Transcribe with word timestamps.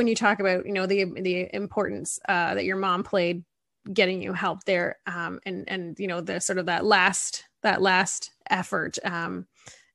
when 0.00 0.06
you 0.06 0.14
talk 0.14 0.40
about 0.40 0.64
you 0.64 0.72
know 0.72 0.86
the 0.86 1.04
the 1.04 1.54
importance 1.54 2.18
uh, 2.26 2.54
that 2.54 2.64
your 2.64 2.76
mom 2.76 3.02
played 3.02 3.44
getting 3.92 4.22
you 4.22 4.32
help 4.32 4.64
there 4.64 4.96
um, 5.06 5.40
and 5.44 5.68
and 5.68 5.98
you 5.98 6.06
know 6.06 6.22
the 6.22 6.40
sort 6.40 6.56
of 6.56 6.64
that 6.64 6.86
last 6.86 7.44
that 7.62 7.82
last 7.82 8.30
effort 8.48 8.96
um, 9.04 9.46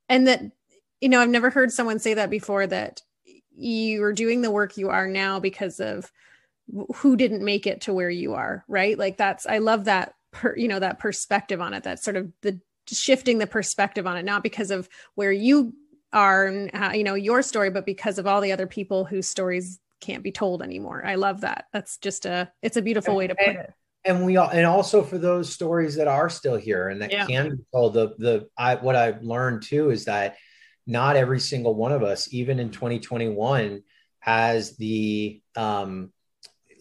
and 0.07 0.27
that 0.27 0.43
you 1.01 1.09
know 1.09 1.19
i've 1.19 1.29
never 1.29 1.49
heard 1.49 1.71
someone 1.71 1.97
say 1.97 2.13
that 2.13 2.29
before 2.29 2.67
that 2.67 3.01
you 3.57 4.03
are 4.03 4.13
doing 4.13 4.43
the 4.43 4.51
work 4.51 4.77
you 4.77 4.89
are 4.89 5.07
now 5.07 5.39
because 5.39 5.79
of 5.79 6.11
who 6.97 7.15
didn't 7.15 7.43
make 7.43 7.65
it 7.65 7.81
to 7.81 7.91
where 7.91 8.11
you 8.11 8.35
are 8.35 8.63
right? 8.67 8.99
Like 8.99 9.17
that's 9.17 9.47
i 9.47 9.57
love 9.57 9.85
that 9.85 10.13
per, 10.31 10.55
you 10.55 10.67
know 10.67 10.79
that 10.79 10.99
perspective 10.99 11.61
on 11.61 11.73
it 11.73 11.81
that 11.81 11.97
sort 11.99 12.15
of 12.15 12.31
the 12.43 12.61
shifting 12.87 13.39
the 13.39 13.47
perspective 13.47 14.05
on 14.05 14.17
it 14.17 14.23
not 14.23 14.43
because 14.43 14.69
of 14.69 14.87
where 15.15 15.31
you 15.31 15.73
are 16.13 16.45
and 16.45 16.95
you 16.95 17.03
know 17.03 17.15
your 17.15 17.41
story 17.41 17.71
but 17.71 17.87
because 17.87 18.19
of 18.19 18.27
all 18.27 18.39
the 18.39 18.51
other 18.51 18.67
people 18.67 19.03
whose 19.03 19.27
stories 19.27 19.79
can't 20.05 20.23
be 20.23 20.31
told 20.31 20.61
anymore 20.61 21.03
i 21.05 21.15
love 21.15 21.41
that 21.41 21.65
that's 21.73 21.97
just 21.97 22.25
a 22.25 22.51
it's 22.61 22.77
a 22.77 22.81
beautiful 22.81 23.15
way 23.15 23.27
to 23.27 23.35
put 23.35 23.55
it 23.55 23.73
and 24.05 24.23
we 24.23 24.37
all 24.37 24.49
and 24.49 24.65
also 24.65 25.01
for 25.01 25.17
those 25.17 25.51
stories 25.51 25.95
that 25.95 26.07
are 26.07 26.29
still 26.29 26.55
here 26.55 26.89
and 26.89 27.01
that 27.01 27.11
yeah. 27.11 27.25
can 27.25 27.57
be 27.57 27.63
told 27.73 27.93
the 27.93 28.13
the 28.17 28.47
i 28.57 28.75
what 28.75 28.95
i've 28.95 29.21
learned 29.23 29.63
too 29.63 29.89
is 29.89 30.05
that 30.05 30.35
not 30.87 31.15
every 31.15 31.39
single 31.39 31.73
one 31.73 31.91
of 31.91 32.03
us 32.03 32.31
even 32.31 32.59
in 32.59 32.69
2021 32.69 33.81
has 34.19 34.77
the 34.77 35.41
um 35.55 36.11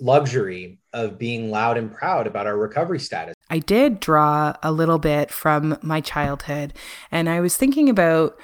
luxury 0.00 0.78
of 0.92 1.19
being 1.19 1.50
loud 1.50 1.77
and 1.77 1.92
proud 1.92 2.27
about 2.27 2.47
our 2.47 2.56
recovery 2.56 2.98
status. 2.98 3.34
I 3.48 3.59
did 3.59 4.00
draw 4.00 4.55
a 4.62 4.72
little 4.72 4.98
bit 4.98 5.30
from 5.30 5.78
my 5.83 6.00
childhood 6.00 6.75
and 7.11 7.28
I 7.28 7.41
was 7.41 7.56
thinking 7.56 7.88
about 7.88 8.38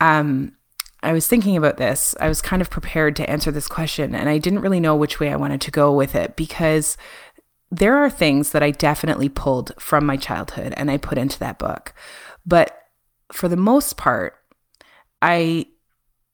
um 0.00 0.52
I 1.02 1.12
was 1.12 1.26
thinking 1.26 1.56
about 1.56 1.76
this. 1.76 2.14
I 2.20 2.28
was 2.28 2.42
kind 2.42 2.62
of 2.62 2.70
prepared 2.70 3.16
to 3.16 3.30
answer 3.30 3.50
this 3.50 3.68
question 3.68 4.14
and 4.14 4.28
I 4.28 4.38
didn't 4.38 4.60
really 4.60 4.80
know 4.80 4.96
which 4.96 5.20
way 5.20 5.32
I 5.32 5.36
wanted 5.36 5.60
to 5.62 5.70
go 5.70 5.92
with 5.92 6.14
it 6.14 6.36
because 6.36 6.96
there 7.70 7.96
are 7.96 8.10
things 8.10 8.52
that 8.52 8.62
I 8.62 8.70
definitely 8.70 9.28
pulled 9.28 9.72
from 9.78 10.06
my 10.06 10.16
childhood 10.16 10.72
and 10.76 10.90
I 10.90 10.96
put 10.96 11.18
into 11.18 11.38
that 11.40 11.58
book. 11.58 11.94
But 12.44 12.76
for 13.32 13.48
the 13.48 13.56
most 13.56 13.96
part, 13.96 14.34
I 15.20 15.66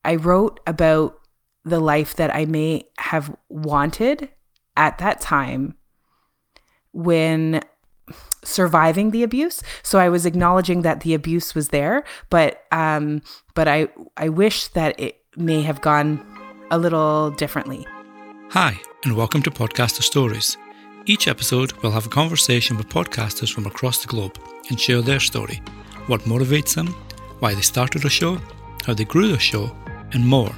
I 0.05 0.17
wrote 0.17 0.61
about 0.67 1.21
the 1.65 1.81
life 1.81 2.17
that 2.17 2.35
I 2.35 2.45
may 2.45 2.85
have 2.99 3.35
wanted 3.49 4.29
at 4.77 4.99
that 4.99 5.21
time 5.21 5.77
when 6.93 7.63
surviving 8.45 9.11
the 9.11 9.23
abuse. 9.23 9.63
So 9.83 9.99
I 9.99 10.09
was 10.09 10.27
acknowledging 10.27 10.83
that 10.83 11.01
the 11.01 11.15
abuse 11.15 11.55
was 11.55 11.69
there, 11.69 12.05
but 12.31 12.65
um, 12.73 13.23
but 13.55 13.69
I 13.69 13.89
I 14.17 14.29
wish 14.29 14.69
that 14.69 14.99
it 14.99 15.21
may 15.37 15.63
have 15.63 15.81
gone 15.81 16.25
a 16.71 16.79
little 16.79 17.31
differently. 17.31 17.87
Hi, 18.51 18.81
and 19.05 19.17
welcome 19.17 19.43
to 19.43 19.51
Podcaster 19.51 20.03
Stories. 20.03 20.57
Each 21.07 21.27
episode 21.27 21.73
we'll 21.83 21.93
have 21.93 22.07
a 22.07 22.11
conversation 22.11 22.77
with 22.77 22.89
podcasters 22.89 23.53
from 23.53 23.67
across 23.67 24.03
the 24.03 24.09
globe 24.09 24.39
and 24.69 24.81
share 24.81 25.03
their 25.03 25.21
story, 25.21 25.61
what 26.07 26.23
motivates 26.23 26.75
them, 26.75 26.89
why 27.41 27.55
they 27.55 27.61
started 27.61 28.05
a 28.05 28.11
show, 28.11 28.39
how 28.87 28.95
they 28.95 29.05
grew 29.05 29.29
the 29.29 29.39
show, 29.39 29.75
and 30.13 30.27
more. 30.27 30.53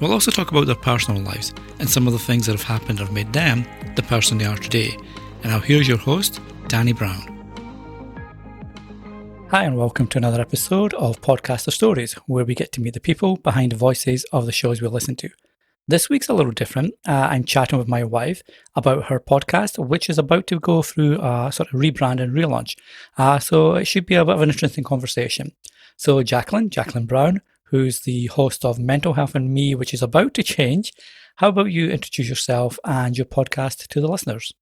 We'll 0.00 0.12
also 0.12 0.30
talk 0.30 0.50
about 0.50 0.66
their 0.66 0.74
personal 0.74 1.22
lives 1.22 1.54
and 1.78 1.88
some 1.88 2.06
of 2.06 2.12
the 2.12 2.18
things 2.18 2.46
that 2.46 2.52
have 2.52 2.62
happened 2.62 2.98
that 2.98 3.04
have 3.04 3.14
made 3.14 3.32
them 3.32 3.64
the 3.94 4.02
person 4.02 4.36
they 4.36 4.44
are 4.44 4.56
today. 4.56 4.96
And 5.42 5.52
now 5.52 5.60
here's 5.60 5.88
your 5.88 5.96
host, 5.96 6.40
Danny 6.68 6.92
Brown. 6.92 7.38
Hi, 9.50 9.64
and 9.64 9.76
welcome 9.76 10.06
to 10.08 10.18
another 10.18 10.40
episode 10.40 10.94
of 10.94 11.20
Podcaster 11.20 11.70
Stories, 11.70 12.14
where 12.26 12.44
we 12.44 12.54
get 12.54 12.72
to 12.72 12.80
meet 12.80 12.94
the 12.94 13.00
people 13.00 13.36
behind 13.36 13.72
the 13.72 13.76
voices 13.76 14.24
of 14.32 14.46
the 14.46 14.52
shows 14.52 14.80
we 14.80 14.88
listen 14.88 15.14
to. 15.16 15.28
This 15.86 16.08
week's 16.08 16.28
a 16.28 16.32
little 16.32 16.52
different. 16.52 16.94
Uh, 17.06 17.28
I'm 17.30 17.44
chatting 17.44 17.78
with 17.78 17.88
my 17.88 18.04
wife 18.04 18.42
about 18.74 19.04
her 19.04 19.20
podcast, 19.20 19.84
which 19.84 20.08
is 20.08 20.16
about 20.16 20.46
to 20.46 20.58
go 20.60 20.80
through 20.80 21.18
a 21.20 21.50
sort 21.52 21.72
of 21.72 21.78
rebrand 21.78 22.20
and 22.20 22.32
relaunch. 22.32 22.76
Uh, 23.18 23.38
so 23.38 23.74
it 23.74 23.86
should 23.86 24.06
be 24.06 24.14
a 24.14 24.24
bit 24.24 24.34
of 24.34 24.40
an 24.40 24.48
interesting 24.48 24.84
conversation. 24.84 25.52
So, 25.96 26.22
Jacqueline, 26.22 26.70
Jacqueline 26.70 27.06
Brown, 27.06 27.42
who's 27.64 28.00
the 28.00 28.26
host 28.26 28.64
of 28.64 28.78
Mental 28.78 29.14
Health 29.14 29.34
and 29.34 29.52
Me, 29.52 29.74
which 29.74 29.92
is 29.92 30.02
about 30.02 30.34
to 30.34 30.42
change. 30.42 30.92
How 31.36 31.48
about 31.48 31.72
you 31.72 31.90
introduce 31.90 32.28
yourself 32.28 32.78
and 32.84 33.18
your 33.18 33.26
podcast 33.26 33.88
to 33.88 34.00
the 34.00 34.08
listeners? 34.08 34.52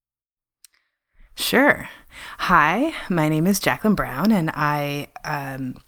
Sure. 1.40 1.88
Hi, 2.36 2.92
my 3.08 3.30
name 3.30 3.46
is 3.46 3.58
Jacqueline 3.60 3.94
Brown, 3.94 4.30
and 4.30 4.50
I 4.50 5.08
um, 5.24 5.82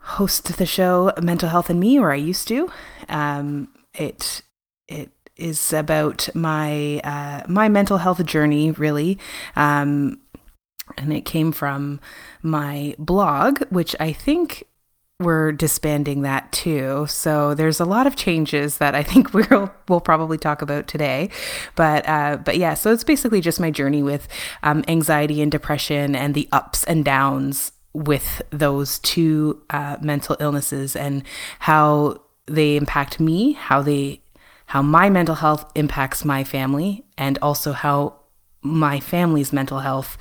host 0.00 0.58
the 0.58 0.66
show 0.66 1.12
Mental 1.22 1.48
Health 1.48 1.70
and 1.70 1.78
Me, 1.78 1.96
or 1.96 2.10
I 2.10 2.16
used 2.16 2.48
to. 2.48 2.68
Um, 3.08 3.68
it 3.94 4.42
it 4.88 5.12
is 5.36 5.72
about 5.72 6.28
my 6.34 7.00
uh, 7.04 7.42
my 7.46 7.68
mental 7.68 7.98
health 7.98 8.22
journey, 8.26 8.72
really. 8.72 9.16
Um, 9.54 10.18
and 10.98 11.12
it 11.12 11.24
came 11.24 11.52
from 11.52 12.00
my 12.42 12.96
blog, 12.98 13.62
which 13.70 13.94
I 14.00 14.12
think 14.12 14.64
we're 15.18 15.50
disbanding 15.52 16.22
that 16.22 16.52
too. 16.52 17.06
So 17.08 17.54
there's 17.54 17.80
a 17.80 17.86
lot 17.86 18.06
of 18.06 18.16
changes 18.16 18.78
that 18.78 18.94
I 18.94 19.02
think 19.02 19.32
we'll 19.32 19.72
we'll 19.88 20.00
probably 20.00 20.38
talk 20.38 20.62
about 20.62 20.86
today. 20.86 21.30
But 21.74 22.08
uh, 22.08 22.38
but 22.38 22.56
yeah, 22.56 22.74
so 22.74 22.92
it's 22.92 23.04
basically 23.04 23.40
just 23.40 23.60
my 23.60 23.70
journey 23.70 24.02
with 24.02 24.28
um, 24.62 24.84
anxiety 24.88 25.40
and 25.40 25.50
depression 25.50 26.14
and 26.14 26.34
the 26.34 26.48
ups 26.52 26.84
and 26.84 27.04
downs 27.04 27.72
with 27.94 28.42
those 28.50 28.98
two 28.98 29.62
uh, 29.70 29.96
mental 30.02 30.36
illnesses 30.38 30.94
and 30.94 31.22
how 31.60 32.20
they 32.46 32.76
impact 32.76 33.18
me, 33.18 33.52
how 33.52 33.80
they 33.82 34.20
how 34.66 34.82
my 34.82 35.08
mental 35.08 35.36
health 35.36 35.70
impacts 35.74 36.24
my 36.24 36.44
family, 36.44 37.04
and 37.16 37.38
also 37.40 37.72
how 37.72 38.16
my 38.62 39.00
family's 39.00 39.52
mental 39.52 39.78
health 39.78 40.18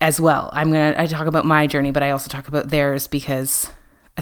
as 0.00 0.20
well. 0.20 0.50
I'm 0.52 0.72
gonna 0.72 0.94
I 0.98 1.06
talk 1.06 1.28
about 1.28 1.44
my 1.44 1.68
journey, 1.68 1.92
but 1.92 2.02
I 2.02 2.10
also 2.10 2.28
talk 2.28 2.48
about 2.48 2.70
theirs 2.70 3.06
because 3.06 3.70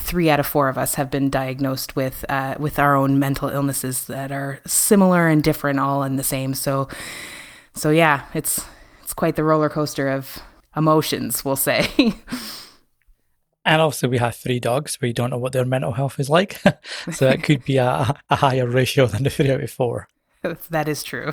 three 0.00 0.30
out 0.30 0.40
of 0.40 0.46
four 0.46 0.68
of 0.68 0.78
us 0.78 0.94
have 0.94 1.10
been 1.10 1.30
diagnosed 1.30 1.96
with 1.96 2.24
uh, 2.28 2.56
with 2.58 2.78
our 2.78 2.96
own 2.96 3.18
mental 3.18 3.48
illnesses 3.48 4.06
that 4.06 4.32
are 4.32 4.60
similar 4.66 5.28
and 5.28 5.42
different, 5.42 5.78
all 5.78 6.02
in 6.02 6.16
the 6.16 6.24
same. 6.24 6.54
So, 6.54 6.88
so 7.74 7.90
yeah, 7.90 8.26
it's 8.34 8.64
it's 9.02 9.14
quite 9.14 9.36
the 9.36 9.44
roller 9.44 9.68
coaster 9.68 10.08
of 10.08 10.38
emotions, 10.76 11.44
we'll 11.44 11.56
say. 11.56 11.88
and 13.64 13.80
also, 13.80 14.08
we 14.08 14.18
have 14.18 14.36
three 14.36 14.60
dogs. 14.60 14.98
We 15.00 15.12
don't 15.12 15.30
know 15.30 15.38
what 15.38 15.52
their 15.52 15.64
mental 15.64 15.92
health 15.92 16.20
is 16.20 16.28
like, 16.28 16.60
so 17.12 17.28
it 17.28 17.42
could 17.42 17.64
be 17.64 17.78
a, 17.78 18.14
a 18.30 18.36
higher 18.36 18.68
ratio 18.68 19.06
than 19.06 19.22
the 19.22 19.30
three 19.30 19.50
out 19.50 19.62
of 19.62 19.70
four. 19.70 20.08
that 20.70 20.88
is 20.88 21.02
true. 21.02 21.32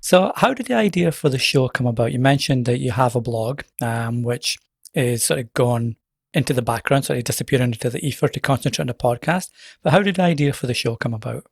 So, 0.00 0.32
how 0.36 0.52
did 0.52 0.66
the 0.66 0.74
idea 0.74 1.12
for 1.12 1.28
the 1.28 1.38
show 1.38 1.68
come 1.68 1.86
about? 1.86 2.12
You 2.12 2.18
mentioned 2.18 2.66
that 2.66 2.78
you 2.78 2.90
have 2.90 3.14
a 3.14 3.20
blog, 3.20 3.62
um, 3.80 4.22
which 4.22 4.58
is 4.94 5.22
sort 5.22 5.40
of 5.40 5.52
gone 5.54 5.96
into 6.34 6.52
the 6.52 6.62
background, 6.62 7.04
so 7.04 7.14
it 7.14 7.24
disappeared 7.24 7.62
into 7.62 7.90
the 7.90 8.04
ether 8.04 8.28
to 8.28 8.40
concentrate 8.40 8.82
on 8.82 8.86
the 8.88 8.94
podcast. 8.94 9.50
But 9.82 9.92
how 9.92 10.02
did 10.02 10.16
the 10.16 10.22
idea 10.22 10.52
for 10.52 10.66
the 10.66 10.74
show 10.74 10.96
come 10.96 11.14
about? 11.14 11.46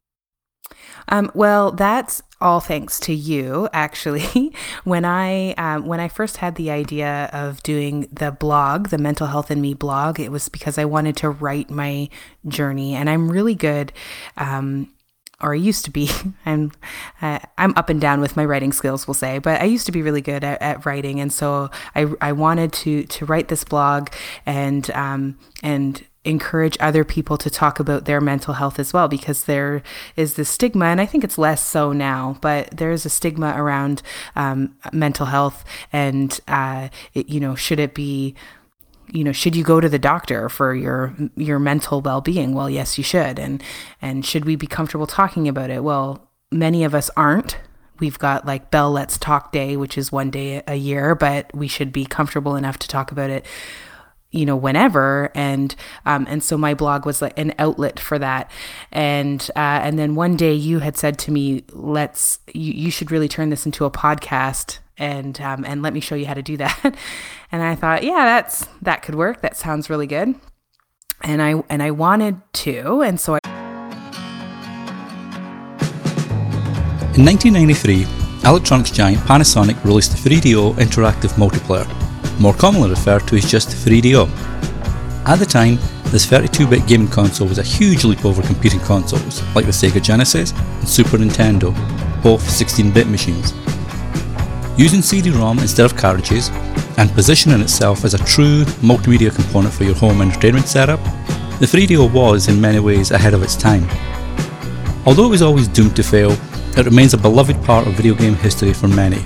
Um, 1.09 1.31
well, 1.35 1.73
that's 1.73 2.23
all 2.41 2.61
thanks 2.61 3.01
to 3.01 3.15
you, 3.15 3.69
actually. 3.73 4.55
when 4.85 5.05
I 5.05 5.53
um, 5.53 5.87
when 5.87 6.01
I 6.01 6.09
first 6.09 6.39
had 6.39 6.55
the 6.55 6.71
idea 6.71 7.29
of 7.33 7.63
doing 7.63 8.09
the 8.13 8.31
blog, 8.31 8.89
the 8.89 8.99
Mental 8.99 9.27
Health 9.27 9.51
in 9.51 9.61
Me 9.61 9.75
blog, 9.75 10.21
it 10.21 10.31
was 10.31 10.49
because 10.49 10.79
I 10.79 10.85
wanted 10.85 11.17
to 11.19 11.31
write 11.31 11.71
my 11.71 12.09
journey, 12.47 12.95
and 12.95 13.11
I'm 13.11 13.31
really 13.31 13.55
good. 13.55 13.93
Um, 14.37 14.93
or 15.41 15.53
I 15.55 15.57
used 15.57 15.85
to 15.87 15.91
be. 15.91 16.11
I'm 16.47 16.73
uh, 17.21 17.39
I'm 17.59 17.73
up 17.77 17.89
and 17.89 18.01
down 18.01 18.21
with 18.21 18.37
my 18.37 18.45
writing 18.45 18.73
skills, 18.73 19.07
we'll 19.07 19.15
say, 19.15 19.39
but 19.39 19.61
I 19.61 19.65
used 19.65 19.87
to 19.87 19.93
be 19.93 20.03
really 20.03 20.23
good 20.23 20.45
at, 20.45 20.61
at 20.63 20.87
writing, 20.87 21.21
and 21.21 21.33
so 21.33 21.71
I 21.95 22.07
I 22.21 22.33
wanted 22.33 22.73
to 22.75 23.05
to 23.05 23.27
write 23.27 23.49
this 23.49 23.65
blog 23.65 24.09
and 24.47 24.91
um 24.93 25.39
and 25.63 26.05
encourage 26.25 26.77
other 26.81 27.03
people 27.03 27.39
to 27.39 27.49
talk 27.49 27.81
about 27.81 28.05
their 28.05 28.21
mental 28.21 28.55
health 28.55 28.79
as 28.79 28.93
well 28.93 29.09
because 29.09 29.45
there 29.45 29.83
is 30.17 30.35
the 30.35 30.45
stigma 30.45 30.85
and 30.85 31.01
i 31.01 31.07
think 31.07 31.25
it's 31.25 31.39
less 31.39 31.67
so 31.67 31.93
now 31.93 32.37
but 32.43 32.71
there 32.77 32.91
is 32.91 33.07
a 33.07 33.11
stigma 33.11 33.55
around 33.57 34.03
um, 34.37 34.77
mental 34.93 35.27
health 35.27 35.65
and 35.95 36.39
uh, 36.47 36.91
it, 37.15 37.31
you 37.31 37.41
know 37.41 37.55
should 37.55 37.81
it 37.81 37.95
be 37.95 38.35
you 39.13 39.25
know 39.25 39.33
should 39.33 39.57
you 39.57 39.65
go 39.65 39.81
to 39.81 39.89
the 39.89 39.99
doctor 39.99 40.49
for 40.49 40.75
your 40.75 41.15
your 41.37 41.59
mental 41.59 42.01
well-being? 42.01 42.55
Well 42.55 42.71
yes 42.71 42.99
you 42.99 43.05
should. 43.05 43.39
And 43.39 43.63
and 44.01 44.25
should 44.25 44.45
we 44.45 44.57
be 44.57 44.67
comfortable 44.67 45.07
talking 45.07 45.49
about 45.49 45.71
it? 45.71 45.85
Well 45.85 46.31
many 46.51 46.85
of 46.85 46.95
us 46.95 47.11
aren't. 47.17 47.59
We've 47.99 48.19
got 48.19 48.47
like 48.47 48.71
bell 48.71 48.91
let's 48.91 49.19
talk 49.19 49.53
day 49.53 49.77
which 49.77 49.99
is 49.99 50.11
one 50.11 50.31
day 50.31 50.63
a 50.67 50.77
year 50.77 51.15
but 51.15 51.55
we 51.55 51.69
should 51.69 51.93
be 51.93 52.07
comfortable 52.07 52.57
enough 52.57 52.79
to 52.79 52.89
talk 52.89 53.13
about 53.13 53.31
it 53.31 53.45
you 54.31 54.47
know 54.47 54.57
whenever. 54.57 55.31
And 55.35 55.75
um, 56.07 56.27
and 56.29 56.43
so 56.43 56.57
my 56.57 56.75
blog 56.75 57.07
was 57.07 57.21
like 57.21 57.39
an 57.39 57.55
outlet 57.59 57.99
for 57.99 58.19
that. 58.19 58.51
And 58.93 59.43
uh, 59.57 59.81
and 59.83 59.99
then 59.99 60.15
one 60.15 60.37
day 60.37 60.55
you 60.55 60.79
had 60.81 60.97
said 60.97 61.19
to 61.21 61.31
me 61.31 61.65
let's 61.73 62.39
you, 62.55 62.73
you 62.73 62.91
should 62.91 63.11
really 63.11 63.29
turn 63.29 63.51
this 63.51 63.67
into 63.67 63.85
a 63.85 63.91
podcast 63.91 64.79
and 64.99 65.41
um, 65.41 65.65
and 65.65 65.83
let 65.83 65.93
me 65.93 66.01
show 66.01 66.15
you 66.15 66.27
how 66.27 66.35
to 66.35 66.43
do 66.43 66.57
that 66.57 66.79
and 67.53 67.63
i 67.63 67.75
thought 67.75 68.03
yeah 68.03 68.25
that's 68.25 68.67
that 68.83 69.03
could 69.03 69.15
work 69.15 69.41
that 69.41 69.57
sounds 69.57 69.89
really 69.89 70.07
good 70.07 70.35
and 71.23 71.41
i 71.43 71.63
and 71.69 71.83
i 71.83 71.91
wanted 71.91 72.41
to 72.53 73.03
and 73.03 73.21
so 73.21 73.35
i 73.35 73.41
In 77.21 77.27
1993, 77.27 78.07
electronics 78.49 78.93
giant 78.93 79.19
Panasonic 79.27 79.83
released 79.85 80.13
the 80.13 80.31
3DO 80.31 80.75
Interactive 80.75 81.31
Multiplayer, 81.33 81.85
more 82.41 82.55
commonly 82.55 82.89
referred 82.89 83.27
to 83.27 83.37
as 83.37 83.51
just 83.51 83.71
3DO. 83.71 84.31
At 85.27 85.41
the 85.41 85.45
time, 85.45 85.75
this 86.05 86.25
32-bit 86.25 86.87
gaming 86.87 87.09
console 87.09 87.49
was 87.49 87.59
a 87.59 87.65
huge 87.65 88.05
leap 88.05 88.25
over 88.25 88.43
competing 88.43 88.79
consoles 88.79 89.43
like 89.57 89.67
the 89.67 89.73
Sega 89.73 90.01
Genesis 90.01 90.53
and 90.53 90.89
Super 90.89 91.19
Nintendo, 91.19 91.75
both 92.23 92.43
16-bit 92.43 93.09
machines. 93.09 93.53
Using 94.77 95.03
CD-ROM 95.03 95.59
instead 95.59 95.85
of 95.85 95.97
cartridges, 95.97 96.51
and 96.97 97.11
positioning 97.13 97.61
itself 97.61 98.05
as 98.05 98.15
a 98.15 98.25
true 98.25 98.65
multimedia 98.83 99.35
component 99.35 99.75
for 99.75 99.85
your 99.85 99.95
home 99.95 100.23
entertainment 100.23 100.69
setup, 100.69 101.03
the 101.61 101.67
3DO 101.67 102.13
was 102.13 102.49
in 102.49 102.61
many 102.61 102.79
ways 102.79 103.11
ahead 103.11 103.35
of 103.35 103.43
its 103.43 103.57
time. 103.57 103.87
Although 105.07 105.27
it 105.27 105.31
was 105.31 105.43
always 105.43 105.69
doomed 105.69 105.97
to 105.97 106.03
fail, 106.03 106.33
it 106.77 106.87
remains 106.87 107.15
a 107.15 107.19
beloved 107.19 107.63
part 107.65 107.87
of 107.87 107.95
video 107.95 108.15
game 108.15 108.35
history 108.35 108.73
for 108.73 108.89
many. 108.89 109.25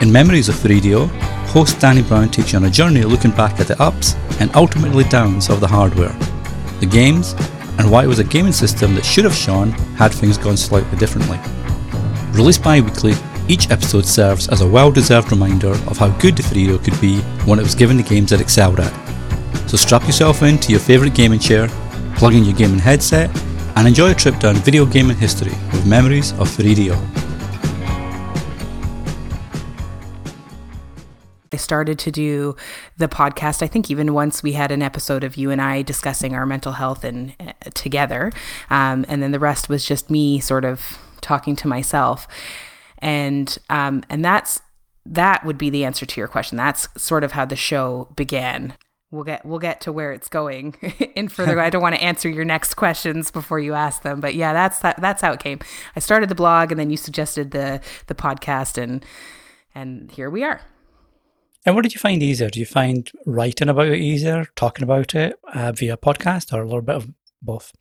In 0.00 0.12
Memories 0.12 0.48
of 0.48 0.54
3DO, 0.54 1.08
host 1.48 1.80
Danny 1.80 2.02
Brown 2.02 2.30
takes 2.30 2.52
you 2.52 2.58
on 2.58 2.64
a 2.64 2.70
journey 2.70 3.02
looking 3.02 3.32
back 3.32 3.58
at 3.60 3.66
the 3.66 3.82
ups 3.82 4.14
and 4.40 4.54
ultimately 4.54 5.04
downs 5.04 5.50
of 5.50 5.60
the 5.60 5.66
hardware, 5.66 6.16
the 6.80 6.86
games, 6.86 7.34
and 7.78 7.90
why 7.90 8.04
it 8.04 8.08
was 8.08 8.18
a 8.18 8.24
gaming 8.24 8.52
system 8.52 8.94
that 8.94 9.04
should 9.04 9.24
have 9.24 9.34
shone 9.34 9.70
had 9.96 10.12
things 10.12 10.38
gone 10.38 10.56
slightly 10.56 10.96
differently. 10.98 11.38
Released 12.32 12.62
bi 12.62 12.80
weekly, 12.80 13.14
each 13.48 13.70
episode 13.70 14.04
serves 14.04 14.48
as 14.48 14.60
a 14.60 14.68
well 14.68 14.92
deserved 14.92 15.30
reminder 15.30 15.72
of 15.88 15.96
how 15.96 16.08
good 16.18 16.36
the 16.36 16.42
3DO 16.42 16.84
could 16.84 17.00
be 17.00 17.20
when 17.46 17.58
it 17.58 17.62
was 17.62 17.74
given 17.74 17.96
the 17.96 18.02
games 18.02 18.32
it 18.32 18.40
excelled 18.40 18.80
at. 18.80 19.68
So 19.68 19.76
strap 19.76 20.02
yourself 20.04 20.42
into 20.42 20.70
your 20.70 20.80
favourite 20.80 21.14
gaming 21.14 21.38
chair, 21.40 21.68
plug 22.16 22.34
in 22.34 22.44
your 22.44 22.54
gaming 22.54 22.78
headset, 22.78 23.30
and 23.76 23.86
enjoy 23.86 24.10
a 24.10 24.14
trip 24.14 24.38
down 24.38 24.56
video 24.56 24.84
gaming 24.84 25.16
history 25.16 25.52
with 25.72 25.86
memories 25.86 26.32
of 26.32 26.48
3DO. 26.48 26.96
I 31.52 31.56
started 31.56 31.98
to 32.00 32.10
do 32.10 32.54
the 32.98 33.08
podcast. 33.08 33.62
I 33.62 33.66
think 33.66 33.90
even 33.90 34.14
once 34.14 34.42
we 34.42 34.52
had 34.52 34.70
an 34.70 34.82
episode 34.82 35.24
of 35.24 35.36
you 35.36 35.50
and 35.50 35.60
I 35.60 35.82
discussing 35.82 36.34
our 36.34 36.46
mental 36.46 36.72
health 36.72 37.04
and 37.04 37.34
uh, 37.40 37.52
together, 37.74 38.32
um, 38.70 39.04
and 39.08 39.22
then 39.22 39.32
the 39.32 39.38
rest 39.38 39.68
was 39.68 39.84
just 39.84 40.10
me 40.10 40.38
sort 40.40 40.64
of 40.64 40.98
talking 41.20 41.56
to 41.56 41.68
myself, 41.68 42.28
and 42.98 43.56
um, 43.70 44.02
and 44.08 44.24
that's 44.24 44.60
that 45.06 45.44
would 45.44 45.58
be 45.58 45.70
the 45.70 45.84
answer 45.84 46.04
to 46.04 46.20
your 46.20 46.28
question. 46.28 46.56
That's 46.56 46.88
sort 46.96 47.24
of 47.24 47.32
how 47.32 47.44
the 47.44 47.56
show 47.56 48.08
began. 48.16 48.74
We'll 49.10 49.24
get 49.24 49.44
we'll 49.44 49.58
get 49.58 49.80
to 49.82 49.92
where 49.92 50.12
it's 50.12 50.28
going 50.28 50.74
in 51.14 51.28
further. 51.28 51.60
I 51.62 51.70
don't 51.70 51.82
want 51.82 51.94
to 51.94 52.02
answer 52.02 52.28
your 52.28 52.44
next 52.44 52.74
questions 52.74 53.30
before 53.30 53.58
you 53.58 53.72
ask 53.74 54.02
them 54.02 54.20
but 54.20 54.34
yeah 54.34 54.52
that's 54.52 54.80
that, 54.80 55.00
that's 55.00 55.22
how 55.22 55.32
it 55.32 55.40
came. 55.40 55.60
I 55.96 56.00
started 56.00 56.28
the 56.28 56.34
blog 56.34 56.70
and 56.70 56.78
then 56.78 56.90
you 56.90 56.96
suggested 56.96 57.52
the 57.52 57.80
the 58.06 58.14
podcast 58.14 58.76
and 58.76 59.04
and 59.74 60.10
here 60.10 60.28
we 60.28 60.44
are. 60.44 60.60
And 61.64 61.74
what 61.74 61.82
did 61.82 61.94
you 61.94 62.00
find 62.00 62.22
easier? 62.22 62.48
Do 62.48 62.60
you 62.60 62.66
find 62.66 63.10
writing 63.26 63.68
about 63.68 63.88
it 63.88 63.98
easier 63.98 64.46
talking 64.56 64.84
about 64.84 65.14
it 65.14 65.38
uh, 65.52 65.72
via 65.72 65.96
podcast 65.96 66.52
or 66.52 66.62
a 66.62 66.64
little 66.64 66.82
bit 66.82 66.96
of 66.96 67.08
both? 67.40 67.72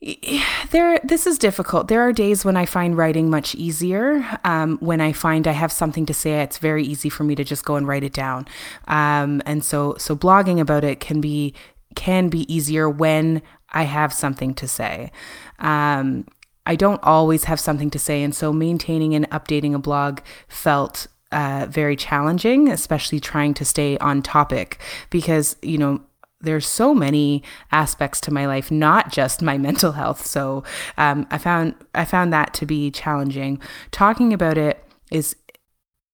There, 0.72 1.00
this 1.04 1.28
is 1.28 1.38
difficult. 1.38 1.88
There 1.88 2.02
are 2.02 2.14
days 2.14 2.46
when 2.46 2.58
I 2.58 2.66
find 2.66 2.98
writing 2.98 3.30
much 3.30 3.56
easier. 3.56 4.24
Um, 4.44 4.78
when 4.80 5.02
I 5.02 5.14
find 5.14 5.48
I 5.48 5.52
have 5.52 5.72
something 5.72 6.06
to 6.06 6.14
say, 6.14 6.42
it's 6.42 6.58
very 6.58 6.84
easy 6.84 7.10
for 7.10 7.24
me 7.24 7.36
to 7.36 7.44
just 7.44 7.66
go 7.66 7.76
and 7.76 7.88
write 7.88 8.04
it 8.04 8.14
down. 8.14 8.48
Um, 8.88 9.42
and 9.46 9.64
so, 9.64 9.96
so 9.98 10.16
blogging 10.16 10.60
about 10.60 10.84
it 10.84 11.00
can 11.00 11.22
be 11.22 11.54
can 11.96 12.30
be 12.30 12.52
easier 12.54 12.88
when 12.88 13.42
I 13.72 13.84
have 13.84 14.14
something 14.14 14.54
to 14.56 14.68
say. 14.68 15.12
Um, 15.58 16.28
I 16.66 16.76
don't 16.76 17.02
always 17.02 17.46
have 17.46 17.60
something 17.60 17.90
to 17.90 18.00
say, 18.00 18.22
and 18.24 18.36
so 18.36 18.54
maintaining 18.54 19.16
and 19.16 19.28
updating 19.32 19.74
a 19.74 19.80
blog 19.80 20.20
felt 20.48 21.08
uh, 21.32 21.66
very 21.70 21.96
challenging, 21.96 22.70
especially 22.70 23.20
trying 23.20 23.54
to 23.56 23.66
stay 23.66 23.98
on 23.98 24.22
topic 24.22 24.80
because, 25.10 25.56
you 25.62 25.78
know, 25.78 26.02
there's 26.42 26.68
so 26.68 26.94
many 26.94 27.44
aspects 27.72 28.22
to 28.22 28.34
my 28.34 28.46
life, 28.46 28.70
not 28.72 29.12
just 29.12 29.42
my 29.42 29.58
mental 29.68 29.94
health. 29.94 30.26
So 30.26 30.64
um, 30.98 31.28
I 31.32 31.38
found 31.38 31.76
I 31.96 32.06
found 32.06 32.32
that 32.34 32.54
to 32.56 32.66
be 32.66 32.92
challenging. 32.92 33.60
Talking 33.92 34.34
about 34.34 34.58
it 34.58 34.84
is 35.12 35.36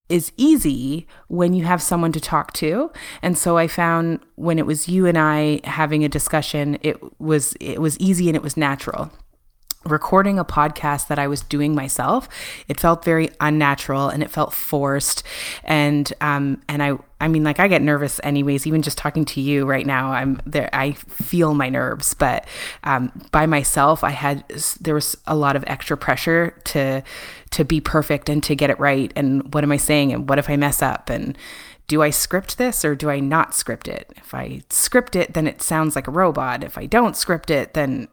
is 0.09 0.31
easy 0.37 1.07
when 1.27 1.53
you 1.53 1.63
have 1.63 1.81
someone 1.81 2.11
to 2.11 2.19
talk 2.19 2.53
to. 2.53 2.91
And 3.21 3.37
so 3.37 3.57
I 3.57 3.67
found 3.67 4.19
when 4.35 4.59
it 4.59 4.65
was 4.65 4.87
you 4.87 5.05
and 5.05 5.17
I 5.17 5.61
having 5.63 6.03
a 6.03 6.09
discussion, 6.09 6.77
it 6.81 7.01
was 7.19 7.55
it 7.59 7.81
was 7.81 7.97
easy 7.99 8.27
and 8.27 8.35
it 8.35 8.43
was 8.43 8.57
natural 8.57 9.11
recording 9.85 10.39
a 10.39 10.45
podcast 10.45 11.07
that 11.07 11.19
I 11.19 11.27
was 11.27 11.41
doing 11.41 11.75
myself, 11.75 12.29
it 12.67 12.79
felt 12.79 13.03
very 13.03 13.29
unnatural 13.39 14.09
and 14.09 14.23
it 14.23 14.31
felt 14.31 14.53
forced. 14.53 15.23
And 15.63 16.11
um 16.21 16.61
and 16.67 16.81
I 16.81 16.97
I 17.19 17.27
mean 17.27 17.43
like 17.43 17.59
I 17.59 17.67
get 17.67 17.81
nervous 17.81 18.19
anyways, 18.23 18.67
even 18.67 18.81
just 18.81 18.97
talking 18.97 19.25
to 19.25 19.41
you 19.41 19.65
right 19.65 19.85
now. 19.85 20.11
I'm 20.11 20.41
there 20.45 20.69
I 20.73 20.93
feel 20.93 21.53
my 21.53 21.69
nerves, 21.69 22.13
but 22.13 22.47
um 22.83 23.11
by 23.31 23.45
myself 23.45 24.03
I 24.03 24.11
had 24.11 24.43
there 24.81 24.95
was 24.95 25.17
a 25.27 25.35
lot 25.35 25.55
of 25.55 25.63
extra 25.67 25.97
pressure 25.97 26.59
to 26.65 27.03
to 27.51 27.65
be 27.65 27.79
perfect 27.79 28.29
and 28.29 28.41
to 28.43 28.55
get 28.55 28.69
it 28.69 28.79
right 28.79 29.11
and 29.15 29.53
what 29.53 29.63
am 29.63 29.71
I 29.71 29.77
saying 29.77 30.11
and 30.11 30.27
what 30.29 30.39
if 30.39 30.49
I 30.49 30.57
mess 30.57 30.81
up 30.81 31.09
and 31.09 31.37
do 31.87 32.01
I 32.01 32.09
script 32.09 32.57
this 32.57 32.85
or 32.85 32.95
do 32.95 33.09
I 33.09 33.19
not 33.19 33.53
script 33.53 33.87
it? 33.87 34.13
If 34.15 34.33
I 34.33 34.61
script 34.69 35.15
it, 35.15 35.33
then 35.33 35.47
it 35.47 35.61
sounds 35.61 35.95
like 35.95 36.07
a 36.07 36.11
robot. 36.11 36.63
If 36.63 36.77
I 36.77 36.85
don't 36.85 37.17
script 37.17 37.49
it, 37.49 37.73
then 37.73 38.07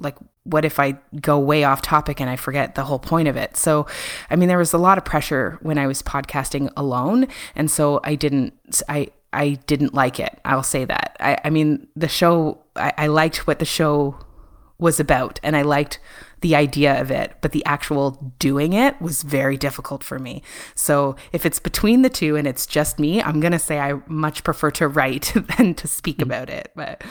like 0.00 0.16
what 0.48 0.64
if 0.64 0.78
I 0.78 0.98
go 1.20 1.38
way 1.38 1.64
off 1.64 1.82
topic 1.82 2.20
and 2.20 2.30
I 2.30 2.36
forget 2.36 2.74
the 2.74 2.84
whole 2.84 2.98
point 2.98 3.28
of 3.28 3.36
it? 3.36 3.56
So, 3.56 3.86
I 4.30 4.36
mean, 4.36 4.48
there 4.48 4.58
was 4.58 4.72
a 4.72 4.78
lot 4.78 4.98
of 4.98 5.04
pressure 5.04 5.58
when 5.60 5.78
I 5.78 5.86
was 5.86 6.02
podcasting 6.02 6.70
alone, 6.76 7.28
and 7.54 7.70
so 7.70 8.00
I 8.04 8.14
didn't, 8.14 8.54
I, 8.88 9.08
I 9.32 9.58
didn't 9.66 9.94
like 9.94 10.18
it. 10.18 10.38
I'll 10.44 10.62
say 10.62 10.84
that. 10.84 11.16
I, 11.20 11.38
I 11.44 11.50
mean, 11.50 11.86
the 11.94 12.08
show, 12.08 12.58
I, 12.76 12.92
I 12.96 13.06
liked 13.08 13.46
what 13.46 13.58
the 13.58 13.64
show 13.64 14.18
was 14.78 15.00
about, 15.00 15.38
and 15.42 15.56
I 15.56 15.62
liked 15.62 15.98
the 16.40 16.54
idea 16.54 17.00
of 17.00 17.10
it, 17.10 17.32
but 17.40 17.50
the 17.52 17.64
actual 17.64 18.32
doing 18.38 18.72
it 18.72 19.00
was 19.02 19.22
very 19.22 19.56
difficult 19.56 20.04
for 20.04 20.18
me. 20.18 20.42
So, 20.74 21.16
if 21.32 21.44
it's 21.44 21.58
between 21.58 22.02
the 22.02 22.08
two 22.08 22.36
and 22.36 22.46
it's 22.46 22.64
just 22.64 22.98
me, 22.98 23.20
I'm 23.20 23.40
gonna 23.40 23.58
say 23.58 23.80
I 23.80 24.00
much 24.06 24.44
prefer 24.44 24.70
to 24.72 24.88
write 24.88 25.32
than 25.58 25.74
to 25.74 25.88
speak 25.88 26.18
mm-hmm. 26.18 26.30
about 26.30 26.48
it, 26.48 26.72
but. 26.74 27.02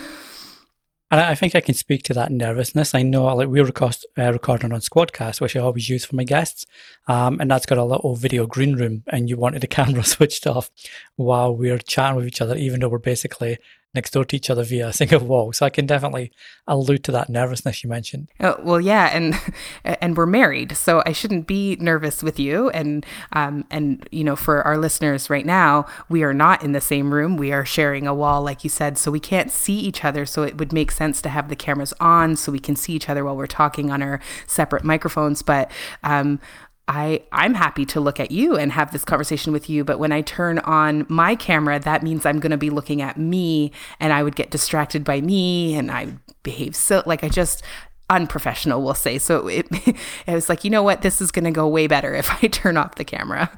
And 1.09 1.21
I 1.21 1.35
think 1.35 1.55
I 1.55 1.61
can 1.61 1.73
speak 1.73 2.03
to 2.03 2.13
that 2.15 2.33
nervousness. 2.33 2.93
I 2.93 3.01
know, 3.01 3.33
like 3.33 3.47
we're 3.47 3.63
record, 3.63 3.95
uh, 4.17 4.33
recording 4.33 4.73
on 4.73 4.81
Squadcast, 4.81 5.39
which 5.39 5.55
I 5.55 5.61
always 5.61 5.87
use 5.87 6.03
for 6.03 6.17
my 6.17 6.25
guests, 6.25 6.65
um, 7.07 7.39
and 7.39 7.49
that's 7.49 7.65
got 7.65 7.77
a 7.77 7.85
little 7.85 8.17
video 8.17 8.45
green 8.45 8.75
room, 8.75 9.03
and 9.07 9.29
you 9.29 9.37
wanted 9.37 9.61
the 9.61 9.67
camera 9.77 10.03
switched 10.15 10.45
off 10.45 10.69
while 11.15 11.55
we're 11.55 11.77
chatting 11.77 12.17
with 12.17 12.27
each 12.27 12.41
other, 12.41 12.57
even 12.57 12.81
though 12.81 12.89
we're 12.89 12.97
basically 12.97 13.57
next 13.93 14.11
door 14.11 14.25
to 14.25 14.35
each 14.35 14.49
other 14.49 14.63
via 14.63 14.87
a 14.87 14.93
single 15.01 15.19
wall. 15.19 15.53
So 15.53 15.65
I 15.65 15.69
can 15.69 15.85
definitely 15.85 16.31
allude 16.67 17.03
to 17.05 17.11
that 17.13 17.29
nervousness 17.29 17.83
you 17.83 17.89
mentioned. 17.89 18.29
Oh, 18.39 18.59
well, 18.63 18.81
yeah, 18.81 19.09
and 19.13 19.39
and 19.83 20.15
we're 20.15 20.25
married, 20.25 20.75
so 20.77 21.01
I 21.05 21.11
shouldn't 21.11 21.47
be 21.47 21.77
nervous 21.79 22.23
with 22.23 22.39
you. 22.39 22.69
And 22.69 23.05
um, 23.33 23.65
and 23.71 24.07
you 24.11 24.23
know, 24.23 24.35
for 24.35 24.61
our 24.63 24.77
listeners 24.77 25.29
right 25.29 25.45
now, 25.45 25.85
we 26.09 26.23
are 26.23 26.33
not 26.33 26.63
in 26.63 26.71
the 26.71 26.81
same 26.81 27.13
room. 27.13 27.37
We 27.37 27.51
are 27.51 27.65
sharing 27.65 28.07
a 28.07 28.13
wall, 28.13 28.41
like 28.41 28.63
you 28.63 28.69
said, 28.69 28.97
so 28.97 29.11
we 29.11 29.19
can't 29.19 29.51
see 29.51 29.77
each 29.77 30.03
other. 30.03 30.25
So 30.25 30.43
it 30.43 30.57
would 30.57 30.73
make 30.73 30.91
sense 30.91 31.21
to 31.21 31.29
have 31.29 31.49
the 31.49 31.55
cameras 31.55 31.93
on 31.99 32.35
so 32.35 32.51
we 32.51 32.59
can 32.59 32.75
see 32.75 32.93
each 32.93 33.09
other 33.09 33.23
while 33.25 33.35
we're 33.35 33.47
talking 33.47 33.91
on 33.91 34.01
our 34.01 34.19
separate 34.45 34.83
microphones. 34.83 35.41
But 35.41 35.71
um, 36.03 36.39
I 36.87 37.23
I'm 37.31 37.53
happy 37.53 37.85
to 37.87 37.99
look 37.99 38.19
at 38.19 38.31
you 38.31 38.55
and 38.55 38.71
have 38.71 38.91
this 38.91 39.03
conversation 39.03 39.51
with 39.51 39.69
you, 39.69 39.83
but 39.83 39.99
when 39.99 40.11
I 40.11 40.21
turn 40.21 40.59
on 40.59 41.05
my 41.09 41.35
camera, 41.35 41.79
that 41.79 42.01
means 42.01 42.25
I'm 42.25 42.39
going 42.39 42.51
to 42.51 42.57
be 42.57 42.69
looking 42.69 43.01
at 43.01 43.17
me 43.17 43.71
and 43.99 44.13
I 44.13 44.23
would 44.23 44.35
get 44.35 44.51
distracted 44.51 45.03
by 45.03 45.19
me 45.21 45.75
and 45.75 45.91
I 45.91 46.13
behave 46.43 46.75
so 46.75 47.03
like 47.05 47.23
I 47.23 47.29
just 47.29 47.61
unprofessional, 48.09 48.81
we'll 48.81 48.93
say. 48.93 49.17
So 49.17 49.47
it 49.47 49.67
it 49.71 49.97
was 50.27 50.47
like, 50.49 50.63
you 50.63 50.69
know 50.69 50.83
what, 50.83 51.01
this 51.01 51.21
is 51.21 51.31
going 51.31 51.45
to 51.45 51.51
go 51.51 51.67
way 51.67 51.87
better 51.87 52.15
if 52.15 52.31
I 52.43 52.47
turn 52.51 52.77
off 52.77 52.95
the 52.95 53.05
camera. 53.05 53.51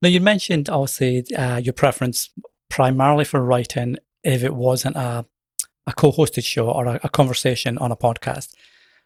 Now 0.00 0.08
you 0.08 0.20
mentioned 0.20 0.68
also 0.68 1.22
uh, 1.36 1.60
your 1.62 1.72
preference 1.72 2.30
primarily 2.70 3.24
for 3.24 3.42
writing 3.42 3.96
if 4.24 4.42
it 4.42 4.54
wasn't 4.54 4.96
a 4.96 5.26
a 5.86 5.92
co-hosted 5.92 6.44
show 6.44 6.68
or 6.68 6.86
a, 6.86 7.00
a 7.04 7.08
conversation 7.08 7.78
on 7.78 7.92
a 7.92 7.96
podcast. 7.96 8.54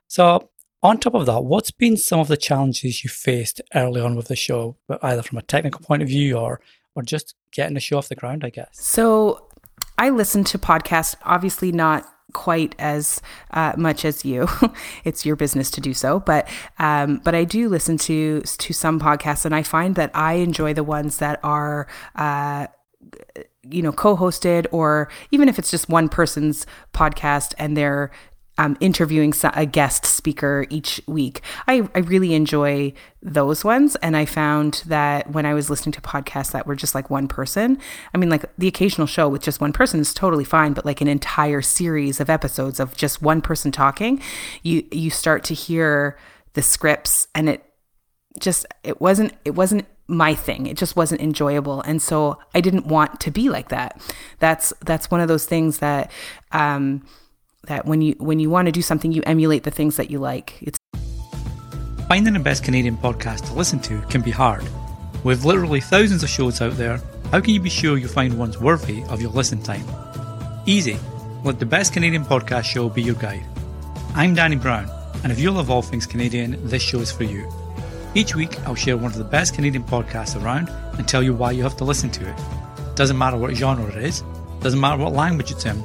So 0.09 0.51
on 0.83 0.99
top 0.99 1.15
of 1.15 1.27
that, 1.27 1.45
what's 1.45 1.71
been 1.71 1.97
some 1.97 2.21
of 2.21 2.29
the 2.29 2.37
challenges 2.37 3.05
you 3.05 3.11
faced 3.11 3.61
early 3.75 4.01
on 4.01 4.17
with 4.17 4.29
the 4.29 4.37
show, 4.37 4.77
either 5.03 5.23
from 5.23 5.39
a 5.39 5.43
technical 5.43 5.81
point 5.81 6.03
of 6.03 6.09
view 6.09 6.39
or 6.39 6.61
or 6.95 7.03
just 7.03 7.35
getting 7.53 7.75
the 7.75 7.81
show 7.81 7.99
off 7.99 8.09
the 8.09 8.17
ground, 8.17 8.45
I 8.45 8.51
guess? 8.51 8.69
So 8.73 9.49
I 9.99 10.11
listen 10.11 10.45
to 10.45 10.59
podcasts, 10.59 11.15
obviously 11.25 11.71
not 11.71 12.05
quite 12.33 12.75
as 12.79 13.21
uh, 13.51 13.75
much 13.77 14.05
as 14.05 14.25
you. 14.25 14.49
it's 15.05 15.27
your 15.27 15.37
business 15.37 15.71
to 15.73 15.81
do 15.81 15.93
so, 15.93 16.21
but 16.21 16.49
um, 16.79 17.21
but 17.25 17.35
I 17.35 17.45
do 17.45 17.69
listen 17.69 17.99
to 17.99 18.41
to 18.41 18.73
some 18.73 18.99
podcasts, 18.99 19.45
and 19.45 19.55
I 19.55 19.63
find 19.63 19.95
that 19.97 20.11
I 20.15 20.35
enjoy 20.35 20.75
the 20.75 20.85
ones 20.85 21.19
that 21.19 21.41
are. 21.43 21.87
Uh, 22.15 22.67
you 23.69 23.83
know 23.83 23.93
co-hosted 23.93 24.67
or 24.73 25.09
even 25.31 25.49
if 25.49 25.59
it's 25.59 25.71
just 25.71 25.89
one 25.89 26.09
person's 26.09 26.67
podcast 26.95 27.53
and 27.59 27.77
they're 27.77 28.11
um, 28.61 28.77
interviewing 28.79 29.33
a 29.55 29.65
guest 29.65 30.05
speaker 30.05 30.67
each 30.69 31.01
week. 31.07 31.41
I, 31.67 31.89
I 31.95 32.01
really 32.01 32.35
enjoy 32.35 32.93
those 33.23 33.65
ones. 33.65 33.97
And 33.97 34.15
I 34.15 34.27
found 34.27 34.83
that 34.85 35.33
when 35.33 35.47
I 35.47 35.55
was 35.55 35.71
listening 35.71 35.95
to 35.95 36.03
podcasts 36.03 36.53
that 36.53 36.67
were 36.67 36.77
just 36.77 36.95
like 36.95 37.09
one 37.09 37.27
person, 37.27 37.79
I 38.13 38.19
mean, 38.19 38.29
like 38.29 38.45
the 38.59 38.69
occasional 38.69 39.07
show 39.07 39.31
with 39.31 39.41
just 39.41 39.63
one 39.63 39.73
person 39.73 39.99
is 39.99 40.13
totally 40.13 40.45
fine, 40.45 40.75
but 40.75 40.85
like 40.85 41.01
an 41.01 41.09
entire 41.09 41.63
series 41.63 42.21
of 42.21 42.29
episodes 42.29 42.79
of 42.79 42.95
just 42.95 43.23
one 43.23 43.41
person 43.41 43.73
talking, 43.73 44.21
you, 44.63 44.87
you 44.93 45.09
start 45.09 45.43
to 45.45 45.55
hear 45.55 46.19
the 46.53 46.61
scripts 46.61 47.29
and 47.35 47.49
it 47.49 47.65
just, 48.39 48.67
it 48.85 49.01
wasn't, 49.01 49.33
it 49.47 49.53
wasn't 49.53 49.87
my 50.07 50.35
thing. 50.35 50.67
It 50.67 50.77
just 50.77 50.97
wasn't 50.97 51.23
enjoyable. 51.23 51.81
And 51.81 52.03
so 52.03 52.39
I 52.55 52.61
didn't 52.61 52.87
want 52.87 53.21
to 53.21 53.31
be 53.31 53.49
like 53.49 53.71
that. 53.71 53.99
That's, 54.39 54.75
that's 54.85 55.11
one 55.11 55.23
of 55.23 55.29
those 55.29 55.47
things 55.47 55.79
that, 55.79 56.11
um, 56.53 57.07
that 57.67 57.87
when 57.87 58.01
you 58.01 58.15
when 58.19 58.41
you 58.41 58.51
want 58.51 58.67
to 58.67 58.73
do 58.73 58.83
something 58.83 59.13
you 59.13 59.23
emulate 59.27 59.65
the 59.65 59.71
things 59.71 59.97
that 59.97 60.11
you 60.11 60.19
like. 60.19 60.59
It's 60.63 60.79
finding 62.09 62.35
the 62.35 62.41
best 62.41 62.65
canadian 62.65 62.97
podcast 62.97 63.47
to 63.47 63.55
listen 63.55 63.81
to 63.81 64.01
can 64.03 64.23
be 64.23 64.31
hard. 64.31 64.65
With 65.25 65.45
literally 65.45 65.81
thousands 65.81 66.23
of 66.23 66.29
shows 66.29 66.61
out 66.61 66.73
there 66.75 67.01
how 67.31 67.41
can 67.41 67.55
you 67.55 67.61
be 67.61 67.71
sure 67.71 67.97
you 67.97 68.09
find 68.09 68.39
ones 68.39 68.59
worthy 68.59 69.05
of 69.05 69.21
your 69.23 69.31
listen 69.31 69.63
time? 69.63 69.85
Easy. 70.67 70.99
Let 71.45 71.59
the 71.59 71.67
best 71.67 71.93
canadian 71.93 72.25
podcast 72.25 72.65
show 72.65 72.89
be 72.89 73.03
your 73.03 73.15
guide. 73.15 73.45
I'm 74.15 74.35
danny 74.35 74.57
brown 74.57 74.91
and 75.23 75.31
if 75.31 75.39
you 75.39 75.51
love 75.51 75.71
all 75.71 75.83
things 75.83 76.07
canadian 76.07 76.59
this 76.67 76.83
show 76.83 77.01
is 77.01 77.13
for 77.13 77.25
you. 77.25 77.51
Each 78.15 78.35
week 78.35 78.59
i'll 78.67 78.75
share 78.75 78.97
one 78.97 79.13
of 79.13 79.19
the 79.19 79.25
best 79.25 79.55
canadian 79.55 79.85
podcasts 79.85 80.41
around 80.43 80.69
and 80.99 81.07
tell 81.07 81.23
you 81.23 81.35
why 81.35 81.53
you 81.53 81.63
have 81.63 81.77
to 81.77 81.85
listen 81.85 82.11
to 82.11 82.29
it. 82.29 82.37
Doesn't 82.97 83.17
matter 83.19 83.37
what 83.37 83.55
genre 83.55 83.87
it 83.87 84.05
is 84.05 84.25
doesn't 84.61 84.81
matter 84.81 85.03
what 85.03 85.13
language 85.15 85.51
it's 85.51 85.65
in 85.65 85.83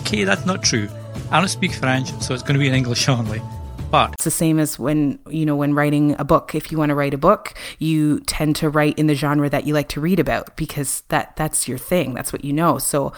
okay, 0.00 0.24
that's 0.24 0.46
not 0.46 0.62
true. 0.62 0.88
I 1.30 1.38
don't 1.38 1.48
speak 1.48 1.72
French, 1.72 2.10
so 2.22 2.34
it's 2.34 2.42
going 2.42 2.54
to 2.54 2.60
be 2.60 2.68
in 2.68 2.74
English 2.74 3.08
only. 3.08 3.40
But 3.90 4.12
it's 4.14 4.24
the 4.24 4.30
same 4.30 4.58
as 4.58 4.78
when, 4.78 5.18
you 5.30 5.46
know, 5.46 5.56
when 5.56 5.74
writing 5.74 6.14
a 6.18 6.24
book. 6.24 6.54
If 6.54 6.70
you 6.70 6.76
want 6.76 6.90
to 6.90 6.94
write 6.94 7.14
a 7.14 7.18
book, 7.18 7.54
you 7.78 8.20
tend 8.20 8.56
to 8.56 8.68
write 8.68 8.98
in 8.98 9.06
the 9.06 9.14
genre 9.14 9.48
that 9.48 9.66
you 9.66 9.72
like 9.72 9.88
to 9.90 10.00
read 10.00 10.20
about 10.20 10.56
because 10.56 11.02
that 11.08 11.36
that's 11.36 11.66
your 11.66 11.78
thing. 11.78 12.12
That's 12.12 12.32
what 12.32 12.44
you 12.44 12.52
know. 12.52 12.78
So 12.78 13.14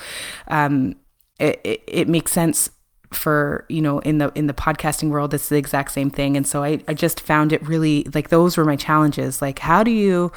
um, 0.46 0.94
it, 1.40 1.60
it, 1.64 1.82
it 1.86 2.08
makes 2.08 2.30
sense 2.30 2.70
for 3.12 3.64
you 3.68 3.82
know 3.82 3.98
in 4.00 4.18
the 4.18 4.30
in 4.36 4.46
the 4.46 4.54
podcasting 4.54 5.10
world 5.10 5.34
it's 5.34 5.48
the 5.48 5.56
exact 5.56 5.90
same 5.90 6.10
thing 6.10 6.36
and 6.36 6.46
so 6.46 6.62
I, 6.62 6.78
I 6.86 6.94
just 6.94 7.18
found 7.18 7.52
it 7.52 7.60
really 7.66 8.06
like 8.14 8.28
those 8.28 8.56
were 8.56 8.64
my 8.64 8.76
challenges 8.76 9.42
like 9.42 9.58
how 9.58 9.82
do 9.82 9.90
you 9.90 10.30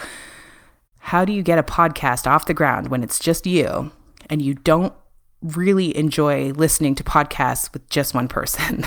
how 0.97 1.23
do 1.23 1.31
you 1.33 1.43
get 1.43 1.59
a 1.59 1.63
podcast 1.63 2.25
off 2.25 2.47
the 2.47 2.53
ground 2.55 2.87
when 2.87 3.03
it's 3.03 3.19
just 3.19 3.45
you 3.45 3.91
and 4.27 4.41
you 4.41 4.55
don't 4.55 4.93
really 5.43 5.95
enjoy 5.95 6.51
listening 6.51 6.95
to 6.95 7.03
podcasts 7.03 7.71
with 7.73 7.89
just 7.89 8.13
one 8.13 8.27
person. 8.27 8.85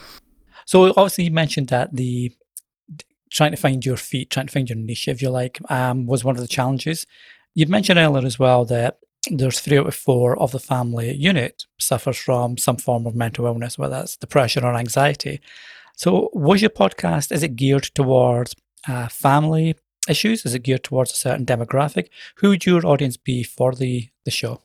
so 0.66 0.90
obviously 0.90 1.24
you 1.24 1.30
mentioned 1.30 1.68
that 1.68 1.94
the 1.94 2.32
trying 3.30 3.50
to 3.50 3.56
find 3.56 3.84
your 3.84 3.96
feet, 3.96 4.30
trying 4.30 4.46
to 4.46 4.52
find 4.52 4.68
your 4.68 4.78
niche, 4.78 5.08
if 5.08 5.20
you 5.20 5.30
like, 5.30 5.58
um, 5.70 6.06
was 6.06 6.24
one 6.24 6.36
of 6.36 6.42
the 6.42 6.48
challenges. 6.48 7.06
You'd 7.54 7.68
mentioned 7.68 7.98
earlier 7.98 8.24
as 8.24 8.38
well 8.38 8.64
that 8.66 8.98
there's 9.30 9.60
three 9.60 9.78
out 9.78 9.86
of 9.86 9.94
four 9.94 10.38
of 10.38 10.52
the 10.52 10.60
family 10.60 11.14
unit 11.14 11.64
suffers 11.78 12.16
from 12.16 12.56
some 12.56 12.76
form 12.76 13.06
of 13.06 13.14
mental 13.14 13.46
illness, 13.46 13.78
whether 13.78 13.96
that's 13.96 14.16
depression 14.16 14.64
or 14.64 14.74
anxiety. 14.74 15.40
So, 15.96 16.30
was 16.32 16.60
your 16.60 16.70
podcast 16.70 17.32
is 17.32 17.42
it 17.42 17.56
geared 17.56 17.84
towards 17.84 18.54
uh, 18.86 19.08
family 19.08 19.74
issues? 20.08 20.44
Is 20.44 20.54
it 20.54 20.62
geared 20.62 20.84
towards 20.84 21.12
a 21.12 21.16
certain 21.16 21.46
demographic? 21.46 22.08
Who 22.36 22.50
would 22.50 22.66
your 22.66 22.86
audience 22.86 23.16
be 23.16 23.42
for 23.42 23.72
the 23.72 24.08
the 24.24 24.30
show? 24.30 24.62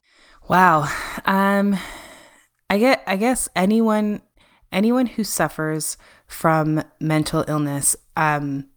Wow. 0.51 0.89
Um 1.23 1.77
I 2.69 2.77
get 2.77 3.03
I 3.07 3.15
guess 3.15 3.47
anyone 3.55 4.21
anyone 4.69 5.05
who 5.05 5.23
suffers 5.23 5.95
from 6.27 6.83
mental 6.99 7.45
illness 7.47 7.95
um 8.17 8.67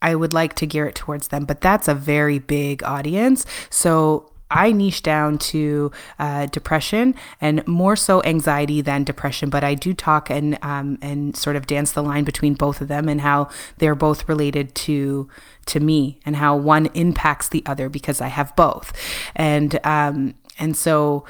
I 0.00 0.14
would 0.14 0.32
like 0.32 0.54
to 0.54 0.66
gear 0.66 0.86
it 0.86 0.94
towards 0.94 1.28
them, 1.28 1.46
but 1.46 1.60
that's 1.60 1.88
a 1.88 1.96
very 1.96 2.38
big 2.38 2.84
audience. 2.84 3.44
So 3.70 4.30
I 4.50 4.70
niche 4.70 5.02
down 5.02 5.38
to 5.38 5.90
uh, 6.18 6.46
depression 6.46 7.14
and 7.40 7.66
more 7.66 7.96
so 7.96 8.22
anxiety 8.22 8.82
than 8.82 9.02
depression, 9.02 9.50
but 9.50 9.64
I 9.64 9.74
do 9.74 9.94
talk 9.94 10.30
and 10.30 10.58
um, 10.62 10.98
and 11.02 11.34
sort 11.36 11.56
of 11.56 11.66
dance 11.66 11.90
the 11.90 12.02
line 12.02 12.22
between 12.22 12.54
both 12.54 12.80
of 12.80 12.86
them 12.86 13.08
and 13.08 13.20
how 13.20 13.48
they're 13.78 13.96
both 13.96 14.28
related 14.28 14.76
to 14.86 15.28
to 15.66 15.80
me 15.80 16.20
and 16.24 16.36
how 16.36 16.54
one 16.54 16.86
impacts 16.94 17.48
the 17.48 17.64
other 17.66 17.88
because 17.88 18.20
I 18.20 18.28
have 18.28 18.54
both. 18.54 18.92
And 19.34 19.80
um, 19.84 20.34
and 20.58 20.76
so 20.76 21.24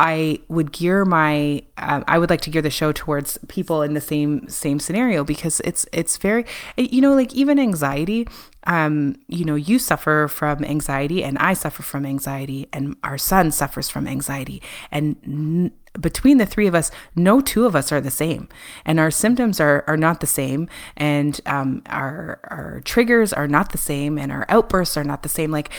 I 0.00 0.38
would 0.48 0.72
gear 0.72 1.04
my 1.04 1.62
uh, 1.76 2.02
I 2.08 2.18
would 2.18 2.30
like 2.30 2.40
to 2.42 2.50
gear 2.50 2.62
the 2.62 2.70
show 2.70 2.90
towards 2.90 3.36
people 3.48 3.82
in 3.82 3.92
the 3.92 4.00
same 4.00 4.48
same 4.48 4.80
scenario 4.80 5.24
because 5.24 5.60
it's 5.60 5.84
it's 5.92 6.16
very 6.16 6.46
you 6.78 7.02
know 7.02 7.12
like 7.12 7.34
even 7.34 7.58
anxiety 7.58 8.26
um 8.66 9.14
you 9.28 9.44
know 9.44 9.56
you 9.56 9.78
suffer 9.78 10.26
from 10.26 10.64
anxiety 10.64 11.22
and 11.22 11.36
I 11.36 11.52
suffer 11.52 11.82
from 11.82 12.06
anxiety 12.06 12.66
and 12.72 12.96
our 13.04 13.18
son 13.18 13.50
suffers 13.50 13.90
from 13.90 14.08
anxiety. 14.08 14.62
And 14.90 15.70
between 15.98 16.38
the 16.38 16.46
three 16.46 16.66
of 16.66 16.74
us, 16.74 16.90
no 17.16 17.40
two 17.40 17.66
of 17.66 17.74
us 17.74 17.90
are 17.90 18.00
the 18.00 18.10
same, 18.10 18.48
and 18.84 19.00
our 19.00 19.10
symptoms 19.10 19.60
are 19.60 19.84
are 19.88 19.96
not 19.96 20.20
the 20.20 20.26
same, 20.26 20.68
and 20.96 21.40
um, 21.46 21.82
our 21.86 22.38
our 22.44 22.80
triggers 22.84 23.32
are 23.32 23.48
not 23.48 23.72
the 23.72 23.78
same, 23.78 24.18
and 24.18 24.30
our 24.30 24.46
outbursts 24.48 24.96
are 24.96 25.04
not 25.04 25.22
the 25.22 25.28
same. 25.28 25.50
Like, 25.50 25.70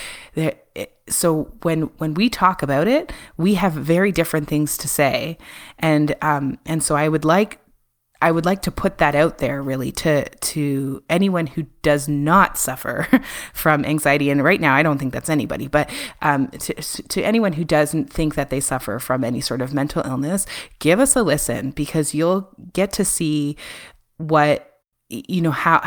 so 1.08 1.53
when 1.62 1.84
when 1.98 2.13
we 2.13 2.30
talk 2.30 2.62
about 2.62 2.88
it, 2.88 3.13
we 3.38 3.56
have 3.56 3.74
very 3.74 4.12
different 4.12 4.50
things 4.50 4.77
to 4.77 4.88
say, 4.88 5.38
and 5.80 6.15
um, 6.22 6.58
and 6.65 6.84
so 6.84 6.96
I 6.96 7.08
would 7.08 7.24
like 7.24 7.61
I 8.22 8.32
would 8.32 8.46
like 8.46 8.62
to 8.63 8.72
put 8.72 9.00
that 9.00 9.16
out 9.16 9.40
there 9.40 9.62
really 9.62 9.92
to 9.94 10.30
to 10.30 11.04
anyone 11.10 11.48
who 11.48 11.63
does 11.82 12.08
not 12.08 12.58
suffer 12.58 13.08
from 13.54 13.84
anxiety. 13.86 14.30
And 14.30 14.44
right 14.44 14.62
now 14.62 14.75
I 14.75 14.84
don't 14.84 14.98
think 14.98 15.13
that's 15.13 15.30
anybody 15.30 15.68
but 15.68 15.90
um, 16.22 16.48
to, 16.50 16.74
to 16.74 17.22
anyone 17.24 17.54
who 17.54 17.63
doesn't 17.63 18.12
think 18.12 18.36
that 18.36 18.50
they 18.50 18.60
suffer 18.60 19.00
from 19.00 19.24
any 19.24 19.42
sort 19.42 19.62
of 19.62 19.74
mental 19.74 20.04
illness 20.06 20.46
give 20.80 21.00
us 21.00 21.16
a 21.16 21.24
listen 21.24 21.72
because 21.72 22.13
you'll 22.13 22.50
get 22.74 22.92
to 22.94 23.06
see 23.06 23.58
what 24.18 24.68
you 25.10 25.42
know 25.42 25.51
how 25.51 25.82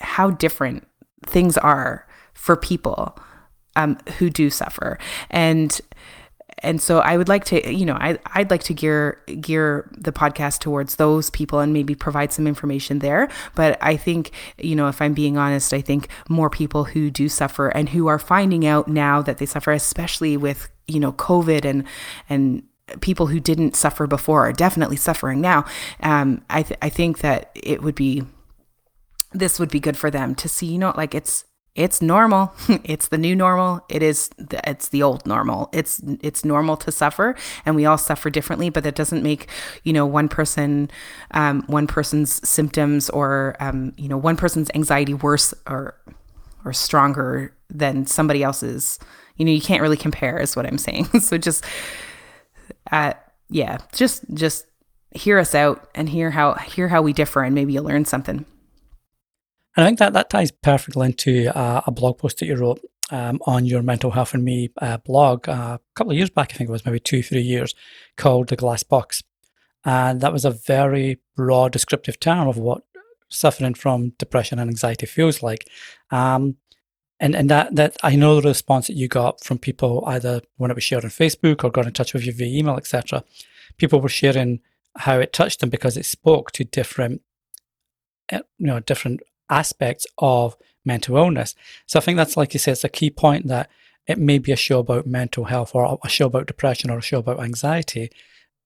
how 0.00 0.30
different 0.30 0.86
things 1.26 1.58
are 1.58 2.06
for 2.34 2.56
people 2.56 3.16
um, 3.76 3.98
who 4.18 4.30
do 4.30 4.50
suffer. 4.50 4.98
And 5.30 5.80
and 6.64 6.80
so 6.80 7.00
I 7.00 7.16
would 7.16 7.28
like 7.28 7.44
to, 7.46 7.72
you 7.72 7.84
know, 7.84 7.94
I, 7.94 8.18
I'd 8.34 8.50
like 8.50 8.62
to 8.64 8.74
gear 8.74 9.22
gear 9.40 9.88
the 9.96 10.12
podcast 10.12 10.60
towards 10.60 10.96
those 10.96 11.30
people 11.30 11.60
and 11.60 11.72
maybe 11.72 11.94
provide 11.94 12.32
some 12.32 12.46
information 12.46 12.98
there. 12.98 13.28
But 13.54 13.78
I 13.80 13.96
think, 13.96 14.30
you 14.58 14.74
know, 14.74 14.88
if 14.88 15.00
I'm 15.00 15.14
being 15.14 15.36
honest, 15.36 15.72
I 15.72 15.80
think 15.80 16.08
more 16.28 16.50
people 16.50 16.84
who 16.84 17.10
do 17.10 17.28
suffer 17.28 17.68
and 17.68 17.90
who 17.90 18.06
are 18.06 18.18
finding 18.18 18.66
out 18.66 18.88
now 18.88 19.22
that 19.22 19.38
they 19.38 19.46
suffer, 19.46 19.72
especially 19.72 20.36
with 20.36 20.70
you 20.88 21.00
know 21.00 21.12
COVID 21.12 21.64
and 21.64 21.84
and 22.28 22.62
people 23.00 23.28
who 23.28 23.40
didn't 23.40 23.76
suffer 23.76 24.06
before 24.06 24.46
are 24.46 24.52
definitely 24.52 24.96
suffering 24.96 25.40
now. 25.40 25.64
Um, 26.00 26.42
I 26.50 26.62
th- 26.62 26.78
I 26.82 26.88
think 26.88 27.18
that 27.18 27.50
it 27.54 27.82
would 27.82 27.94
be 27.94 28.24
this 29.32 29.58
would 29.58 29.70
be 29.70 29.80
good 29.80 29.96
for 29.96 30.10
them 30.10 30.34
to 30.36 30.48
see, 30.48 30.66
you 30.66 30.78
know, 30.78 30.92
like 30.96 31.14
it's 31.14 31.44
it's 31.74 32.00
normal. 32.00 32.52
it's 32.84 33.08
the 33.08 33.18
new 33.18 33.34
normal. 33.34 33.84
It 33.88 34.02
is 34.02 34.28
the, 34.38 34.60
it's 34.68 34.88
the 34.88 35.02
old 35.02 35.26
normal. 35.26 35.68
It's 35.72 36.00
it's 36.22 36.44
normal 36.44 36.76
to 36.78 36.92
suffer 36.92 37.34
and 37.66 37.74
we 37.74 37.84
all 37.84 37.98
suffer 37.98 38.30
differently, 38.30 38.70
but 38.70 38.84
that 38.84 38.94
doesn't 38.94 39.22
make, 39.22 39.48
you 39.82 39.92
know, 39.92 40.06
one 40.06 40.28
person 40.28 40.90
um, 41.32 41.64
one 41.66 41.86
person's 41.86 42.46
symptoms 42.48 43.10
or 43.10 43.56
um, 43.58 43.92
you 43.96 44.08
know, 44.08 44.16
one 44.16 44.36
person's 44.36 44.70
anxiety 44.74 45.14
worse 45.14 45.52
or 45.66 45.98
or 46.64 46.72
stronger 46.72 47.54
than 47.68 48.06
somebody 48.06 48.42
else's. 48.42 49.00
You 49.36 49.44
know, 49.44 49.50
you 49.50 49.60
can't 49.60 49.82
really 49.82 49.96
compare 49.96 50.38
is 50.38 50.54
what 50.54 50.66
I'm 50.66 50.78
saying. 50.78 51.06
so 51.20 51.38
just 51.38 51.64
uh 52.92 53.14
yeah, 53.50 53.78
just 53.92 54.22
just 54.32 54.66
hear 55.10 55.38
us 55.38 55.54
out 55.56 55.88
and 55.94 56.08
hear 56.08 56.30
how 56.30 56.54
hear 56.54 56.86
how 56.86 57.02
we 57.02 57.12
differ 57.12 57.42
and 57.42 57.54
maybe 57.54 57.72
you'll 57.72 57.84
learn 57.84 58.04
something. 58.04 58.46
And 59.76 59.84
I 59.84 59.88
think 59.88 59.98
that, 59.98 60.12
that 60.12 60.30
ties 60.30 60.50
perfectly 60.50 61.06
into 61.06 61.56
uh, 61.56 61.82
a 61.86 61.90
blog 61.90 62.18
post 62.18 62.38
that 62.38 62.46
you 62.46 62.56
wrote 62.56 62.80
um, 63.10 63.40
on 63.46 63.66
your 63.66 63.82
Mental 63.82 64.12
Health 64.12 64.34
and 64.34 64.44
Me 64.44 64.70
uh, 64.78 64.98
blog 64.98 65.48
uh, 65.48 65.78
a 65.78 65.80
couple 65.94 66.12
of 66.12 66.16
years 66.16 66.30
back, 66.30 66.52
I 66.52 66.56
think 66.56 66.68
it 66.68 66.72
was 66.72 66.86
maybe 66.86 67.00
two, 67.00 67.22
three 67.22 67.42
years, 67.42 67.74
called 68.16 68.48
The 68.48 68.56
Glass 68.56 68.82
Box. 68.82 69.22
And 69.84 70.20
that 70.20 70.32
was 70.32 70.44
a 70.44 70.50
very 70.50 71.20
broad 71.36 71.72
descriptive 71.72 72.18
term 72.18 72.48
of 72.48 72.56
what 72.56 72.82
suffering 73.28 73.74
from 73.74 74.10
depression 74.18 74.58
and 74.58 74.70
anxiety 74.70 75.06
feels 75.06 75.42
like. 75.42 75.68
Um, 76.10 76.56
and 77.20 77.34
and 77.34 77.48
that, 77.50 77.74
that 77.76 77.96
I 78.02 78.16
know 78.16 78.40
the 78.40 78.48
response 78.48 78.86
that 78.88 78.96
you 78.96 79.08
got 79.08 79.42
from 79.42 79.58
people 79.58 80.02
either 80.06 80.40
when 80.56 80.70
it 80.70 80.74
was 80.74 80.84
shared 80.84 81.04
on 81.04 81.10
Facebook 81.10 81.62
or 81.62 81.70
got 81.70 81.86
in 81.86 81.92
touch 81.92 82.12
with 82.12 82.26
you 82.26 82.32
via 82.32 82.58
email, 82.58 82.76
etc. 82.76 83.24
People 83.76 84.00
were 84.00 84.08
sharing 84.08 84.60
how 84.96 85.18
it 85.18 85.32
touched 85.32 85.60
them 85.60 85.70
because 85.70 85.96
it 85.96 86.06
spoke 86.06 86.50
to 86.52 86.64
different, 86.64 87.22
eh, 88.30 88.40
you 88.58 88.66
know, 88.66 88.80
different 88.80 89.20
aspects 89.50 90.06
of 90.18 90.56
mental 90.84 91.16
illness. 91.16 91.54
So 91.86 91.98
I 91.98 92.02
think 92.02 92.16
that's 92.16 92.36
like 92.36 92.54
you 92.54 92.60
said, 92.60 92.72
it's 92.72 92.84
a 92.84 92.88
key 92.88 93.10
point 93.10 93.48
that 93.48 93.70
it 94.06 94.18
may 94.18 94.38
be 94.38 94.52
a 94.52 94.56
show 94.56 94.80
about 94.80 95.06
mental 95.06 95.44
health 95.44 95.74
or 95.74 95.98
a 96.04 96.08
show 96.08 96.26
about 96.26 96.46
depression 96.46 96.90
or 96.90 96.98
a 96.98 97.02
show 97.02 97.18
about 97.18 97.40
anxiety, 97.40 98.10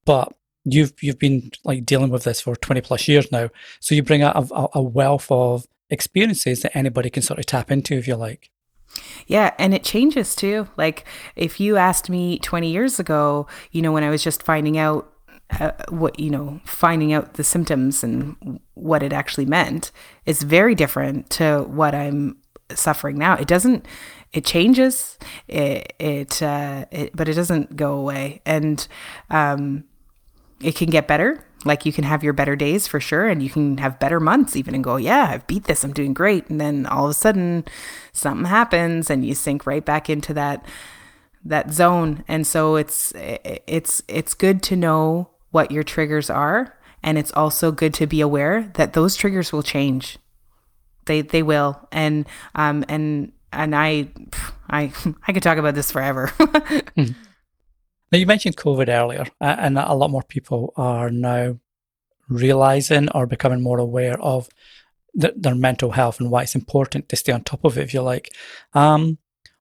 but 0.04 0.32
you've 0.64 0.92
you've 1.00 1.18
been 1.18 1.50
like 1.64 1.86
dealing 1.86 2.10
with 2.10 2.24
this 2.24 2.40
for 2.40 2.56
20 2.56 2.80
plus 2.82 3.08
years 3.08 3.30
now 3.32 3.48
so 3.80 3.94
you 3.94 4.02
bring 4.02 4.22
a, 4.22 4.32
a, 4.34 4.68
a 4.74 4.82
wealth 4.82 5.30
of 5.30 5.66
experiences 5.88 6.60
that 6.60 6.76
anybody 6.76 7.08
can 7.08 7.22
sort 7.22 7.38
of 7.38 7.46
tap 7.46 7.70
into 7.70 7.94
if 7.94 8.06
you 8.06 8.16
like 8.16 8.50
yeah, 9.26 9.52
and 9.58 9.74
it 9.74 9.84
changes 9.84 10.34
too. 10.34 10.68
Like 10.76 11.04
if 11.36 11.60
you 11.60 11.76
asked 11.76 12.08
me 12.08 12.38
20 12.38 12.70
years 12.70 12.98
ago, 12.98 13.46
you 13.70 13.82
know, 13.82 13.92
when 13.92 14.04
I 14.04 14.10
was 14.10 14.22
just 14.22 14.42
finding 14.42 14.78
out 14.78 15.12
uh, 15.50 15.72
what, 15.88 16.18
you 16.20 16.30
know, 16.30 16.60
finding 16.64 17.12
out 17.12 17.34
the 17.34 17.44
symptoms 17.44 18.04
and 18.04 18.60
what 18.74 19.02
it 19.02 19.12
actually 19.12 19.46
meant, 19.46 19.90
is 20.26 20.42
very 20.42 20.74
different 20.74 21.30
to 21.30 21.62
what 21.62 21.94
I'm 21.94 22.36
suffering 22.74 23.16
now. 23.16 23.34
It 23.34 23.48
doesn't 23.48 23.86
it 24.32 24.44
changes 24.44 25.18
it 25.46 25.94
it, 25.98 26.42
uh, 26.42 26.84
it 26.90 27.16
but 27.16 27.28
it 27.28 27.34
doesn't 27.34 27.76
go 27.76 27.94
away. 27.94 28.42
And 28.44 28.86
um 29.30 29.84
it 30.60 30.74
can 30.76 30.90
get 30.90 31.08
better. 31.08 31.44
Like 31.64 31.86
you 31.86 31.92
can 31.92 32.04
have 32.04 32.22
your 32.22 32.34
better 32.34 32.54
days 32.54 32.86
for 32.86 33.00
sure 33.00 33.26
and 33.26 33.42
you 33.42 33.48
can 33.48 33.78
have 33.78 33.98
better 33.98 34.20
months 34.20 34.54
even 34.54 34.74
and 34.74 34.84
go 34.84 34.96
yeah 34.96 35.28
i've 35.30 35.46
beat 35.46 35.64
this. 35.64 35.82
I'm 35.82 35.94
doing 35.94 36.12
great. 36.12 36.48
And 36.50 36.60
then 36.60 36.84
all 36.86 37.06
of 37.06 37.10
a 37.10 37.14
sudden 37.14 37.64
something 38.12 38.44
happens 38.44 39.08
and 39.08 39.24
you 39.24 39.34
sink 39.34 39.66
right 39.66 39.84
back 39.84 40.10
into 40.10 40.34
that 40.34 40.64
that 41.44 41.72
zone. 41.72 42.22
And 42.28 42.46
so 42.46 42.76
it's 42.76 43.12
it's 43.16 44.02
it's 44.08 44.34
good 44.34 44.62
to 44.64 44.76
know 44.76 45.30
what 45.58 45.72
your 45.72 45.82
triggers 45.82 46.30
are 46.30 46.78
and 47.02 47.18
it's 47.18 47.32
also 47.32 47.72
good 47.72 47.92
to 47.92 48.06
be 48.06 48.20
aware 48.20 48.70
that 48.74 48.92
those 48.92 49.16
triggers 49.16 49.52
will 49.52 49.64
change 49.64 50.18
they 51.06 51.20
they 51.20 51.42
will 51.42 51.88
and 51.90 52.26
um 52.54 52.84
and 52.88 53.32
and 53.52 53.74
i 53.74 54.08
i 54.70 54.92
i 55.26 55.32
could 55.32 55.42
talk 55.42 55.58
about 55.58 55.74
this 55.74 55.90
forever. 55.90 56.30
Now, 58.10 58.18
you 58.18 58.26
mentioned 58.26 58.56
COVID 58.56 58.88
earlier, 58.88 59.26
and 59.40 59.76
a 59.76 59.92
lot 59.92 60.10
more 60.10 60.22
people 60.22 60.72
are 60.76 61.10
now 61.10 61.58
realizing 62.28 63.10
or 63.10 63.26
becoming 63.26 63.60
more 63.60 63.78
aware 63.78 64.18
of 64.20 64.48
th- 65.20 65.34
their 65.36 65.54
mental 65.54 65.90
health 65.90 66.18
and 66.18 66.30
why 66.30 66.42
it's 66.42 66.54
important 66.54 67.10
to 67.10 67.16
stay 67.16 67.32
on 67.32 67.44
top 67.44 67.64
of 67.64 67.76
it, 67.76 67.82
if 67.82 67.92
you 67.92 68.00
like. 68.00 68.30
Um, 68.72 69.18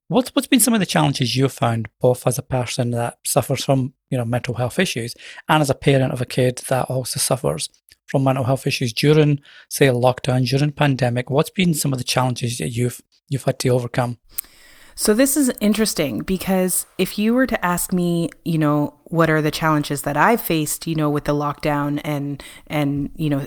what's 0.07 0.29
what's 0.35 0.47
been 0.47 0.59
some 0.59 0.73
of 0.73 0.79
the 0.79 0.85
challenges 0.85 1.35
you've 1.35 1.53
found, 1.53 1.89
both 2.01 2.25
as 2.27 2.37
a 2.37 2.43
person 2.43 2.91
that 2.91 3.19
suffers 3.25 3.63
from 3.63 3.93
you 4.09 4.17
know 4.17 4.25
mental 4.25 4.55
health 4.55 4.79
issues, 4.79 5.15
and 5.47 5.61
as 5.61 5.69
a 5.69 5.75
parent 5.75 6.13
of 6.13 6.21
a 6.21 6.25
kid 6.25 6.61
that 6.69 6.85
also 6.85 7.19
suffers 7.19 7.69
from 8.07 8.23
mental 8.23 8.45
health 8.45 8.65
issues 8.65 8.93
during, 8.93 9.39
say, 9.69 9.87
a 9.87 9.93
lockdown, 9.93 10.47
during 10.47 10.71
pandemic? 10.71 11.29
What's 11.29 11.49
been 11.49 11.73
some 11.73 11.91
of 11.91 11.99
the 11.99 12.05
challenges 12.05 12.57
that 12.57 12.69
you've 12.69 13.01
you've 13.29 13.43
had 13.43 13.59
to 13.59 13.69
overcome? 13.69 14.17
So 14.95 15.13
this 15.13 15.37
is 15.37 15.51
interesting 15.59 16.19
because 16.19 16.87
if 16.97 17.19
you 17.19 17.35
were 17.35 17.45
to 17.45 17.63
ask 17.63 17.93
me, 17.93 18.31
you 18.43 18.57
know, 18.57 18.95
what 19.03 19.29
are 19.29 19.43
the 19.43 19.51
challenges 19.51 20.01
that 20.01 20.17
I've 20.17 20.41
faced, 20.41 20.87
you 20.87 20.95
know, 20.95 21.07
with 21.07 21.25
the 21.25 21.35
lockdown 21.35 22.01
and 22.03 22.43
and 22.65 23.11
you 23.15 23.29
know 23.29 23.45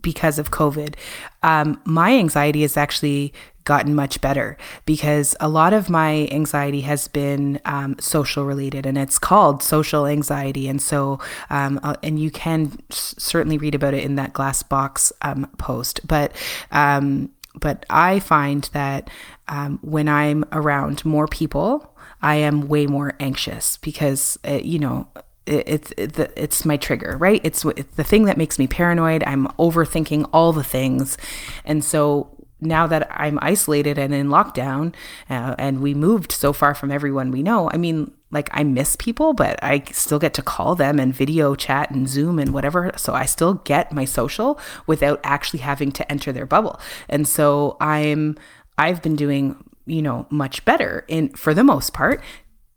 because 0.00 0.38
of 0.38 0.50
COVID, 0.50 0.94
um, 1.42 1.80
my 1.84 2.12
anxiety 2.14 2.62
has 2.62 2.76
actually 2.76 3.32
gotten 3.64 3.94
much 3.94 4.20
better 4.20 4.56
because 4.86 5.36
a 5.38 5.48
lot 5.48 5.72
of 5.72 5.88
my 5.88 6.26
anxiety 6.32 6.80
has 6.80 7.06
been 7.06 7.60
um, 7.64 7.96
social 8.00 8.44
related 8.44 8.86
and 8.86 8.98
it's 8.98 9.18
called 9.18 9.62
social 9.62 10.06
anxiety. 10.06 10.68
And 10.68 10.82
so 10.82 11.20
um, 11.50 11.78
uh, 11.82 11.94
and 12.02 12.18
you 12.18 12.30
can 12.30 12.78
s- 12.90 13.14
certainly 13.18 13.58
read 13.58 13.74
about 13.74 13.94
it 13.94 14.02
in 14.02 14.16
that 14.16 14.32
glass 14.32 14.62
box 14.62 15.12
um, 15.22 15.48
post. 15.58 16.00
But 16.06 16.32
um, 16.70 17.30
but 17.54 17.84
I 17.90 18.18
find 18.18 18.68
that 18.72 19.10
um, 19.48 19.78
when 19.82 20.08
I'm 20.08 20.44
around 20.52 21.04
more 21.04 21.26
people, 21.26 21.94
I 22.22 22.36
am 22.36 22.68
way 22.68 22.86
more 22.86 23.14
anxious 23.20 23.76
because, 23.78 24.38
uh, 24.46 24.60
you 24.62 24.78
know, 24.78 25.08
it's 25.46 25.92
it, 25.96 26.18
it's 26.36 26.64
my 26.64 26.76
trigger, 26.76 27.16
right? 27.18 27.40
It's, 27.44 27.64
it's 27.64 27.96
the 27.96 28.04
thing 28.04 28.24
that 28.26 28.36
makes 28.36 28.58
me 28.58 28.66
paranoid. 28.66 29.24
I'm 29.24 29.46
overthinking 29.58 30.28
all 30.32 30.52
the 30.52 30.64
things. 30.64 31.18
And 31.64 31.84
so 31.84 32.30
now 32.60 32.86
that 32.86 33.08
I'm 33.10 33.38
isolated 33.42 33.98
and 33.98 34.14
in 34.14 34.28
lockdown 34.28 34.94
uh, 35.28 35.56
and 35.58 35.80
we 35.80 35.94
moved 35.94 36.30
so 36.30 36.52
far 36.52 36.74
from 36.74 36.92
everyone 36.92 37.32
we 37.32 37.42
know, 37.42 37.68
I 37.72 37.76
mean, 37.76 38.12
like 38.30 38.48
I 38.52 38.62
miss 38.62 38.96
people, 38.96 39.34
but 39.34 39.62
I 39.62 39.82
still 39.90 40.18
get 40.18 40.32
to 40.34 40.42
call 40.42 40.74
them 40.74 40.98
and 40.98 41.14
video 41.14 41.54
chat 41.54 41.90
and 41.90 42.08
Zoom 42.08 42.38
and 42.38 42.54
whatever. 42.54 42.92
So 42.96 43.12
I 43.14 43.26
still 43.26 43.54
get 43.54 43.92
my 43.92 44.04
social 44.04 44.58
without 44.86 45.20
actually 45.24 45.60
having 45.60 45.92
to 45.92 46.10
enter 46.10 46.32
their 46.32 46.46
bubble. 46.46 46.80
And 47.08 47.26
so 47.28 47.76
I'm 47.80 48.38
I've 48.78 49.02
been 49.02 49.16
doing, 49.16 49.62
you 49.84 50.00
know, 50.00 50.26
much 50.30 50.64
better 50.64 51.04
in 51.08 51.30
for 51.30 51.52
the 51.52 51.64
most 51.64 51.92
part, 51.92 52.22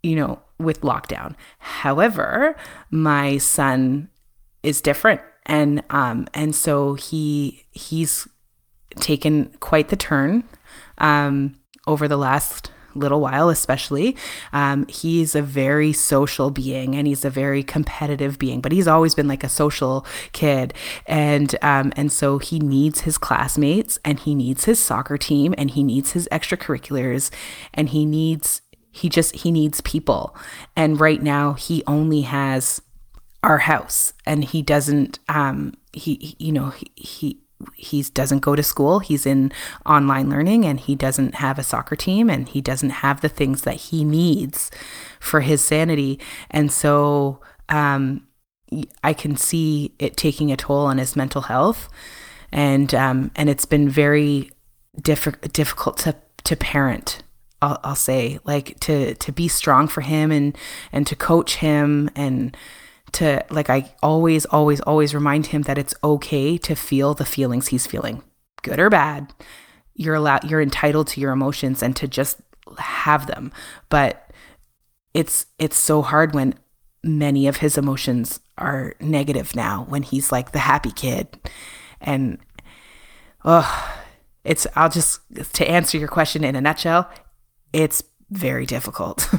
you 0.03 0.15
know, 0.15 0.39
with 0.57 0.81
lockdown. 0.81 1.35
However, 1.59 2.55
my 2.89 3.37
son 3.37 4.09
is 4.63 4.81
different 4.81 5.21
and 5.45 5.83
um 5.91 6.27
and 6.33 6.55
so 6.55 6.95
he 6.95 7.65
he's 7.71 8.27
taken 8.99 9.53
quite 9.59 9.89
the 9.89 9.95
turn 9.95 10.43
um 10.97 11.55
over 11.85 12.07
the 12.07 12.17
last 12.17 12.71
little 12.95 13.19
while, 13.19 13.49
especially. 13.49 14.15
Um, 14.53 14.87
he's 14.87 15.35
a 15.35 15.41
very 15.41 15.93
social 15.93 16.49
being 16.49 16.95
and 16.95 17.05
he's 17.05 17.25
a 17.25 17.29
very 17.29 17.63
competitive 17.63 18.39
being, 18.39 18.61
but 18.61 18.71
he's 18.71 18.87
always 18.87 19.13
been 19.13 19.27
like 19.27 19.43
a 19.43 19.49
social 19.49 20.05
kid. 20.31 20.73
And, 21.05 21.55
um, 21.61 21.91
and 21.95 22.11
so 22.11 22.39
he 22.39 22.59
needs 22.59 23.01
his 23.01 23.17
classmates 23.17 23.99
and 24.03 24.19
he 24.19 24.33
needs 24.33 24.65
his 24.65 24.79
soccer 24.79 25.17
team 25.17 25.53
and 25.57 25.71
he 25.71 25.83
needs 25.83 26.13
his 26.13 26.27
extracurriculars 26.31 27.31
and 27.73 27.89
he 27.89 28.05
needs, 28.05 28.61
he 28.95 29.09
just, 29.09 29.35
he 29.35 29.51
needs 29.51 29.81
people. 29.81 30.33
And 30.73 31.01
right 31.01 31.21
now 31.21 31.53
he 31.53 31.83
only 31.85 32.21
has 32.21 32.81
our 33.43 33.57
house 33.57 34.13
and 34.25 34.45
he 34.45 34.61
doesn't, 34.61 35.19
um, 35.27 35.73
he, 35.91 36.37
you 36.39 36.53
know, 36.53 36.69
he, 36.69 36.91
he 36.95 37.41
he 37.75 38.03
doesn't 38.03 38.39
go 38.39 38.55
to 38.55 38.61
school. 38.61 38.99
He's 38.99 39.25
in 39.25 39.51
online 39.85 40.29
learning 40.29 40.65
and 40.65 40.79
he 40.79 40.93
doesn't 40.93 41.35
have 41.35 41.57
a 41.57 41.63
soccer 41.63 41.95
team 41.95 42.29
and 42.29 42.47
he 42.47 42.61
doesn't 42.61 42.89
have 42.89 43.21
the 43.21 43.29
things 43.29 43.61
that 43.61 43.75
he 43.75 44.03
needs 44.03 44.71
for 45.19 45.41
his 45.41 45.61
sanity. 45.61 46.19
And 46.51 46.71
so 46.71 47.41
um, 47.69 48.27
i 49.03 49.13
can 49.13 49.35
see 49.37 49.93
it 49.99 50.17
taking 50.17 50.51
a 50.51 50.57
toll 50.57 50.85
on 50.85 50.97
his 50.97 51.15
mental 51.15 51.43
health. 51.43 51.89
And 52.51 52.93
um, 52.93 53.31
and 53.35 53.49
it's 53.49 53.65
been 53.65 53.89
very 53.89 54.51
diff- 55.01 55.41
difficult 55.51 55.97
to 55.99 56.15
to 56.45 56.55
parent 56.55 57.23
I'll, 57.65 57.79
I'll 57.83 57.95
say 57.95 58.39
like 58.43 58.79
to 58.81 59.15
to 59.15 59.31
be 59.31 59.47
strong 59.47 59.87
for 59.87 60.01
him 60.01 60.31
and 60.31 60.57
and 60.91 61.07
to 61.07 61.15
coach 61.15 61.55
him 61.57 62.09
and 62.15 62.55
to 63.13 63.43
like 63.49 63.69
I 63.69 63.93
always 64.03 64.45
always 64.45 64.81
always 64.81 65.15
remind 65.15 65.47
him 65.47 65.63
that 65.63 65.77
it's 65.77 65.95
okay 66.03 66.57
to 66.59 66.75
feel 66.75 67.13
the 67.13 67.25
feelings 67.25 67.67
he's 67.67 67.87
feeling, 67.87 68.21
good 68.61 68.79
or 68.79 68.89
bad. 68.89 69.33
You're 69.95 70.15
allowed 70.15 70.43
you're 70.49 70.61
entitled 70.61 71.07
to 71.07 71.21
your 71.21 71.31
emotions 71.31 71.81
and 71.81 71.95
to 71.95 72.07
just 72.07 72.37
have 72.77 73.27
them. 73.27 73.51
But 73.89 74.31
it's 75.13 75.47
it's 75.57 75.77
so 75.77 76.01
hard 76.01 76.35
when 76.35 76.55
many 77.03 77.47
of 77.47 77.57
his 77.57 77.77
emotions 77.77 78.39
are 78.57 78.95
negative 78.99 79.55
now 79.55 79.85
when 79.89 80.03
he's 80.03 80.31
like 80.31 80.51
the 80.51 80.59
happy 80.59 80.91
kid. 80.91 81.27
And 82.01 82.37
oh, 83.43 83.99
it's 84.43 84.67
I'll 84.75 84.89
just 84.89 85.21
to 85.53 85.69
answer 85.69 85.97
your 85.97 86.07
question 86.07 86.43
in 86.43 86.55
a 86.55 86.61
nutshell, 86.61 87.09
it's 87.75 88.01
very 88.31 88.65
difficult. 88.65 89.29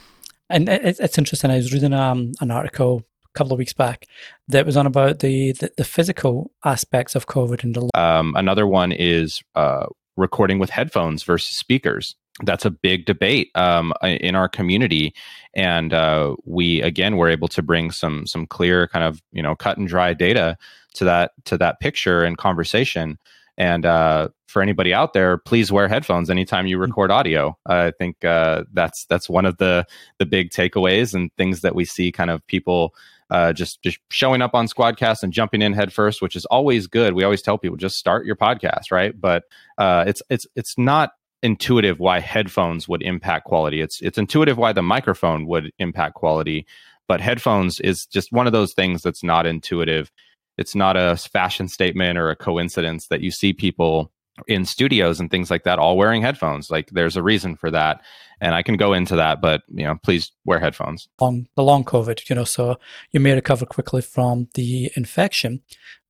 and 0.50 0.68
it's 0.68 1.18
interesting. 1.18 1.50
I 1.50 1.56
was 1.56 1.72
reading 1.72 1.92
um, 1.92 2.32
an 2.40 2.50
article 2.50 3.04
a 3.24 3.38
couple 3.38 3.52
of 3.52 3.58
weeks 3.58 3.74
back 3.74 4.06
that 4.48 4.66
was 4.66 4.76
on 4.76 4.86
about 4.86 5.20
the 5.20 5.52
the, 5.52 5.70
the 5.76 5.84
physical 5.84 6.50
aspects 6.64 7.14
of 7.14 7.26
COVID 7.26 7.62
and 7.62 7.74
the. 7.74 7.90
Um, 7.94 8.34
another 8.36 8.66
one 8.66 8.92
is 8.92 9.42
uh, 9.54 9.86
recording 10.16 10.58
with 10.58 10.70
headphones 10.70 11.22
versus 11.22 11.56
speakers. 11.56 12.16
That's 12.42 12.64
a 12.64 12.70
big 12.70 13.04
debate 13.04 13.50
um, 13.54 13.92
in 14.02 14.34
our 14.34 14.48
community, 14.48 15.14
and 15.54 15.92
uh, 15.92 16.34
we 16.46 16.80
again 16.80 17.18
were 17.18 17.28
able 17.28 17.48
to 17.48 17.62
bring 17.62 17.90
some 17.90 18.26
some 18.26 18.46
clear 18.46 18.88
kind 18.88 19.04
of 19.04 19.22
you 19.32 19.42
know 19.42 19.54
cut 19.54 19.76
and 19.76 19.86
dry 19.86 20.14
data 20.14 20.56
to 20.94 21.04
that 21.04 21.32
to 21.44 21.58
that 21.58 21.78
picture 21.80 22.24
and 22.24 22.38
conversation. 22.38 23.18
And 23.58 23.84
uh, 23.84 24.28
for 24.46 24.62
anybody 24.62 24.94
out 24.94 25.12
there, 25.12 25.38
please 25.38 25.70
wear 25.70 25.88
headphones 25.88 26.30
anytime 26.30 26.66
you 26.66 26.78
mm. 26.78 26.82
record 26.82 27.10
audio. 27.10 27.56
Uh, 27.68 27.74
I 27.74 27.90
think 27.90 28.24
uh, 28.24 28.64
that's 28.72 29.04
that's 29.06 29.28
one 29.28 29.46
of 29.46 29.58
the 29.58 29.86
the 30.18 30.26
big 30.26 30.50
takeaways 30.50 31.14
and 31.14 31.30
things 31.36 31.60
that 31.60 31.74
we 31.74 31.84
see 31.84 32.12
kind 32.12 32.30
of 32.30 32.46
people 32.46 32.94
uh, 33.30 33.52
just 33.52 33.82
just 33.82 33.98
showing 34.10 34.42
up 34.42 34.54
on 34.54 34.66
Squadcast 34.66 35.22
and 35.22 35.32
jumping 35.32 35.62
in 35.62 35.72
headfirst, 35.72 36.20
which 36.20 36.36
is 36.36 36.44
always 36.46 36.86
good. 36.86 37.14
We 37.14 37.24
always 37.24 37.40
tell 37.40 37.56
people 37.56 37.78
just 37.78 37.96
start 37.96 38.26
your 38.26 38.36
podcast, 38.36 38.90
right? 38.90 39.18
But 39.18 39.44
uh, 39.78 40.04
it's 40.06 40.22
it's 40.28 40.46
it's 40.54 40.76
not 40.76 41.12
intuitive 41.42 41.98
why 41.98 42.20
headphones 42.20 42.88
would 42.88 43.02
impact 43.02 43.46
quality. 43.46 43.80
It's 43.80 44.02
it's 44.02 44.18
intuitive 44.18 44.58
why 44.58 44.74
the 44.74 44.82
microphone 44.82 45.46
would 45.46 45.72
impact 45.78 46.14
quality, 46.14 46.66
but 47.08 47.20
headphones 47.22 47.80
is 47.80 48.04
just 48.06 48.32
one 48.32 48.46
of 48.46 48.52
those 48.52 48.74
things 48.74 49.02
that's 49.02 49.24
not 49.24 49.46
intuitive. 49.46 50.12
It's 50.58 50.74
not 50.74 50.96
a 50.96 51.16
fashion 51.16 51.68
statement 51.68 52.18
or 52.18 52.30
a 52.30 52.36
coincidence 52.36 53.08
that 53.08 53.20
you 53.20 53.30
see 53.30 53.52
people 53.52 54.12
in 54.46 54.64
studios 54.64 55.20
and 55.20 55.30
things 55.30 55.50
like 55.50 55.64
that 55.64 55.78
all 55.78 55.96
wearing 55.96 56.22
headphones. 56.22 56.70
Like 56.70 56.90
there's 56.90 57.16
a 57.16 57.22
reason 57.22 57.56
for 57.56 57.70
that 57.70 58.00
and 58.42 58.54
i 58.54 58.62
can 58.62 58.76
go 58.76 58.92
into 58.92 59.16
that 59.16 59.40
but 59.40 59.62
you 59.68 59.84
know 59.84 59.96
please 60.02 60.32
wear 60.44 60.58
headphones. 60.58 61.08
On 61.20 61.46
the 61.54 61.62
long 61.62 61.84
covid 61.84 62.28
you 62.28 62.34
know 62.34 62.44
so 62.44 62.78
you 63.12 63.20
may 63.20 63.32
recover 63.32 63.64
quickly 63.64 64.02
from 64.02 64.48
the 64.54 64.90
infection 64.96 65.62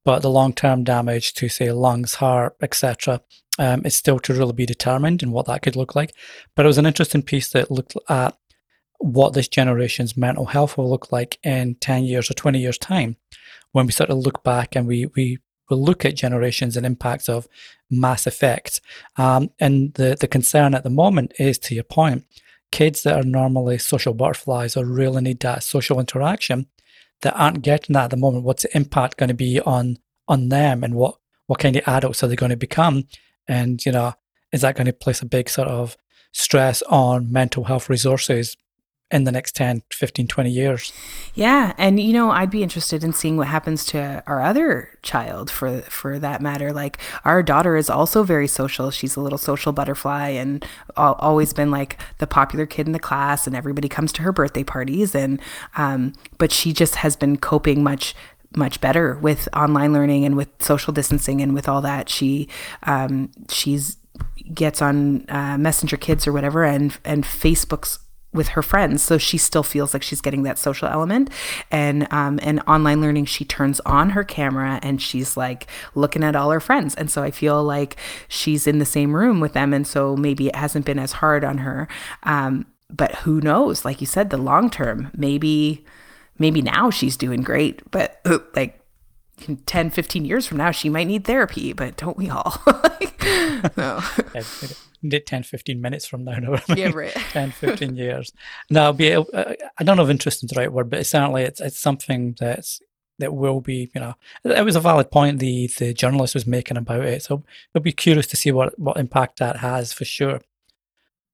but 0.05 0.22
the 0.22 0.31
long-term 0.31 0.83
damage 0.83 1.35
to 1.35 1.48
say 1.48 1.70
lungs 1.70 2.14
heart 2.14 2.57
etc 2.61 3.20
um, 3.59 3.85
is 3.85 3.94
still 3.94 4.18
to 4.20 4.33
really 4.33 4.55
be 4.55 4.66
determined 4.66 5.22
and 5.22 5.33
what 5.33 5.46
that 5.46 5.61
could 5.61 5.76
look 5.76 5.94
like. 5.94 6.14
But 6.57 6.64
it 6.64 6.68
was 6.68 6.78
an 6.78 6.87
interesting 6.87 7.22
piece 7.22 7.50
that 7.50 7.70
looked 7.70 7.94
at 8.09 8.35
what 9.03 9.35
this 9.35 9.49
generation's 9.49 10.17
mental 10.17 10.47
health 10.47 10.79
will 10.79 10.88
look 10.88 11.11
like 11.11 11.38
in 11.43 11.75
10 11.77 12.05
years 12.05 12.31
or 12.31 12.35
20 12.35 12.61
years 12.61 12.79
time 12.79 13.17
when 13.73 13.87
we 13.87 13.93
sort 13.93 14.11
of 14.11 14.19
look 14.19 14.45
back 14.45 14.77
and 14.77 14.87
we 14.87 15.07
we 15.17 15.38
look 15.71 16.05
at 16.05 16.15
generations 16.15 16.77
and 16.77 16.85
impacts 16.85 17.29
of 17.29 17.49
mass 17.91 18.27
effect. 18.27 18.81
Um, 19.17 19.51
and 19.59 19.95
the, 19.95 20.17
the 20.19 20.29
concern 20.29 20.75
at 20.75 20.85
the 20.85 20.91
moment 20.91 21.33
is, 21.38 21.59
to 21.61 21.75
your 21.75 21.85
point, 21.85 22.27
kids 22.71 23.03
that 23.03 23.19
are 23.19 23.23
normally 23.23 23.79
social 23.79 24.15
butterflies 24.15 24.77
or 24.77 24.85
really 24.85 25.23
need 25.23 25.41
that 25.41 25.62
social 25.62 25.99
interaction 25.99 26.67
that 27.23 27.35
aren't 27.35 27.62
getting 27.62 27.95
that 27.95 28.05
at 28.05 28.11
the 28.11 28.17
moment. 28.17 28.45
What's 28.45 28.65
the 28.65 28.77
impact 28.77 29.17
going 29.17 29.29
to 29.29 29.35
be 29.35 29.61
on 29.61 29.99
on 30.29 30.49
them, 30.49 30.85
and 30.85 30.95
what 30.95 31.17
what 31.47 31.59
kind 31.59 31.77
of 31.77 31.87
adults 31.87 32.23
are 32.23 32.29
they 32.29 32.37
going 32.37 32.51
to 32.51 32.57
become? 32.57 33.05
And 33.49 33.85
you 33.85 33.93
know, 33.93 34.15
is 34.53 34.61
that 34.61 34.77
going 34.77 34.87
to 34.87 34.93
place 34.93 35.23
a 35.23 35.27
big 35.27 35.49
sort 35.49 35.69
of 35.69 35.97
stress 36.33 36.83
on 36.83 37.31
mental 37.31 37.65
health 37.65 37.91
resources 37.91 38.57
in 39.12 39.25
the 39.25 39.33
next 39.33 39.55
10, 39.55 39.83
15, 39.92 40.27
20 40.27 40.51
years. 40.51 40.92
Yeah. 41.35 41.75
And, 41.77 42.01
you 42.01 42.14
know, 42.14 42.31
I'd 42.31 42.51
be 42.51 42.62
interested 42.62 43.05
in 43.05 43.12
seeing 43.12 43.37
what 43.37 43.46
happens 43.46 43.85
to 43.87 44.22
our 44.27 44.40
other 44.40 44.88
child 45.03 45.51
for, 45.51 45.83
for 45.83 46.18
that 46.18 46.40
matter. 46.40 46.72
Like 46.72 46.98
our 47.25 47.42
daughter 47.42 47.77
is 47.77 47.90
also 47.90 48.22
very 48.22 48.48
social. 48.48 48.90
She's 48.90 49.14
a 49.14 49.20
little 49.20 49.38
social 49.38 49.72
butterfly 49.72 50.31
and 50.31 50.64
always 50.96 51.53
been 51.53 51.70
like 51.70 51.98
the 52.18 52.27
popular 52.27 52.64
kid 52.64 52.87
in 52.87 52.92
the 52.92 52.98
class 52.98 53.46
and 53.46 53.55
everybody 53.55 53.88
comes 53.88 54.12
to 54.14 54.22
her 54.22 54.33
birthday 54.33 54.64
parties. 54.64 55.14
And, 55.14 55.40
um, 55.77 56.14
but 56.38 56.51
she 56.51 56.72
just 56.72 56.96
has 56.96 57.14
been 57.14 57.37
coping 57.37 57.83
much 57.83 58.14
much 58.55 58.83
better 58.83 59.16
with 59.16 59.48
online 59.55 59.94
learning 59.94 60.27
and 60.27 60.37
with 60.37 60.48
social 60.59 60.92
distancing 60.92 61.40
and 61.40 61.55
with 61.55 61.66
all 61.66 61.81
that. 61.81 62.11
She 62.11 62.48
um, 62.83 63.31
she's 63.48 63.96
gets 64.53 64.83
on 64.83 65.25
uh, 65.31 65.57
Messenger 65.59 65.96
Kids 65.96 66.27
or 66.27 66.35
whatever, 66.35 66.62
and 66.64 66.98
and 67.03 67.25
Facebook's 67.25 67.98
with 68.33 68.49
her 68.49 68.62
friends 68.62 69.03
so 69.03 69.18
she 69.18 69.37
still 69.37 69.62
feels 69.62 69.92
like 69.92 70.03
she's 70.03 70.21
getting 70.21 70.42
that 70.45 70.59
social 70.59 70.88
element. 70.88 71.31
And 71.71 72.11
um, 72.12 72.38
and 72.42 72.61
online 72.66 73.01
learning 73.01 73.27
she 73.27 73.45
turns 73.45 73.81
on 73.81 74.11
her 74.11 74.25
camera 74.25 74.81
and 74.83 75.01
she's 75.01 75.37
like 75.37 75.66
looking 75.95 76.25
at 76.25 76.37
all 76.37 76.51
her 76.51 76.61
friends. 76.61 76.95
And 76.95 77.11
so 77.11 77.23
i 77.23 77.31
feel 77.31 77.62
like 77.62 77.97
she's 78.29 78.66
in 78.66 78.79
the 78.79 78.85
same 78.85 79.14
room 79.14 79.40
with 79.40 79.53
them 79.53 79.73
and 79.73 79.87
so 79.87 80.16
maybe 80.16 80.49
it 80.49 80.57
hasn't 80.57 80.87
been 80.87 80.99
as 80.99 81.12
hard 81.12 81.45
on 81.45 81.59
her. 81.59 81.88
Um, 82.23 82.66
but 82.90 83.14
who 83.16 83.40
knows? 83.40 83.85
Like 83.85 84.01
you 84.01 84.07
said 84.07 84.31
the 84.31 84.37
long 84.37 84.71
term 84.71 85.11
maybe 85.16 85.85
maybe 86.38 86.62
now 86.62 86.90
she's 86.90 87.16
doing 87.16 87.42
great 87.42 87.83
but 87.90 88.21
like 88.55 88.82
10 89.66 89.90
15 89.90 90.24
years 90.24 90.46
from 90.46 90.59
now 90.59 90.70
she 90.70 90.88
might 90.88 91.07
need 91.07 91.24
therapy 91.24 91.72
but 91.72 91.96
don't 91.96 92.16
we 92.16 92.31
all 92.31 92.62
no. 93.76 94.00
10, 95.11 95.42
15 95.42 95.81
minutes 95.81 96.07
from 96.07 96.24
now. 96.24 96.38
No, 96.38 96.59
yeah, 96.74 96.90
right. 96.94 97.12
10, 97.12 97.50
15 97.52 97.96
years. 97.96 98.33
No, 98.70 98.92
be, 98.92 99.12
uh, 99.14 99.24
I 99.78 99.85
don't 99.85 99.96
know 99.96 100.05
if 100.05 100.11
interesting 100.11 100.46
is 100.46 100.52
the 100.52 100.61
right 100.61 100.72
word, 100.72 100.90
but 100.90 101.00
it's 101.00 101.11
certainly 101.11 101.42
it's, 101.42 101.61
it's 101.61 101.78
something 101.78 102.37
that's 102.38 102.81
that 103.18 103.35
will 103.35 103.61
be, 103.61 103.90
you 103.94 104.00
know, 104.00 104.14
it 104.44 104.64
was 104.64 104.74
a 104.74 104.81
valid 104.81 105.11
point 105.11 105.38
the 105.38 105.70
the 105.78 105.92
journalist 105.92 106.35
was 106.35 106.46
making 106.46 106.76
about 106.76 107.05
it. 107.05 107.22
So 107.22 107.44
it'll 107.72 107.85
be 107.85 107.92
curious 107.92 108.26
to 108.28 108.37
see 108.37 108.50
what, 108.50 108.76
what 108.78 108.96
impact 108.96 109.38
that 109.38 109.57
has 109.57 109.92
for 109.92 110.05
sure. 110.05 110.40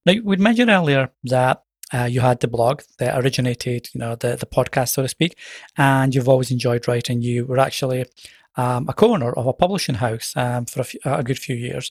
Now, 0.04 0.14
we'd 0.22 0.40
mentioned 0.40 0.70
earlier 0.70 1.10
that 1.24 1.62
uh, 1.92 2.04
you 2.04 2.20
had 2.20 2.40
the 2.40 2.48
blog 2.48 2.82
that 2.98 3.18
originated, 3.18 3.88
you 3.94 3.98
know, 3.98 4.14
the, 4.14 4.36
the 4.36 4.46
podcast, 4.46 4.90
so 4.90 5.02
to 5.02 5.08
speak, 5.08 5.36
and 5.76 6.14
you've 6.14 6.28
always 6.28 6.50
enjoyed 6.50 6.86
writing. 6.86 7.22
You 7.22 7.46
were 7.46 7.58
actually 7.58 8.06
um, 8.56 8.88
a 8.88 8.92
co-owner 8.92 9.32
of 9.32 9.46
a 9.46 9.52
publishing 9.52 9.96
house 9.96 10.32
um, 10.36 10.66
for 10.66 10.84
a, 11.04 11.22
good 11.22 11.38
few 11.38 11.56
years, 11.56 11.90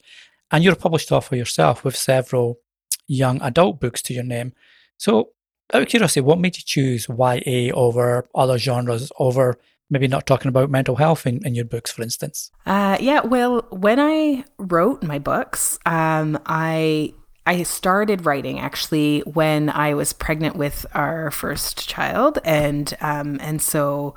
and 0.52 0.64
you're 0.64 0.74
a 0.74 0.78
published 0.78 1.12
author 1.12 1.36
yourself 1.36 1.84
with 1.84 1.96
several 1.96 2.60
young 3.08 3.42
adult 3.42 3.80
books 3.80 4.02
to 4.04 4.14
your 4.14 4.24
name. 4.24 4.54
So, 4.98 5.30
out 5.74 5.82
of 5.82 5.88
curiosity, 5.88 6.22
what 6.22 6.40
made 6.40 6.58
you 6.58 6.64
choose 6.66 7.08
YA 7.10 7.74
over 7.74 8.28
other 8.36 8.58
genres, 8.58 9.12
over 9.20 9.58
maybe 9.90 10.08
not 10.08 10.26
talking 10.26 10.50
about 10.50 10.70
mental 10.70 10.96
health 10.96 11.26
in, 11.26 11.46
in 11.46 11.56
your 11.56 11.66
books, 11.66 11.92
for 11.92 12.02
instance? 12.02 12.52
Uh, 12.66 12.98
yeah, 13.00 13.22
well, 13.22 13.66
when 13.72 14.00
I 14.00 14.44
wrote 14.58 15.04
my 15.04 15.20
books, 15.20 15.80
um, 15.86 16.40
I 16.46 17.14
I 17.48 17.64
started 17.64 18.26
writing 18.26 18.60
actually 18.60 19.22
when 19.22 19.70
I 19.70 19.94
was 19.94 20.12
pregnant 20.12 20.58
with 20.58 20.86
our 20.94 21.32
first 21.32 21.88
child, 21.88 22.40
and 22.44 22.94
um, 23.00 23.40
and 23.42 23.62
so 23.62 24.16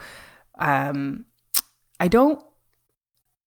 um, 0.58 1.26
I 2.00 2.08
don't 2.08 2.42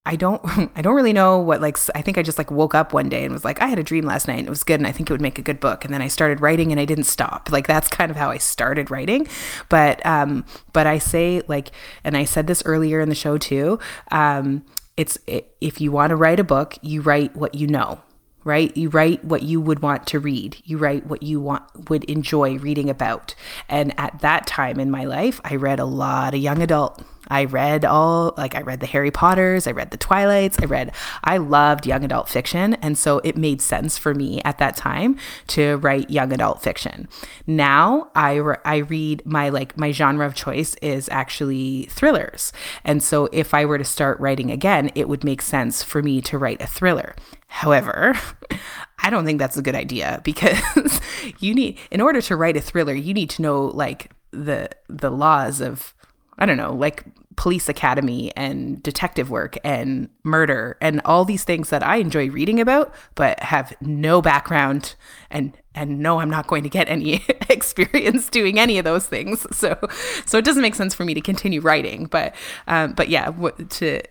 I 0.06 0.16
don't 0.16 0.42
I 0.76 0.82
don't 0.82 0.96
really 0.96 1.14
know 1.14 1.40
what 1.40 1.62
like 1.62 1.78
I 1.96 2.02
think 2.02 2.18
I 2.18 2.24
just 2.24 2.38
like 2.38 2.52
woke 2.52 2.76
up 2.76 2.94
one 2.94 3.10
day 3.10 3.24
and 3.24 3.34
was 3.34 3.46
like 3.46 3.62
I 3.62 3.68
had 3.68 3.80
a 3.80 3.84
dream 3.84 4.06
last 4.06 4.28
night 4.28 4.40
and 4.40 4.48
it 4.48 4.50
was 4.50 4.64
good 4.64 4.80
and 4.80 4.88
I 4.88 4.92
think 4.92 5.10
it 5.10 5.14
would 5.14 5.22
make 5.22 5.38
a 5.38 5.44
good 5.44 5.60
book 5.60 5.84
and 5.86 5.94
then 5.94 6.02
I 6.02 6.08
started 6.08 6.42
writing 6.42 6.72
and 6.72 6.80
I 6.80 6.86
didn't 6.86 7.06
stop. 7.06 7.50
Like 7.52 7.68
that's 7.68 7.88
kind 7.88 8.10
of 8.10 8.18
how 8.18 8.30
I 8.30 8.38
started 8.38 8.92
writing. 8.92 9.28
But 9.70 10.06
um 10.06 10.46
but 10.72 10.88
I 10.88 10.98
say 10.98 11.42
like 11.48 11.72
and 12.04 12.18
I 12.18 12.26
said 12.26 12.48
this 12.48 12.64
earlier 12.66 13.00
in 13.00 13.10
the 13.10 13.16
show 13.16 13.38
too. 13.38 13.80
Um 14.12 14.66
it's 14.96 15.18
it, 15.28 15.56
if 15.60 15.82
you 15.82 15.92
want 15.92 16.12
to 16.12 16.16
write 16.16 16.40
a 16.40 16.44
book, 16.44 16.78
you 16.82 17.02
write 17.02 17.36
what 17.36 17.56
you 17.56 17.68
know 17.68 18.02
right 18.44 18.76
you 18.76 18.90
write 18.90 19.24
what 19.24 19.44
you 19.44 19.60
would 19.60 19.82
want 19.82 20.06
to 20.08 20.20
read 20.20 20.58
you 20.64 20.78
write 20.78 21.06
what 21.08 21.24
you 21.24 21.40
want 21.40 21.90
would 21.90 22.04
enjoy 22.06 22.58
reading 22.58 22.90
about 22.90 23.36
and 23.70 23.94
at 23.98 24.20
that 24.20 24.46
time 24.48 24.80
in 24.80 24.90
my 24.90 25.04
life 25.04 25.40
i 25.44 25.56
read 25.56 25.80
a 25.80 25.86
lot 25.86 26.34
of 26.34 26.40
young 26.40 26.62
adult 26.62 27.04
I 27.28 27.46
read 27.46 27.86
all, 27.86 28.34
like, 28.38 28.56
I 28.56 28.62
read 28.62 28.80
the 28.80 28.86
Harry 28.88 29.12
Potters, 29.12 29.68
I 29.68 29.72
read 29.72 29.92
the 29.92 29.98
Twilights, 29.98 30.58
I 30.62 30.66
read, 30.66 30.92
I 31.24 31.38
loved 31.38 31.88
young 31.88 32.04
adult 32.04 32.30
fiction. 32.30 32.74
And 32.76 32.98
so 32.98 33.20
it 33.24 33.38
made 33.38 33.62
sense 33.62 33.98
for 33.98 34.14
me 34.14 34.42
at 34.44 34.58
that 34.58 34.76
time 34.76 35.18
to 35.48 35.78
write 35.78 36.10
young 36.10 36.34
adult 36.34 36.62
fiction. 36.62 37.08
Now 37.48 38.12
I, 38.16 38.40
I 38.66 38.78
read 38.78 39.26
my, 39.26 39.50
like, 39.50 39.78
my 39.78 39.92
genre 39.92 40.26
of 40.26 40.36
choice 40.36 40.76
is 40.82 41.08
actually 41.10 41.84
thrillers. 41.86 42.52
And 42.84 43.02
so 43.02 43.30
if 43.32 43.54
I 43.54 43.66
were 43.66 43.78
to 43.78 43.86
start 43.86 44.20
writing 44.20 44.52
again, 44.52 44.92
it 44.96 45.08
would 45.08 45.24
make 45.24 45.42
sense 45.42 45.82
for 45.82 46.02
me 46.02 46.22
to 46.22 46.38
write 46.38 46.62
a 46.62 46.68
thriller. 46.68 47.16
However, 47.54 48.16
I 49.00 49.12
don't 49.12 49.26
think 49.26 49.38
that's 49.38 49.58
a 49.58 49.62
good 49.62 49.76
idea 49.76 50.22
because 50.24 51.00
you 51.40 51.54
need, 51.54 51.78
in 51.92 52.02
order 52.02 52.20
to 52.20 52.36
write 52.36 52.58
a 52.58 52.62
thriller, 52.62 52.96
you 52.96 53.14
need 53.14 53.30
to 53.32 53.44
know, 53.44 53.66
like, 53.66 54.12
the 54.32 54.68
the 54.90 55.12
laws 55.12 55.62
of 55.62 55.94
I 56.40 56.48
don't 56.48 56.58
know, 56.58 56.74
like 56.74 57.06
police 57.36 57.70
academy 57.70 58.32
and 58.36 58.82
detective 58.82 59.30
work 59.30 59.56
and 59.64 60.10
murder 60.24 60.78
and 60.82 61.00
all 61.06 61.26
these 61.26 61.44
things 61.44 61.70
that 61.70 61.84
I 61.84 61.98
enjoy 61.98 62.32
reading 62.32 62.60
about, 62.60 62.92
but 63.14 63.40
have 63.40 63.72
no 63.82 64.20
background 64.20 64.96
and 65.30 65.56
and 65.76 66.00
no, 66.00 66.20
I'm 66.20 66.32
not 66.32 66.48
going 66.48 66.64
to 66.64 66.70
get 66.70 66.90
any 66.90 67.24
experience 67.50 68.30
doing 68.32 68.58
any 68.58 68.80
of 68.80 68.84
those 68.84 69.06
things. 69.06 69.46
So 69.56 69.78
so 70.26 70.40
it 70.40 70.46
doesn't 70.46 70.64
make 70.64 70.74
sense 70.74 70.96
for 70.96 71.06
me 71.06 71.14
to 71.14 71.22
continue 71.22 71.62
writing. 71.62 72.08
But 72.08 72.34
um, 72.66 72.94
but 72.94 73.10
yeah, 73.10 73.30
to 73.30 74.02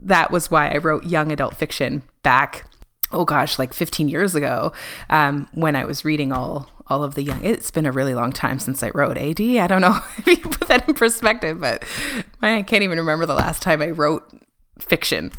that 0.00 0.30
was 0.30 0.50
why 0.50 0.70
I 0.70 0.78
wrote 0.78 1.04
young 1.04 1.30
adult 1.30 1.56
fiction 1.56 2.02
back 2.22 2.64
oh 3.12 3.24
gosh, 3.24 3.58
like 3.58 3.72
15 3.72 4.08
years 4.08 4.34
ago, 4.34 4.72
um, 5.10 5.48
when 5.52 5.76
I 5.76 5.84
was 5.84 6.04
reading 6.04 6.32
all 6.32 6.68
all 6.88 7.02
of 7.02 7.14
the 7.14 7.22
young. 7.22 7.44
It's 7.44 7.70
been 7.70 7.86
a 7.86 7.92
really 7.92 8.14
long 8.14 8.32
time 8.32 8.58
since 8.58 8.82
I 8.82 8.90
wrote 8.90 9.18
AD. 9.18 9.40
I 9.40 9.66
don't 9.66 9.80
know 9.80 9.98
if 10.18 10.26
you 10.26 10.36
put 10.38 10.68
that 10.68 10.88
in 10.88 10.94
perspective, 10.94 11.60
but 11.60 11.84
I 12.42 12.62
can't 12.62 12.82
even 12.82 12.98
remember 12.98 13.26
the 13.26 13.34
last 13.34 13.62
time 13.62 13.82
I 13.82 13.90
wrote 13.90 14.22
fiction. 14.78 15.32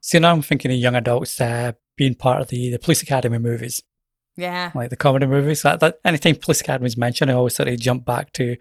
So 0.00 0.18
now 0.18 0.32
I'm 0.32 0.42
thinking 0.42 0.70
of 0.70 0.78
young 0.78 0.94
adults 0.94 1.40
uh, 1.40 1.72
being 1.96 2.14
part 2.14 2.40
of 2.40 2.48
the, 2.48 2.70
the 2.70 2.78
Police 2.78 3.02
Academy 3.02 3.38
movies. 3.38 3.82
Yeah. 4.36 4.70
Like 4.74 4.90
the 4.90 4.96
comedy 4.96 5.26
movies. 5.26 5.62
That, 5.62 5.80
that 5.80 5.98
anytime 6.04 6.36
Police 6.36 6.60
Academy 6.60 6.86
is 6.86 6.96
mentioned, 6.96 7.30
I 7.30 7.34
always 7.34 7.56
sort 7.56 7.68
of 7.68 7.78
jump 7.78 8.04
back 8.04 8.32
to 8.34 8.56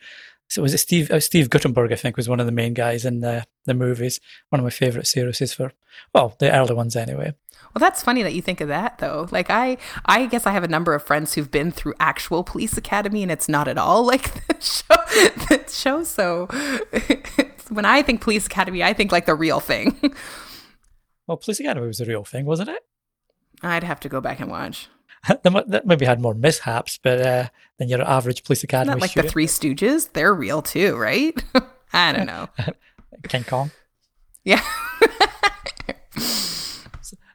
so 0.50 0.64
was 0.64 0.74
it 0.74 0.80
Steve 0.80 1.12
uh, 1.12 1.20
Steve 1.20 1.50
Guttenberg? 1.50 1.92
I 1.92 1.96
think 1.96 2.18
was 2.18 2.28
one 2.28 2.40
of 2.40 2.48
the 2.48 2.52
main 2.52 2.74
guys 2.74 3.06
in 3.06 3.20
the 3.20 3.46
the 3.70 3.74
movies. 3.74 4.20
One 4.50 4.60
of 4.60 4.64
my 4.64 4.70
favorite 4.70 5.08
series 5.08 5.54
for 5.54 5.72
well 6.14 6.36
the 6.40 6.52
early 6.52 6.74
ones 6.74 6.96
anyway. 6.96 7.34
Well, 7.74 7.80
that's 7.80 8.02
funny 8.02 8.24
that 8.24 8.34
you 8.34 8.42
think 8.42 8.62
of 8.62 8.68
that 8.68 8.98
though. 8.98 9.28
Like 9.32 9.50
I 9.50 9.78
I 10.06 10.26
guess 10.26 10.46
I 10.46 10.52
have 10.52 10.64
a 10.64 10.68
number 10.68 10.94
of 10.94 11.04
friends 11.04 11.34
who've 11.34 11.52
been 11.52 11.72
through 11.72 11.94
actual 12.00 12.44
police 12.44 12.78
academy 12.78 13.24
and 13.24 13.32
it's 13.32 13.48
not 13.48 13.68
at 13.68 13.78
all 13.78 14.06
like 14.14 14.46
the 14.48 14.60
show 14.60 14.96
the 15.48 15.64
show 15.70 16.04
so 16.04 16.48
when 17.70 17.86
I 17.86 18.02
think 18.02 18.22
police 18.22 18.46
academy 18.48 18.84
I 18.84 18.94
think 18.94 19.12
like 19.12 19.26
the 19.26 19.36
real 19.36 19.60
thing. 19.60 20.14
Well, 21.28 21.38
police 21.38 21.60
academy 21.60 21.86
was 21.86 22.00
the 22.00 22.06
real 22.06 22.24
thing, 22.24 22.46
wasn't 22.46 22.70
it? 22.70 22.84
I'd 23.62 23.84
have 23.84 24.00
to 24.00 24.10
go 24.10 24.20
back 24.20 24.40
and 24.40 24.50
watch. 24.50 24.88
that 25.28 25.84
maybe 25.86 26.04
had 26.04 26.20
more 26.20 26.34
mishaps, 26.34 26.98
but 27.04 27.22
uh, 27.22 27.50
than 27.78 27.88
your 27.88 28.02
average 28.02 28.44
police 28.44 28.64
academy. 28.64 28.96
Not 28.96 29.02
like 29.02 29.14
the 29.14 29.22
Three 29.22 29.46
Stooges, 29.46 30.12
they're 30.14 30.34
real 30.34 30.64
too, 30.64 30.98
right? 30.98 31.40
I 31.94 32.14
don't 32.14 32.26
know. 32.26 32.50
King 33.28 33.44
Kong. 33.44 33.72
Yeah. 34.44 34.62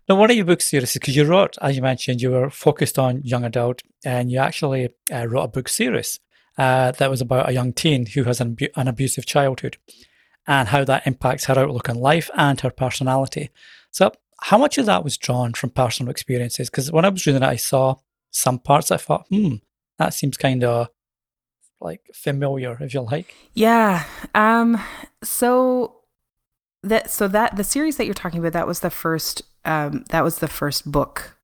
Now, 0.09 0.17
one 0.17 0.31
of 0.31 0.37
your 0.37 0.45
book 0.45 0.61
series, 0.61 0.93
because 0.93 1.17
you 1.17 1.25
wrote, 1.25 1.57
as 1.63 1.77
you 1.77 1.83
mentioned, 1.83 2.21
you 2.21 2.31
were 2.31 2.51
focused 2.51 2.99
on 2.99 3.23
young 3.23 3.43
adult, 3.43 3.83
and 4.05 4.31
you 4.31 4.39
actually 4.39 4.91
uh, 5.11 5.27
wrote 5.27 5.45
a 5.45 5.49
book 5.49 5.67
series 5.67 6.21
uh, 6.59 6.93
that 6.93 7.09
was 7.09 7.23
about 7.23 7.49
a 7.49 7.53
young 7.53 7.73
teen 7.73 8.05
who 8.07 8.25
has 8.25 8.39
an, 8.39 8.57
an 8.77 8.87
abusive 8.87 9.25
childhood 9.25 9.79
and 10.47 10.69
how 10.69 10.85
that 10.85 11.07
impacts 11.07 11.47
her 11.47 11.59
outlook 11.59 11.89
on 11.89 11.97
life 11.97 12.29
and 12.37 12.61
her 12.61 12.71
personality. 12.71 13.49
So, 13.93 14.13
how 14.43 14.59
much 14.59 14.77
of 14.77 14.85
that 14.85 15.05
was 15.05 15.17
drawn 15.17 15.55
from 15.55 15.71
personal 15.71 16.11
experiences? 16.11 16.69
Because 16.69 16.93
when 16.93 17.07
I 17.07 17.09
was 17.09 17.25
reading 17.25 17.43
it, 17.43 17.47
I 17.47 17.57
saw 17.57 17.97
some 18.31 18.59
parts 18.59 18.91
I 18.91 18.99
thought, 18.99 19.27
hmm, 19.31 19.55
that 19.97 20.13
seems 20.13 20.37
kind 20.37 20.65
of 20.65 20.89
like 21.81 22.03
familiar, 22.15 22.77
if 22.81 22.95
you 22.95 23.01
like. 23.01 23.35
Yeah. 23.55 24.05
Um. 24.35 24.81
So 25.23 25.97
that 26.83 27.11
so 27.11 27.29
that 27.29 27.57
the 27.57 27.65
series 27.65 27.97
that 27.97 28.05
you're 28.05 28.15
talking 28.15 28.41
about 28.41 28.53
that 28.53 28.67
was 28.67 28.81
the 28.81 28.91
first 28.91 29.41
um 29.65 30.05
that 30.11 30.23
was 30.23 30.39
the 30.39 30.49
first 30.49 30.91
book 30.91 31.35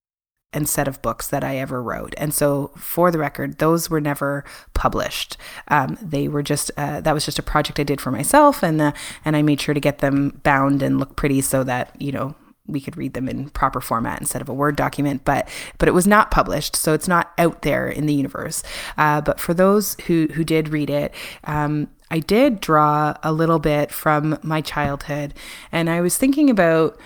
and 0.53 0.69
set 0.69 0.89
of 0.89 1.01
books 1.01 1.29
that 1.29 1.45
I 1.45 1.57
ever 1.57 1.83
wrote. 1.83 2.15
And 2.17 2.35
so, 2.35 2.73
for 2.77 3.11
the 3.11 3.19
record, 3.19 3.59
those 3.59 3.89
were 3.89 4.01
never 4.01 4.45
published. 4.75 5.37
Um, 5.69 5.97
they 6.03 6.29
were 6.29 6.43
just 6.43 6.71
uh, 6.77 7.01
that 7.03 7.15
was 7.15 7.25
just 7.25 7.39
a 7.39 7.43
project 7.43 7.79
I 7.79 7.85
did 7.85 8.01
for 8.01 8.11
myself, 8.11 8.63
and 8.63 8.81
uh, 8.81 8.93
and 9.25 9.37
I 9.37 9.43
made 9.43 9.61
sure 9.61 9.75
to 9.75 9.81
get 9.81 9.99
them 9.99 10.41
bound 10.43 10.83
and 10.83 10.99
look 10.99 11.17
pretty 11.17 11.41
so 11.41 11.63
that 11.65 11.95
you 12.01 12.13
know 12.13 12.35
we 12.67 12.81
could 12.81 12.97
read 12.97 13.15
them 13.15 13.29
in 13.29 13.51
proper 13.51 13.81
format 13.81 14.21
instead 14.21 14.43
of 14.43 14.49
a 14.49 14.55
word 14.55 14.77
document 14.77 15.25
but 15.25 15.49
but 15.79 15.89
it 15.89 15.93
was 15.93 16.07
not 16.07 16.31
published 16.31 16.77
so 16.77 16.95
it's 16.95 17.09
not 17.09 17.33
out 17.39 17.63
there 17.63 17.89
in 17.89 18.07
the 18.07 18.15
universe 18.15 18.63
uh, 18.99 19.21
but 19.21 19.41
for 19.41 19.55
those 19.55 19.97
who 20.07 20.29
who 20.35 20.45
did 20.45 20.69
read 20.69 20.91
it 20.91 21.13
um, 21.45 21.89
I 22.11 22.19
did 22.19 22.61
draw 22.61 23.15
a 23.23 23.33
little 23.33 23.59
bit 23.59 23.93
from 23.93 24.39
my 24.43 24.61
childhood 24.61 25.35
and 25.73 25.89
I 25.89 26.01
was 26.01 26.17
thinking 26.17 26.51
about 26.51 26.99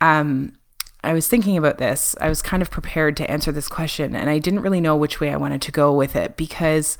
um, 0.00 0.54
I 1.04 1.12
was 1.14 1.26
thinking 1.26 1.56
about 1.56 1.78
this. 1.78 2.14
I 2.20 2.28
was 2.28 2.42
kind 2.42 2.62
of 2.62 2.70
prepared 2.70 3.16
to 3.16 3.30
answer 3.30 3.50
this 3.50 3.68
question, 3.68 4.14
and 4.14 4.30
I 4.30 4.38
didn't 4.38 4.60
really 4.62 4.80
know 4.80 4.96
which 4.96 5.20
way 5.20 5.32
I 5.32 5.36
wanted 5.36 5.62
to 5.62 5.72
go 5.72 5.92
with 5.92 6.14
it 6.14 6.36
because 6.36 6.96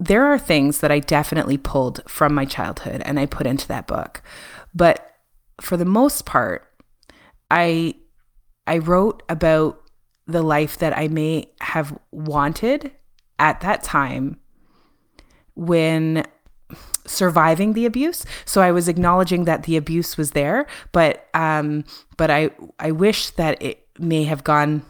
there 0.00 0.24
are 0.24 0.38
things 0.38 0.80
that 0.80 0.90
I 0.90 0.98
definitely 0.98 1.58
pulled 1.58 2.00
from 2.08 2.34
my 2.34 2.44
childhood 2.44 3.02
and 3.04 3.20
I 3.20 3.26
put 3.26 3.46
into 3.46 3.68
that 3.68 3.86
book. 3.86 4.22
But 4.74 5.14
for 5.60 5.76
the 5.76 5.84
most 5.84 6.24
part, 6.24 6.66
I 7.50 7.94
I 8.66 8.78
wrote 8.78 9.22
about 9.28 9.80
the 10.26 10.42
life 10.42 10.78
that 10.78 10.96
I 10.96 11.08
may 11.08 11.50
have 11.60 11.98
wanted 12.12 12.92
at 13.38 13.60
that 13.60 13.82
time 13.82 14.38
when 15.54 16.24
surviving 17.06 17.72
the 17.72 17.86
abuse. 17.86 18.24
So 18.44 18.60
I 18.60 18.70
was 18.70 18.88
acknowledging 18.88 19.44
that 19.44 19.64
the 19.64 19.76
abuse 19.76 20.16
was 20.16 20.30
there, 20.32 20.66
but 20.92 21.28
um, 21.34 21.84
but 22.16 22.30
I 22.30 22.50
I 22.78 22.92
wish 22.92 23.30
that 23.30 23.60
it 23.60 23.86
may 23.98 24.24
have 24.24 24.44
gone 24.44 24.82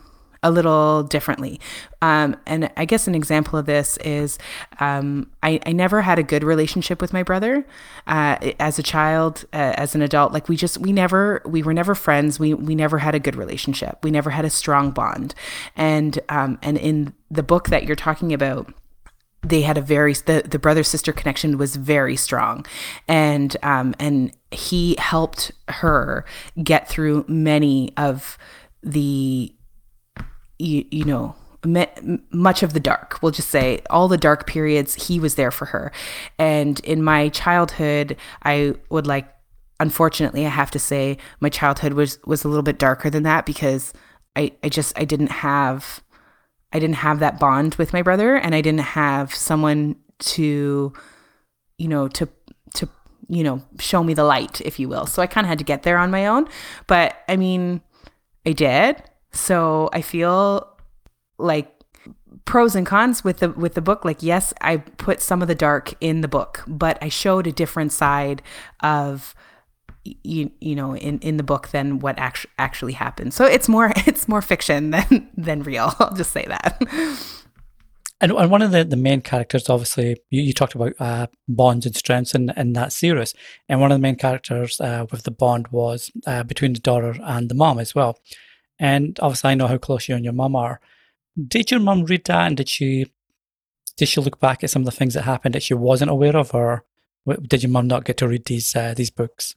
a 0.42 0.50
little 0.50 1.03
differently. 1.03 1.61
Um, 2.03 2.37
and 2.46 2.70
I 2.76 2.85
guess 2.85 3.07
an 3.07 3.14
example 3.14 3.59
of 3.59 3.66
this 3.66 3.96
is 3.98 4.38
um, 4.79 5.31
I, 5.42 5.61
I, 5.66 5.72
never 5.72 6.00
had 6.00 6.18
a 6.18 6.22
good 6.22 6.42
relationship 6.42 7.03
with 7.03 7.12
my 7.12 7.22
brother 7.22 7.66
uh, 8.07 8.53
as 8.59 8.79
a 8.79 8.83
child, 8.83 9.44
uh, 9.53 9.74
as 9.76 9.94
an 9.94 10.00
adult. 10.00 10.33
Like 10.33 10.48
we 10.48 10.57
just 10.57 10.79
we 10.79 10.92
never 10.92 11.42
we 11.44 11.62
were 11.62 11.74
never 11.74 11.94
friends. 11.94 12.40
We 12.40 12.55
we 12.55 12.74
never 12.74 12.98
had 12.98 13.14
a 13.14 13.20
good 13.20 13.37
relationship. 13.37 13.98
We 14.03 14.11
never 14.11 14.31
had 14.31 14.44
a 14.44 14.50
strong 14.50 14.92
bond. 14.92 15.35
And 15.76 16.18
um, 16.31 16.59
and 16.62 16.79
in 16.79 17.12
the 17.31 17.42
book 17.42 17.68
that 17.68 17.85
you're 17.85 17.96
talking 17.96 18.33
about 18.33 18.72
they 19.42 19.62
had 19.62 19.79
a 19.79 19.81
very 19.81 20.12
the, 20.12 20.42
the 20.46 20.59
brother 20.59 20.83
sister 20.83 21.12
connection 21.12 21.57
was 21.57 21.76
very 21.76 22.14
strong 22.14 22.66
and 23.09 23.57
um 23.62 23.94
and 23.98 24.33
he 24.50 24.96
helped 24.98 25.50
her 25.68 26.26
get 26.62 26.87
through 26.88 27.24
many 27.26 27.90
of 27.96 28.37
the 28.83 29.50
you, 30.61 30.85
you 30.90 31.05
know 31.05 31.35
much 32.31 32.62
of 32.62 32.73
the 32.73 32.81
dark 32.81 33.18
we'll 33.20 33.33
just 33.33 33.51
say 33.51 33.83
all 33.90 34.09
the 34.09 34.16
dark 34.16 34.46
periods 34.46 35.07
he 35.09 35.20
was 35.20 35.35
there 35.35 35.51
for 35.51 35.66
her 35.66 35.92
and 36.38 36.81
in 36.81 37.03
my 37.03 37.29
childhood 37.29 38.16
i 38.44 38.75
would 38.88 39.07
like 39.07 39.29
unfortunately 39.79 40.46
i 40.46 40.49
have 40.49 40.70
to 40.70 40.79
say 40.79 41.18
my 41.40 41.51
childhood 41.51 41.92
was 41.92 42.18
was 42.25 42.44
a 42.44 42.49
little 42.49 42.62
bit 42.62 42.79
darker 42.79 43.11
than 43.11 43.25
that 43.25 43.44
because 43.44 43.92
i 44.37 44.51
i 44.62 44.70
just 44.70 44.99
i 44.99 45.05
didn't 45.05 45.31
have 45.31 46.03
I 46.73 46.79
didn't 46.79 46.96
have 46.96 47.18
that 47.20 47.38
bond 47.38 47.75
with 47.77 47.92
my 47.92 48.03
brother 48.03 48.37
and 48.37 48.55
I 48.55 48.61
didn't 48.61 48.81
have 48.81 49.35
someone 49.35 49.96
to 50.20 50.92
you 51.79 51.88
know 51.88 52.09
to 52.09 52.29
to 52.75 52.88
you 53.29 53.42
know 53.42 53.62
show 53.79 54.05
me 54.05 54.14
the 54.14 54.25
light 54.25 54.61
if 54.61 54.79
you 54.79 54.88
will. 54.88 55.07
So 55.07 55.23
I 55.23 55.27
kind 55.27 55.44
of 55.44 55.49
had 55.49 55.59
to 55.59 55.64
get 55.64 55.83
there 55.83 55.99
on 55.99 56.11
my 56.11 56.27
own, 56.27 56.46
but 56.87 57.16
I 57.29 57.37
mean 57.37 57.81
I 58.46 58.53
did. 58.53 59.03
So 59.33 59.90
I 59.93 60.03
feel 60.03 60.66
like 61.38 61.73
pros 62.45 62.75
and 62.75 62.87
cons 62.87 63.25
with 63.25 63.38
the 63.38 63.51
with 63.51 63.75
the 63.75 63.81
book. 63.81 64.05
Like 64.05 64.23
yes 64.23 64.53
i 64.61 64.77
put 64.77 65.21
some 65.21 65.43
of 65.43 65.49
the 65.49 65.55
dark 65.55 65.95
in 66.01 66.21
the 66.21 66.29
book 66.29 66.62
but 66.66 66.99
i 67.03 67.09
showed 67.09 67.47
a 67.47 67.53
different 67.53 67.93
side 67.93 68.43
of 68.81 69.35
you 70.05 70.51
you 70.61 70.75
know 70.75 70.97
in 70.97 71.19
in 71.19 71.37
the 71.37 71.43
book 71.43 71.69
than 71.69 71.99
what 71.99 72.19
actually 72.19 72.51
actually 72.59 72.93
happened. 72.93 73.35
So 73.35 73.45
it's 73.45 73.69
more 73.69 73.93
it's 74.07 74.29
more 74.29 74.43
fiction 74.43 74.90
than 74.90 75.29
than 75.37 75.62
real. 75.62 75.95
I'll 75.99 76.14
just 76.14 76.33
say 76.33 76.47
that. 76.49 76.83
And, 78.23 78.33
and 78.33 78.51
one 78.51 78.61
of 78.61 78.71
the, 78.71 78.85
the 78.85 78.97
main 78.97 79.23
characters 79.23 79.69
obviously 79.69 80.16
you, 80.31 80.43
you 80.43 80.53
talked 80.53 80.75
about 80.75 80.93
uh, 81.01 81.27
bonds 81.49 81.87
and 81.87 81.97
strengths 81.97 82.35
in, 82.35 82.51
in 82.57 82.75
that 82.75 82.93
series. 82.93 83.35
And 83.69 83.81
one 83.81 83.93
of 83.93 83.97
the 83.97 84.03
main 84.03 84.16
characters 84.16 84.81
uh, 84.81 85.07
with 85.11 85.23
the 85.23 85.31
bond 85.31 85.69
was 85.69 86.11
uh, 86.27 86.43
between 86.43 86.75
the 86.75 86.81
daughter 86.81 87.16
and 87.23 87.49
the 87.49 87.55
mom 87.55 87.79
as 87.79 87.95
well 87.95 88.19
and 88.81 89.21
obviously 89.23 89.51
i 89.51 89.55
know 89.55 89.69
how 89.69 89.79
close 89.79 90.09
you 90.09 90.16
and 90.16 90.25
your 90.25 90.35
mom 90.35 90.57
are 90.57 90.81
did 91.47 91.71
your 91.71 91.79
mom 91.79 92.05
read 92.05 92.25
that 92.25 92.47
and 92.47 92.57
did 92.57 92.69
she 92.69 93.07
did 93.97 94.09
she 94.09 94.21
look 94.21 94.40
back 94.40 94.64
at 94.64 94.71
some 94.71 94.83
of 94.83 94.87
the 94.87 94.99
things 94.99 95.14
that 95.14 95.23
happened 95.23 95.55
that 95.55 95.62
she 95.62 95.75
wasn't 95.75 96.11
aware 96.11 96.37
of 96.37 96.53
or 96.55 96.85
did 97.43 97.62
your 97.62 97.71
mom 97.71 97.87
not 97.87 98.05
get 98.05 98.16
to 98.16 98.27
read 98.27 98.45
these 98.47 98.75
uh, 98.75 98.95
these 98.97 99.11
books 99.11 99.55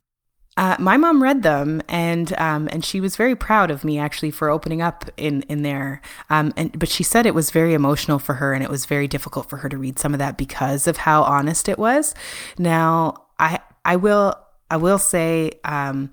uh, 0.56 0.76
my 0.78 0.98
mom 0.98 1.24
read 1.24 1.42
them, 1.42 1.82
and 1.90 2.38
um, 2.40 2.70
and 2.72 2.86
she 2.86 3.02
was 3.02 3.16
very 3.16 3.36
proud 3.36 3.72
of 3.72 3.84
me 3.84 3.98
actually 3.98 4.30
for 4.30 4.52
opening 4.52 4.84
up 4.84 5.10
in 5.18 5.42
in 5.44 5.64
there. 5.64 6.00
Um, 6.30 6.54
and 6.56 6.78
but 6.78 6.90
she 6.90 7.02
said 7.02 7.26
it 7.26 7.34
was 7.34 7.50
very 7.50 7.74
emotional 7.74 8.20
for 8.20 8.36
her, 8.36 8.54
and 8.54 8.64
it 8.64 8.70
was 8.70 8.86
very 8.86 9.08
difficult 9.08 9.50
for 9.50 9.58
her 9.58 9.70
to 9.70 9.78
read 9.78 9.98
some 9.98 10.14
of 10.14 10.20
that 10.20 10.38
because 10.38 10.86
of 10.86 10.98
how 10.98 11.24
honest 11.24 11.68
it 11.68 11.80
was. 11.80 12.14
Now, 12.60 13.26
I 13.40 13.60
I 13.84 13.96
will 13.96 14.36
I 14.70 14.78
will 14.78 15.00
say 15.00 15.54
um, 15.64 16.12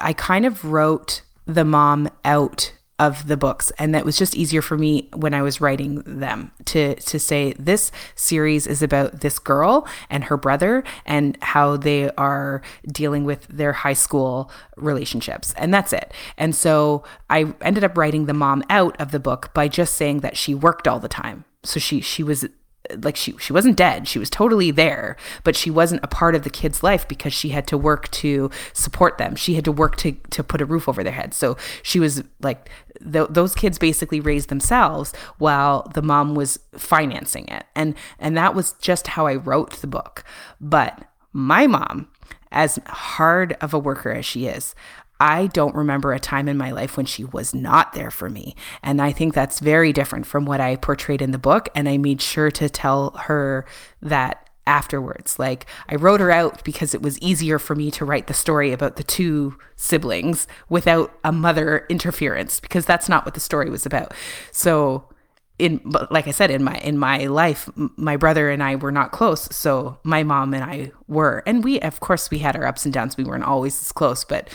I 0.00 0.14
kind 0.14 0.44
of 0.44 0.64
wrote 0.64 1.22
the 1.48 1.64
mom 1.64 2.08
out 2.24 2.72
of 2.98 3.28
the 3.28 3.36
books 3.36 3.70
and 3.78 3.94
that 3.94 4.04
was 4.04 4.18
just 4.18 4.34
easier 4.34 4.60
for 4.60 4.76
me 4.76 5.08
when 5.14 5.32
I 5.32 5.40
was 5.40 5.60
writing 5.60 6.02
them 6.04 6.50
to 6.64 6.96
to 6.96 7.18
say 7.20 7.52
this 7.52 7.92
series 8.16 8.66
is 8.66 8.82
about 8.82 9.20
this 9.20 9.38
girl 9.38 9.86
and 10.10 10.24
her 10.24 10.36
brother 10.36 10.82
and 11.06 11.38
how 11.40 11.76
they 11.76 12.10
are 12.12 12.60
dealing 12.90 13.24
with 13.24 13.46
their 13.46 13.72
high 13.72 13.92
school 13.92 14.50
relationships 14.76 15.54
and 15.56 15.72
that's 15.72 15.92
it. 15.92 16.12
And 16.36 16.56
so 16.56 17.04
I 17.30 17.54
ended 17.60 17.84
up 17.84 17.96
writing 17.96 18.26
the 18.26 18.34
mom 18.34 18.64
out 18.68 19.00
of 19.00 19.12
the 19.12 19.20
book 19.20 19.54
by 19.54 19.68
just 19.68 19.94
saying 19.94 20.20
that 20.20 20.36
she 20.36 20.52
worked 20.54 20.88
all 20.88 20.98
the 20.98 21.08
time. 21.08 21.44
So 21.62 21.78
she 21.78 22.00
she 22.00 22.24
was 22.24 22.46
like 23.02 23.16
she 23.16 23.36
she 23.38 23.52
wasn't 23.52 23.76
dead. 23.76 24.08
She 24.08 24.18
was 24.18 24.30
totally 24.30 24.70
there 24.70 25.16
but 25.44 25.56
she 25.56 25.70
wasn't 25.70 26.04
a 26.04 26.08
part 26.08 26.34
of 26.34 26.42
the 26.42 26.50
kids 26.50 26.82
life 26.82 27.06
because 27.08 27.32
she 27.32 27.50
had 27.50 27.66
to 27.68 27.78
work 27.78 28.10
to 28.10 28.50
support 28.72 29.18
them. 29.18 29.36
She 29.36 29.54
had 29.54 29.64
to 29.64 29.72
work 29.72 29.96
to 29.98 30.12
to 30.30 30.42
put 30.42 30.60
a 30.60 30.66
roof 30.66 30.88
over 30.88 31.02
their 31.02 31.12
heads 31.12 31.36
so 31.36 31.56
she 31.82 32.00
was 32.00 32.22
like 32.40 32.70
th- 33.00 33.28
those 33.30 33.54
kids 33.54 33.78
basically 33.78 34.20
raised 34.20 34.48
themselves 34.48 35.12
while 35.38 35.90
the 35.94 36.02
mom 36.02 36.34
was 36.34 36.58
financing 36.76 37.46
it. 37.48 37.64
And 37.74 37.94
and 38.18 38.36
that 38.36 38.54
was 38.54 38.72
just 38.74 39.08
how 39.08 39.26
I 39.26 39.36
wrote 39.36 39.80
the 39.80 39.86
book. 39.86 40.24
But 40.60 41.04
my 41.32 41.66
mom 41.66 42.08
as 42.50 42.78
hard 42.86 43.56
of 43.60 43.74
a 43.74 43.78
worker 43.78 44.10
as 44.10 44.24
she 44.24 44.46
is 44.46 44.74
I 45.20 45.48
don't 45.48 45.74
remember 45.74 46.12
a 46.12 46.20
time 46.20 46.48
in 46.48 46.56
my 46.56 46.70
life 46.70 46.96
when 46.96 47.06
she 47.06 47.24
was 47.24 47.54
not 47.54 47.92
there 47.92 48.10
for 48.10 48.30
me. 48.30 48.54
And 48.82 49.02
I 49.02 49.12
think 49.12 49.34
that's 49.34 49.60
very 49.60 49.92
different 49.92 50.26
from 50.26 50.44
what 50.44 50.60
I 50.60 50.76
portrayed 50.76 51.22
in 51.22 51.32
the 51.32 51.38
book. 51.38 51.68
And 51.74 51.88
I 51.88 51.98
made 51.98 52.22
sure 52.22 52.50
to 52.52 52.68
tell 52.68 53.10
her 53.24 53.66
that 54.00 54.48
afterwards. 54.66 55.38
Like 55.38 55.66
I 55.88 55.96
wrote 55.96 56.20
her 56.20 56.30
out 56.30 56.62
because 56.62 56.94
it 56.94 57.02
was 57.02 57.18
easier 57.20 57.58
for 57.58 57.74
me 57.74 57.90
to 57.92 58.04
write 58.04 58.26
the 58.26 58.34
story 58.34 58.72
about 58.72 58.96
the 58.96 59.02
two 59.02 59.56
siblings 59.76 60.46
without 60.68 61.18
a 61.24 61.32
mother 61.32 61.86
interference 61.88 62.60
because 62.60 62.84
that's 62.84 63.08
not 63.08 63.24
what 63.24 63.34
the 63.34 63.40
story 63.40 63.70
was 63.70 63.86
about. 63.86 64.12
So 64.52 65.08
in 65.58 65.80
like 66.10 66.28
I 66.28 66.30
said 66.30 66.50
in 66.50 66.62
my 66.62 66.76
in 66.76 66.98
my 66.98 67.26
life 67.26 67.68
my 67.74 68.16
brother 68.16 68.48
and 68.48 68.62
I 68.62 68.76
were 68.76 68.92
not 68.92 69.10
close 69.10 69.48
so 69.54 69.98
my 70.04 70.22
mom 70.22 70.54
and 70.54 70.62
I 70.62 70.92
were 71.08 71.42
and 71.46 71.64
we 71.64 71.80
of 71.80 71.98
course 71.98 72.30
we 72.30 72.38
had 72.38 72.54
our 72.54 72.64
ups 72.64 72.84
and 72.84 72.94
downs 72.94 73.16
we 73.16 73.24
weren't 73.24 73.42
always 73.42 73.80
as 73.80 73.90
close 73.90 74.22
but 74.22 74.48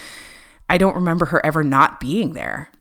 I 0.69 0.77
don't 0.77 0.95
remember 0.95 1.25
her 1.25 1.45
ever 1.45 1.63
not 1.63 1.99
being 1.99 2.33
there. 2.33 2.71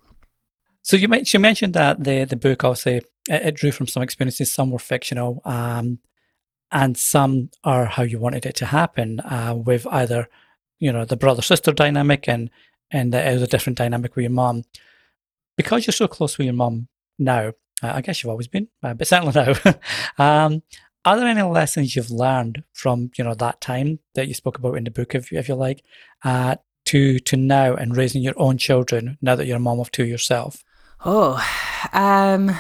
So 0.83 0.97
you, 0.97 1.09
you 1.11 1.39
mentioned 1.39 1.75
that 1.75 2.05
the 2.05 2.25
the 2.25 2.37
book 2.37 2.65
obviously 2.65 2.97
it, 2.97 3.07
it 3.29 3.55
drew 3.55 3.71
from 3.71 3.87
some 3.87 4.03
experiences. 4.03 4.53
Some 4.53 4.71
were 4.71 4.79
fictional, 4.79 5.41
um, 5.45 5.99
and 6.71 6.97
some 6.97 7.51
are 7.65 7.87
how 7.87 8.03
you 8.03 8.19
wanted 8.19 8.47
it 8.47 8.57
to 8.57 8.67
happen. 8.67 9.21
Uh, 9.21 9.55
with 9.57 9.87
either 9.89 10.29
you 10.79 10.93
know 10.93 11.05
the 11.05 11.17
brother 11.17 11.43
sister 11.43 11.73
dynamic 11.73 12.29
and 12.29 12.51
and 12.91 13.15
it 13.15 13.33
was 13.33 13.43
a 13.43 13.47
different 13.47 13.79
dynamic 13.79 14.17
with 14.17 14.25
your 14.25 14.31
mom. 14.31 14.65
Because 15.57 15.87
you're 15.87 15.93
so 15.93 16.09
close 16.09 16.39
with 16.39 16.47
your 16.47 16.55
mom 16.55 16.89
now, 17.19 17.49
uh, 17.83 17.93
I 17.95 18.01
guess 18.01 18.23
you've 18.23 18.31
always 18.31 18.49
been, 18.49 18.69
uh, 18.83 18.95
but 18.95 19.07
certainly 19.07 19.33
now. 19.35 19.55
um, 20.19 20.63
are 21.05 21.17
there 21.17 21.27
any 21.27 21.43
lessons 21.43 21.97
you've 21.97 22.11
learned 22.11 22.63
from 22.73 23.11
you 23.17 23.25
know 23.25 23.35
that 23.35 23.61
time 23.61 23.99
that 24.15 24.29
you 24.29 24.35
spoke 24.35 24.59
about 24.59 24.77
in 24.77 24.85
the 24.85 24.91
book, 24.91 25.15
if 25.15 25.33
if 25.33 25.49
you 25.49 25.55
like, 25.55 25.83
uh, 26.25 26.57
to 26.93 27.19
to 27.19 27.39
now 27.39 27.75
and 27.75 27.97
raising 27.97 28.23
your 28.23 28.35
own 28.37 28.59
children 28.59 29.17
now 29.23 29.35
that 29.35 29.47
you're 29.47 29.57
a 29.57 29.61
mom 29.61 29.81
of 29.81 29.91
two 29.91 30.05
yourself? 30.05 30.63
Oh, 31.07 31.43
um, 31.95 32.55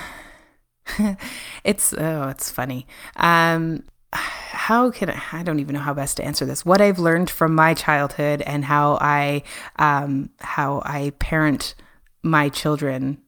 it's 1.64 1.92
oh, 1.92 2.28
it's 2.28 2.50
funny. 2.50 2.86
Um, 3.16 3.84
how 4.14 4.90
can 4.90 5.10
I, 5.10 5.22
I 5.32 5.42
don't 5.42 5.60
even 5.60 5.74
know 5.74 5.82
how 5.82 5.92
best 5.92 6.16
to 6.16 6.24
answer 6.24 6.46
this. 6.46 6.64
What 6.64 6.80
I've 6.80 6.98
learned 6.98 7.28
from 7.28 7.54
my 7.54 7.74
childhood 7.74 8.40
and 8.42 8.64
how 8.64 8.96
I 9.02 9.42
um, 9.76 10.30
how 10.40 10.82
I 10.86 11.10
parent 11.18 11.74
my 12.22 12.48
children. 12.48 13.18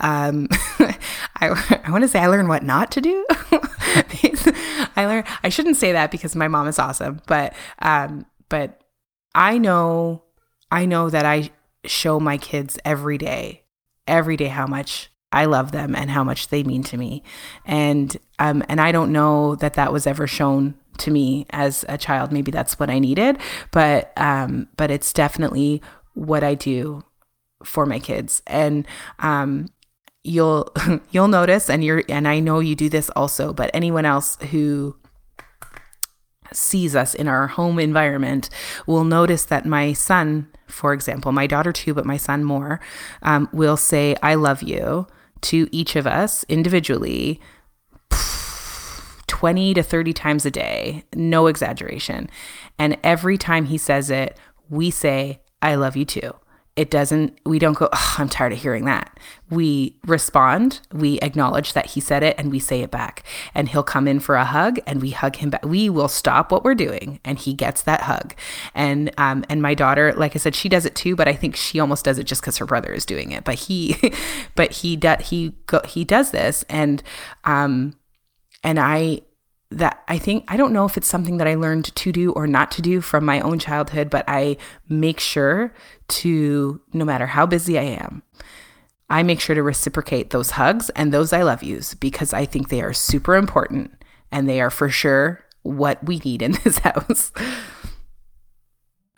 Um, 0.00 0.48
I, 1.38 1.80
I 1.84 1.90
want 1.90 2.02
to 2.02 2.08
say 2.08 2.20
I 2.20 2.28
learned 2.28 2.48
what 2.48 2.62
not 2.62 2.90
to 2.92 3.02
do. 3.02 3.26
I 4.96 5.04
learned 5.06 5.26
I 5.42 5.50
shouldn't 5.50 5.76
say 5.76 5.92
that 5.92 6.10
because 6.10 6.34
my 6.34 6.48
mom 6.48 6.66
is 6.66 6.78
awesome, 6.78 7.20
but 7.26 7.52
um, 7.80 8.24
but 8.48 8.80
I 9.34 9.58
know 9.58 10.22
I 10.70 10.86
know 10.86 11.10
that 11.10 11.24
I 11.24 11.50
show 11.84 12.18
my 12.18 12.38
kids 12.38 12.78
every 12.84 13.18
day, 13.18 13.62
every 14.06 14.36
day 14.36 14.48
how 14.48 14.66
much 14.66 15.10
I 15.32 15.44
love 15.44 15.72
them 15.72 15.94
and 15.94 16.10
how 16.10 16.24
much 16.24 16.48
they 16.48 16.62
mean 16.62 16.82
to 16.84 16.96
me. 16.96 17.22
And 17.64 18.16
um 18.38 18.64
and 18.68 18.80
I 18.80 18.92
don't 18.92 19.12
know 19.12 19.56
that 19.56 19.74
that 19.74 19.92
was 19.92 20.06
ever 20.06 20.26
shown 20.26 20.74
to 20.98 21.10
me 21.10 21.46
as 21.50 21.84
a 21.88 21.98
child. 21.98 22.32
Maybe 22.32 22.50
that's 22.50 22.78
what 22.78 22.90
I 22.90 22.98
needed, 22.98 23.38
but 23.70 24.12
um 24.16 24.68
but 24.76 24.90
it's 24.90 25.12
definitely 25.12 25.82
what 26.14 26.42
I 26.42 26.54
do 26.54 27.04
for 27.64 27.86
my 27.86 27.98
kids. 27.98 28.42
And 28.46 28.86
um 29.18 29.68
you'll 30.24 30.72
you'll 31.10 31.28
notice 31.28 31.68
and 31.68 31.84
you're 31.84 32.02
and 32.08 32.26
I 32.26 32.40
know 32.40 32.60
you 32.60 32.74
do 32.74 32.88
this 32.88 33.10
also, 33.10 33.52
but 33.52 33.70
anyone 33.74 34.04
else 34.04 34.38
who 34.50 34.96
sees 36.52 36.94
us 36.96 37.14
in 37.14 37.28
our 37.28 37.46
home 37.46 37.78
environment 37.78 38.50
will 38.86 39.04
notice 39.04 39.44
that 39.44 39.66
my 39.66 39.92
son, 39.92 40.48
for 40.66 40.92
example, 40.92 41.32
my 41.32 41.46
daughter 41.46 41.72
too, 41.72 41.94
but 41.94 42.06
my 42.06 42.16
son 42.16 42.44
more, 42.44 42.80
um, 43.22 43.48
will 43.52 43.76
say, 43.76 44.16
I 44.22 44.34
love 44.34 44.62
you 44.62 45.06
to 45.42 45.68
each 45.70 45.96
of 45.96 46.06
us 46.06 46.44
individually 46.48 47.40
20 49.26 49.74
to 49.74 49.82
30 49.82 50.12
times 50.12 50.46
a 50.46 50.50
day, 50.50 51.04
no 51.14 51.46
exaggeration. 51.46 52.30
And 52.78 52.96
every 53.02 53.36
time 53.36 53.66
he 53.66 53.76
says 53.76 54.10
it, 54.10 54.38
we 54.70 54.90
say, 54.90 55.40
I 55.60 55.74
love 55.74 55.96
you 55.96 56.04
too 56.04 56.32
it 56.76 56.90
doesn't 56.90 57.38
we 57.46 57.58
don't 57.58 57.76
go 57.76 57.88
oh, 57.90 58.14
i'm 58.18 58.28
tired 58.28 58.52
of 58.52 58.60
hearing 58.60 58.84
that. 58.84 59.18
We 59.48 59.96
respond 60.06 60.80
we 60.92 61.18
acknowledge 61.20 61.72
that 61.72 61.86
he 61.86 62.00
said 62.00 62.22
it 62.22 62.36
and 62.38 62.50
we 62.50 62.58
say 62.58 62.82
it 62.82 62.90
back. 62.90 63.24
And 63.54 63.68
he'll 63.68 63.82
come 63.82 64.06
in 64.06 64.20
for 64.20 64.36
a 64.36 64.44
hug 64.44 64.78
and 64.86 65.00
we 65.00 65.10
hug 65.10 65.36
him 65.36 65.50
back. 65.50 65.64
We 65.64 65.88
will 65.88 66.08
stop 66.08 66.52
what 66.52 66.64
we're 66.64 66.74
doing 66.74 67.18
and 67.24 67.38
he 67.38 67.54
gets 67.54 67.82
that 67.82 68.02
hug. 68.02 68.34
And 68.74 69.10
um 69.16 69.44
and 69.48 69.62
my 69.62 69.74
daughter 69.74 70.12
like 70.12 70.36
i 70.36 70.38
said 70.38 70.54
she 70.54 70.68
does 70.68 70.84
it 70.84 70.94
too 70.94 71.16
but 71.16 71.28
i 71.28 71.32
think 71.32 71.56
she 71.56 71.80
almost 71.80 72.04
does 72.04 72.18
it 72.18 72.24
just 72.24 72.42
because 72.42 72.58
her 72.58 72.66
brother 72.66 72.92
is 72.92 73.06
doing 73.06 73.32
it. 73.32 73.44
But 73.44 73.54
he 73.54 73.96
but 74.54 74.72
he 74.72 74.96
does 74.96 75.28
he 75.28 75.54
go 75.66 75.80
he 75.86 76.04
does 76.04 76.30
this 76.30 76.64
and 76.68 77.02
um 77.44 77.96
and 78.62 78.78
i 78.78 79.22
that 79.70 80.02
I 80.06 80.18
think 80.18 80.44
I 80.48 80.56
don't 80.56 80.72
know 80.72 80.84
if 80.84 80.96
it's 80.96 81.08
something 81.08 81.38
that 81.38 81.48
I 81.48 81.54
learned 81.54 81.86
to 81.96 82.12
do 82.12 82.32
or 82.32 82.46
not 82.46 82.70
to 82.72 82.82
do 82.82 83.00
from 83.00 83.24
my 83.24 83.40
own 83.40 83.58
childhood, 83.58 84.10
but 84.10 84.24
I 84.28 84.56
make 84.88 85.18
sure 85.18 85.74
to 86.08 86.80
no 86.92 87.04
matter 87.04 87.26
how 87.26 87.46
busy 87.46 87.78
I 87.78 87.82
am, 87.82 88.22
I 89.08 89.22
make 89.22 89.40
sure 89.40 89.54
to 89.54 89.62
reciprocate 89.62 90.30
those 90.30 90.52
hugs 90.52 90.90
and 90.90 91.12
those 91.12 91.32
I 91.32 91.42
love 91.42 91.62
yous 91.62 91.94
because 91.94 92.32
I 92.32 92.44
think 92.44 92.68
they 92.68 92.82
are 92.82 92.92
super 92.92 93.36
important 93.36 93.92
and 94.32 94.48
they 94.48 94.60
are 94.60 94.70
for 94.70 94.88
sure 94.88 95.44
what 95.62 96.04
we 96.04 96.18
need 96.18 96.42
in 96.42 96.52
this 96.64 96.78
house. 96.78 97.32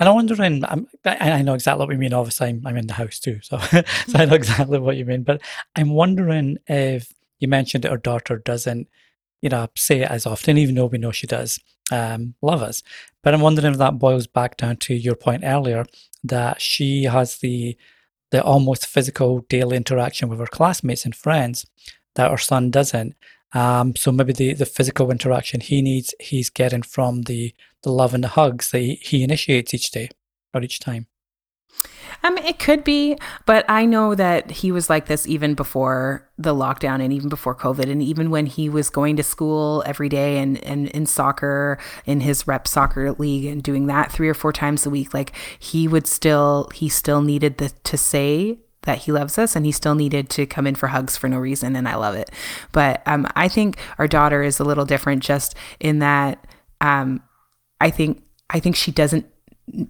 And 0.00 0.08
I'm 0.08 0.14
wondering, 0.14 0.64
I'm, 0.64 0.86
I 1.04 1.42
know 1.42 1.54
exactly 1.54 1.84
what 1.84 1.92
you 1.92 1.98
mean. 1.98 2.12
Obviously, 2.12 2.48
I'm, 2.48 2.64
I'm 2.64 2.76
in 2.76 2.86
the 2.86 2.92
house 2.92 3.18
too, 3.18 3.40
so, 3.42 3.58
so 3.58 3.82
I 4.14 4.26
know 4.26 4.34
exactly 4.34 4.78
what 4.78 4.96
you 4.96 5.04
mean. 5.04 5.24
But 5.24 5.42
I'm 5.74 5.90
wondering 5.90 6.58
if 6.68 7.12
you 7.40 7.48
mentioned 7.48 7.84
that 7.84 7.90
our 7.90 7.98
daughter 7.98 8.38
doesn't 8.38 8.88
you 9.42 9.48
know, 9.48 9.68
say 9.76 10.00
it 10.00 10.10
as 10.10 10.26
often, 10.26 10.58
even 10.58 10.74
though 10.74 10.86
we 10.86 10.98
know 10.98 11.12
she 11.12 11.26
does 11.26 11.60
um, 11.92 12.34
love 12.42 12.62
us. 12.62 12.82
But 13.22 13.34
I'm 13.34 13.40
wondering 13.40 13.72
if 13.72 13.78
that 13.78 13.98
boils 13.98 14.26
back 14.26 14.56
down 14.56 14.76
to 14.78 14.94
your 14.94 15.14
point 15.14 15.42
earlier 15.44 15.86
that 16.24 16.60
she 16.60 17.04
has 17.04 17.38
the 17.38 17.76
the 18.30 18.42
almost 18.42 18.86
physical 18.86 19.40
daily 19.48 19.76
interaction 19.76 20.28
with 20.28 20.38
her 20.38 20.46
classmates 20.46 21.04
and 21.04 21.16
friends 21.16 21.66
that 22.14 22.30
her 22.30 22.36
son 22.36 22.70
doesn't. 22.70 23.14
Um, 23.54 23.96
so 23.96 24.12
maybe 24.12 24.34
the, 24.34 24.52
the 24.52 24.66
physical 24.66 25.10
interaction 25.10 25.60
he 25.60 25.80
needs, 25.80 26.14
he's 26.20 26.50
getting 26.50 26.82
from 26.82 27.22
the, 27.22 27.54
the 27.82 27.90
love 27.90 28.12
and 28.12 28.22
the 28.22 28.28
hugs 28.28 28.70
that 28.70 28.80
he, 28.80 28.96
he 28.96 29.22
initiates 29.22 29.72
each 29.72 29.90
day 29.90 30.10
or 30.52 30.62
each 30.62 30.80
time. 30.80 31.06
Um, 32.24 32.36
it 32.38 32.58
could 32.58 32.82
be, 32.82 33.16
but 33.46 33.64
I 33.68 33.84
know 33.84 34.14
that 34.14 34.50
he 34.50 34.72
was 34.72 34.90
like 34.90 35.06
this 35.06 35.26
even 35.28 35.54
before 35.54 36.28
the 36.36 36.54
lockdown 36.54 37.02
and 37.02 37.12
even 37.12 37.28
before 37.28 37.54
COVID, 37.54 37.88
and 37.88 38.02
even 38.02 38.30
when 38.30 38.46
he 38.46 38.68
was 38.68 38.90
going 38.90 39.16
to 39.16 39.22
school 39.22 39.82
every 39.86 40.08
day 40.08 40.38
and 40.38 40.62
and 40.64 40.88
in 40.88 41.06
soccer 41.06 41.78
in 42.06 42.20
his 42.20 42.46
rep 42.46 42.66
soccer 42.66 43.12
league 43.12 43.44
and 43.44 43.62
doing 43.62 43.86
that 43.86 44.10
three 44.10 44.28
or 44.28 44.34
four 44.34 44.52
times 44.52 44.84
a 44.84 44.90
week, 44.90 45.14
like 45.14 45.32
he 45.58 45.86
would 45.86 46.06
still 46.06 46.68
he 46.74 46.88
still 46.88 47.22
needed 47.22 47.58
the, 47.58 47.72
to 47.84 47.96
say 47.96 48.58
that 48.82 48.98
he 48.98 49.12
loves 49.12 49.38
us 49.38 49.54
and 49.54 49.66
he 49.66 49.72
still 49.72 49.94
needed 49.94 50.30
to 50.30 50.46
come 50.46 50.66
in 50.66 50.74
for 50.74 50.88
hugs 50.88 51.16
for 51.16 51.28
no 51.28 51.38
reason 51.38 51.76
and 51.76 51.88
I 51.88 51.96
love 51.96 52.14
it. 52.14 52.30
But 52.72 53.02
um, 53.06 53.26
I 53.36 53.48
think 53.48 53.78
our 53.98 54.08
daughter 54.08 54.42
is 54.42 54.58
a 54.58 54.64
little 54.64 54.86
different 54.86 55.22
just 55.22 55.54
in 55.78 55.98
that 55.98 56.46
um, 56.80 57.22
I 57.80 57.90
think 57.90 58.22
I 58.50 58.60
think 58.60 58.76
she 58.76 58.90
doesn't 58.90 59.26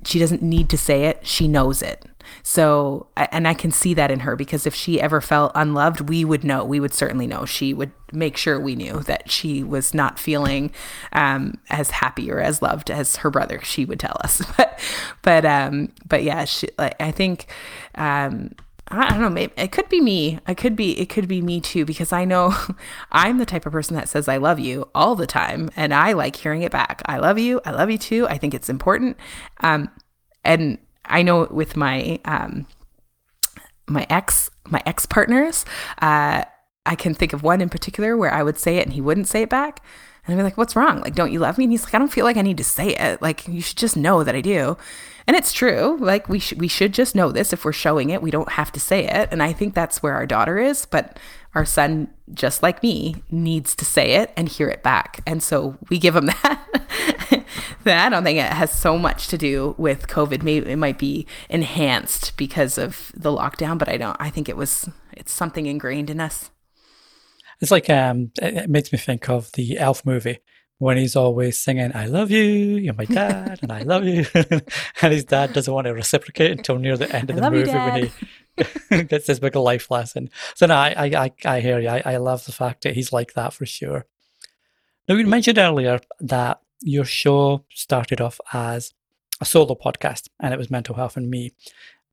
she 0.04 0.18
doesn't 0.18 0.42
need 0.42 0.68
to 0.70 0.78
say 0.78 1.04
it 1.04 1.26
she 1.26 1.48
knows 1.48 1.82
it. 1.82 2.04
So 2.42 3.06
and 3.16 3.48
i 3.48 3.54
can 3.54 3.70
see 3.70 3.94
that 3.94 4.10
in 4.10 4.20
her 4.20 4.36
because 4.36 4.66
if 4.66 4.74
she 4.74 5.00
ever 5.00 5.20
felt 5.20 5.52
unloved 5.54 6.08
we 6.08 6.24
would 6.24 6.44
know 6.44 6.64
we 6.64 6.80
would 6.80 6.92
certainly 6.94 7.26
know. 7.26 7.44
She 7.44 7.72
would 7.74 7.90
make 8.12 8.36
sure 8.36 8.58
we 8.60 8.74
knew 8.76 9.00
that 9.00 9.30
she 9.30 9.62
was 9.62 9.92
not 9.94 10.18
feeling 10.18 10.70
um, 11.12 11.58
as 11.68 11.90
happy 11.90 12.30
or 12.30 12.40
as 12.40 12.62
loved 12.62 12.90
as 12.90 13.16
her 13.16 13.30
brother 13.30 13.60
she 13.62 13.84
would 13.84 14.00
tell 14.00 14.16
us. 14.22 14.42
But 14.56 14.80
but 15.22 15.44
um 15.44 15.92
but 16.06 16.22
yeah 16.22 16.44
she, 16.44 16.68
like, 16.78 16.96
i 17.00 17.10
think 17.10 17.46
um 17.94 18.50
I 18.90 19.10
don't 19.10 19.20
know. 19.20 19.30
Maybe 19.30 19.52
it 19.56 19.70
could 19.70 19.88
be 19.88 20.00
me. 20.00 20.38
I 20.46 20.54
could 20.54 20.74
be. 20.74 20.98
It 20.98 21.06
could 21.06 21.28
be 21.28 21.42
me 21.42 21.60
too 21.60 21.84
because 21.84 22.12
I 22.12 22.24
know 22.24 22.54
I'm 23.12 23.38
the 23.38 23.46
type 23.46 23.66
of 23.66 23.72
person 23.72 23.96
that 23.96 24.08
says 24.08 24.28
I 24.28 24.38
love 24.38 24.58
you 24.58 24.88
all 24.94 25.14
the 25.14 25.26
time, 25.26 25.70
and 25.76 25.92
I 25.92 26.12
like 26.12 26.36
hearing 26.36 26.62
it 26.62 26.72
back. 26.72 27.02
I 27.06 27.18
love 27.18 27.38
you. 27.38 27.60
I 27.64 27.72
love 27.72 27.90
you 27.90 27.98
too. 27.98 28.26
I 28.28 28.38
think 28.38 28.54
it's 28.54 28.68
important. 28.68 29.16
Um, 29.60 29.90
and 30.44 30.78
I 31.04 31.22
know 31.22 31.48
with 31.50 31.76
my 31.76 32.18
um, 32.24 32.66
my 33.86 34.06
ex 34.08 34.50
my 34.68 34.82
ex 34.86 35.04
partners, 35.04 35.64
uh, 36.00 36.44
I 36.86 36.94
can 36.94 37.14
think 37.14 37.32
of 37.32 37.42
one 37.42 37.60
in 37.60 37.68
particular 37.68 38.16
where 38.16 38.32
I 38.32 38.42
would 38.42 38.58
say 38.58 38.78
it 38.78 38.86
and 38.86 38.94
he 38.94 39.00
wouldn't 39.00 39.28
say 39.28 39.42
it 39.42 39.50
back. 39.50 39.82
And 40.24 40.34
I'd 40.34 40.38
be 40.38 40.44
like, 40.44 40.56
"What's 40.58 40.76
wrong? 40.76 41.00
Like, 41.00 41.14
don't 41.14 41.32
you 41.32 41.40
love 41.40 41.58
me?" 41.58 41.64
And 41.64 41.72
he's 41.72 41.84
like, 41.84 41.94
"I 41.94 41.98
don't 41.98 42.12
feel 42.12 42.24
like 42.24 42.36
I 42.36 42.42
need 42.42 42.58
to 42.58 42.64
say 42.64 42.94
it. 42.94 43.20
Like, 43.20 43.46
you 43.48 43.60
should 43.60 43.78
just 43.78 43.96
know 43.96 44.24
that 44.24 44.34
I 44.34 44.40
do." 44.40 44.76
And 45.28 45.36
it's 45.36 45.52
true. 45.52 45.98
Like 46.00 46.26
we 46.30 46.38
should 46.38 46.58
we 46.58 46.68
should 46.68 46.94
just 46.94 47.14
know 47.14 47.30
this 47.30 47.52
if 47.52 47.62
we're 47.62 47.72
showing 47.72 48.08
it. 48.08 48.22
We 48.22 48.30
don't 48.30 48.52
have 48.52 48.72
to 48.72 48.80
say 48.80 49.04
it. 49.04 49.28
And 49.30 49.42
I 49.42 49.52
think 49.52 49.74
that's 49.74 50.02
where 50.02 50.14
our 50.14 50.24
daughter 50.24 50.56
is, 50.56 50.86
but 50.86 51.18
our 51.54 51.66
son 51.66 52.08
just 52.32 52.62
like 52.62 52.82
me 52.82 53.22
needs 53.30 53.76
to 53.76 53.84
say 53.84 54.12
it 54.12 54.32
and 54.38 54.48
hear 54.48 54.70
it 54.70 54.82
back. 54.82 55.20
And 55.26 55.42
so 55.42 55.76
we 55.90 55.98
give 55.98 56.16
him 56.16 56.26
that. 56.42 57.44
that 57.84 58.06
I 58.06 58.08
don't 58.08 58.24
think 58.24 58.38
it 58.38 58.50
has 58.50 58.72
so 58.72 58.96
much 58.96 59.28
to 59.28 59.36
do 59.36 59.74
with 59.76 60.08
COVID. 60.08 60.42
Maybe 60.42 60.70
it 60.70 60.76
might 60.76 60.98
be 60.98 61.26
enhanced 61.50 62.34
because 62.38 62.78
of 62.78 63.12
the 63.14 63.30
lockdown, 63.30 63.76
but 63.76 63.90
I 63.90 63.98
don't 63.98 64.16
I 64.18 64.30
think 64.30 64.48
it 64.48 64.56
was 64.56 64.88
it's 65.12 65.32
something 65.32 65.66
ingrained 65.66 66.08
in 66.08 66.22
us. 66.22 66.50
It's 67.60 67.70
like 67.70 67.90
um 67.90 68.32
it 68.40 68.70
makes 68.70 68.94
me 68.94 68.98
think 68.98 69.28
of 69.28 69.52
the 69.52 69.76
Elf 69.76 70.06
movie 70.06 70.38
when 70.78 70.96
he's 70.96 71.16
always 71.16 71.58
singing, 71.58 71.90
I 71.94 72.06
love 72.06 72.30
you, 72.30 72.42
you're 72.42 72.94
my 72.94 73.04
dad, 73.04 73.58
and 73.62 73.72
I 73.72 73.82
love 73.82 74.04
you. 74.04 74.24
and 74.34 75.12
his 75.12 75.24
dad 75.24 75.52
doesn't 75.52 75.72
want 75.72 75.86
to 75.86 75.94
reciprocate 75.94 76.52
until 76.52 76.78
near 76.78 76.96
the 76.96 77.14
end 77.14 77.30
of 77.30 77.36
the 77.36 77.50
movie 77.50 77.70
when 77.70 78.10
he 78.90 79.02
gets 79.04 79.26
this 79.26 79.40
big 79.40 79.56
life 79.56 79.90
lesson. 79.90 80.30
So 80.54 80.66
no, 80.66 80.74
I, 80.74 81.10
I, 81.14 81.32
I 81.44 81.60
hear 81.60 81.80
you. 81.80 81.88
I, 81.88 82.02
I 82.04 82.16
love 82.18 82.44
the 82.44 82.52
fact 82.52 82.84
that 82.84 82.94
he's 82.94 83.12
like 83.12 83.34
that 83.34 83.52
for 83.52 83.66
sure. 83.66 84.06
Now, 85.08 85.16
you 85.16 85.26
mentioned 85.26 85.58
earlier 85.58 86.00
that 86.20 86.60
your 86.80 87.04
show 87.04 87.64
started 87.70 88.20
off 88.20 88.40
as 88.52 88.94
a 89.40 89.44
solo 89.44 89.74
podcast 89.74 90.28
and 90.38 90.54
it 90.54 90.58
was 90.58 90.70
Mental 90.70 90.94
Health 90.94 91.16
and 91.16 91.28
Me. 91.28 91.52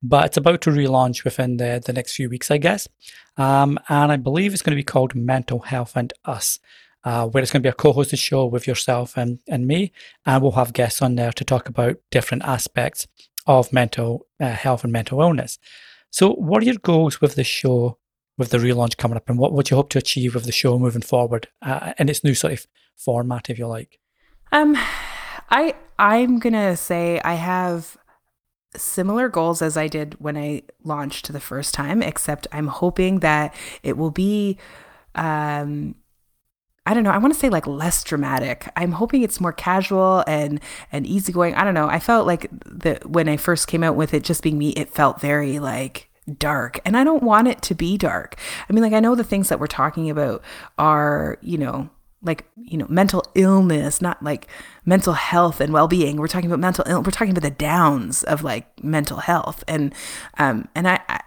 But 0.02 0.26
it's 0.26 0.36
about 0.36 0.60
to 0.62 0.70
relaunch 0.70 1.24
within 1.24 1.56
the, 1.56 1.82
the 1.84 1.92
next 1.92 2.14
few 2.14 2.28
weeks, 2.28 2.50
I 2.50 2.58
guess. 2.58 2.88
Um, 3.36 3.78
and 3.88 4.12
I 4.12 4.16
believe 4.16 4.52
it's 4.52 4.62
going 4.62 4.76
to 4.76 4.80
be 4.80 4.84
called 4.84 5.14
Mental 5.14 5.60
Health 5.60 5.96
and 5.96 6.12
Us 6.24 6.58
uh, 7.06 7.24
where 7.28 7.40
it's 7.40 7.52
going 7.52 7.62
to 7.62 7.66
be 7.66 7.70
a 7.70 7.72
co-hosted 7.72 8.18
show 8.18 8.44
with 8.44 8.66
yourself 8.66 9.16
and, 9.16 9.38
and 9.48 9.68
me, 9.68 9.92
and 10.26 10.42
we'll 10.42 10.50
have 10.52 10.72
guests 10.72 11.00
on 11.00 11.14
there 11.14 11.30
to 11.30 11.44
talk 11.44 11.68
about 11.68 11.96
different 12.10 12.42
aspects 12.42 13.06
of 13.46 13.72
mental 13.72 14.26
uh, 14.40 14.48
health 14.48 14.82
and 14.82 14.92
mental 14.92 15.20
illness. 15.20 15.56
So, 16.10 16.32
what 16.32 16.62
are 16.62 16.66
your 16.66 16.74
goals 16.74 17.20
with 17.20 17.36
the 17.36 17.44
show, 17.44 17.98
with 18.36 18.50
the 18.50 18.58
relaunch 18.58 18.96
coming 18.96 19.16
up, 19.16 19.30
and 19.30 19.38
what 19.38 19.52
would 19.52 19.70
you 19.70 19.76
hope 19.76 19.88
to 19.90 19.98
achieve 19.98 20.34
with 20.34 20.46
the 20.46 20.52
show 20.52 20.80
moving 20.80 21.00
forward 21.00 21.46
uh, 21.62 21.92
in 21.96 22.08
its 22.08 22.24
new 22.24 22.34
sort 22.34 22.54
of 22.54 22.66
format, 22.96 23.50
if 23.50 23.58
you 23.58 23.68
like? 23.68 24.00
Um, 24.50 24.76
I 25.48 25.74
I'm 26.00 26.40
gonna 26.40 26.76
say 26.76 27.20
I 27.24 27.34
have 27.34 27.96
similar 28.74 29.28
goals 29.28 29.62
as 29.62 29.76
I 29.76 29.86
did 29.86 30.16
when 30.18 30.36
I 30.36 30.62
launched 30.82 31.32
the 31.32 31.40
first 31.40 31.72
time, 31.72 32.02
except 32.02 32.48
I'm 32.50 32.66
hoping 32.66 33.20
that 33.20 33.54
it 33.84 33.96
will 33.96 34.10
be 34.10 34.58
um 35.14 35.94
I 36.86 36.94
don't 36.94 37.02
know. 37.02 37.10
I 37.10 37.18
want 37.18 37.34
to 37.34 37.38
say 37.38 37.48
like 37.48 37.66
less 37.66 38.04
dramatic. 38.04 38.68
I'm 38.76 38.92
hoping 38.92 39.22
it's 39.22 39.40
more 39.40 39.52
casual 39.52 40.22
and 40.26 40.60
and 40.92 41.06
easygoing. 41.06 41.54
I 41.56 41.64
don't 41.64 41.74
know. 41.74 41.88
I 41.88 41.98
felt 41.98 42.26
like 42.26 42.48
the 42.64 43.00
when 43.04 43.28
I 43.28 43.36
first 43.36 43.66
came 43.66 43.82
out 43.82 43.96
with 43.96 44.14
it 44.14 44.22
just 44.22 44.42
being 44.42 44.56
me, 44.56 44.70
it 44.70 44.88
felt 44.88 45.20
very 45.20 45.58
like 45.58 46.08
dark. 46.38 46.78
And 46.84 46.96
I 46.96 47.04
don't 47.04 47.22
want 47.22 47.48
it 47.48 47.60
to 47.62 47.74
be 47.74 47.98
dark. 47.98 48.36
I 48.68 48.72
mean, 48.72 48.82
like 48.82 48.92
I 48.92 49.00
know 49.00 49.14
the 49.14 49.24
things 49.24 49.48
that 49.48 49.60
we're 49.60 49.66
talking 49.66 50.10
about 50.10 50.42
are, 50.78 51.38
you 51.42 51.58
know, 51.58 51.90
like 52.22 52.44
you 52.56 52.78
know 52.78 52.86
mental 52.88 53.22
illness 53.34 54.00
not 54.00 54.22
like 54.22 54.48
mental 54.84 55.12
health 55.12 55.60
and 55.60 55.72
well-being 55.72 56.16
we're 56.16 56.26
talking 56.26 56.50
about 56.50 56.58
mental 56.58 56.84
Ill- 56.88 57.02
we're 57.02 57.10
talking 57.10 57.30
about 57.30 57.42
the 57.42 57.50
downs 57.50 58.24
of 58.24 58.42
like 58.42 58.82
mental 58.82 59.18
health 59.18 59.62
and 59.68 59.94
um 60.38 60.66
and 60.74 60.88
I, 60.88 61.00
I 61.08 61.20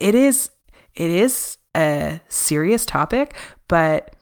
it 0.00 0.14
is 0.14 0.50
it 0.94 1.10
is 1.10 1.56
a 1.74 2.20
serious 2.28 2.84
topic 2.84 3.34
but 3.68 4.13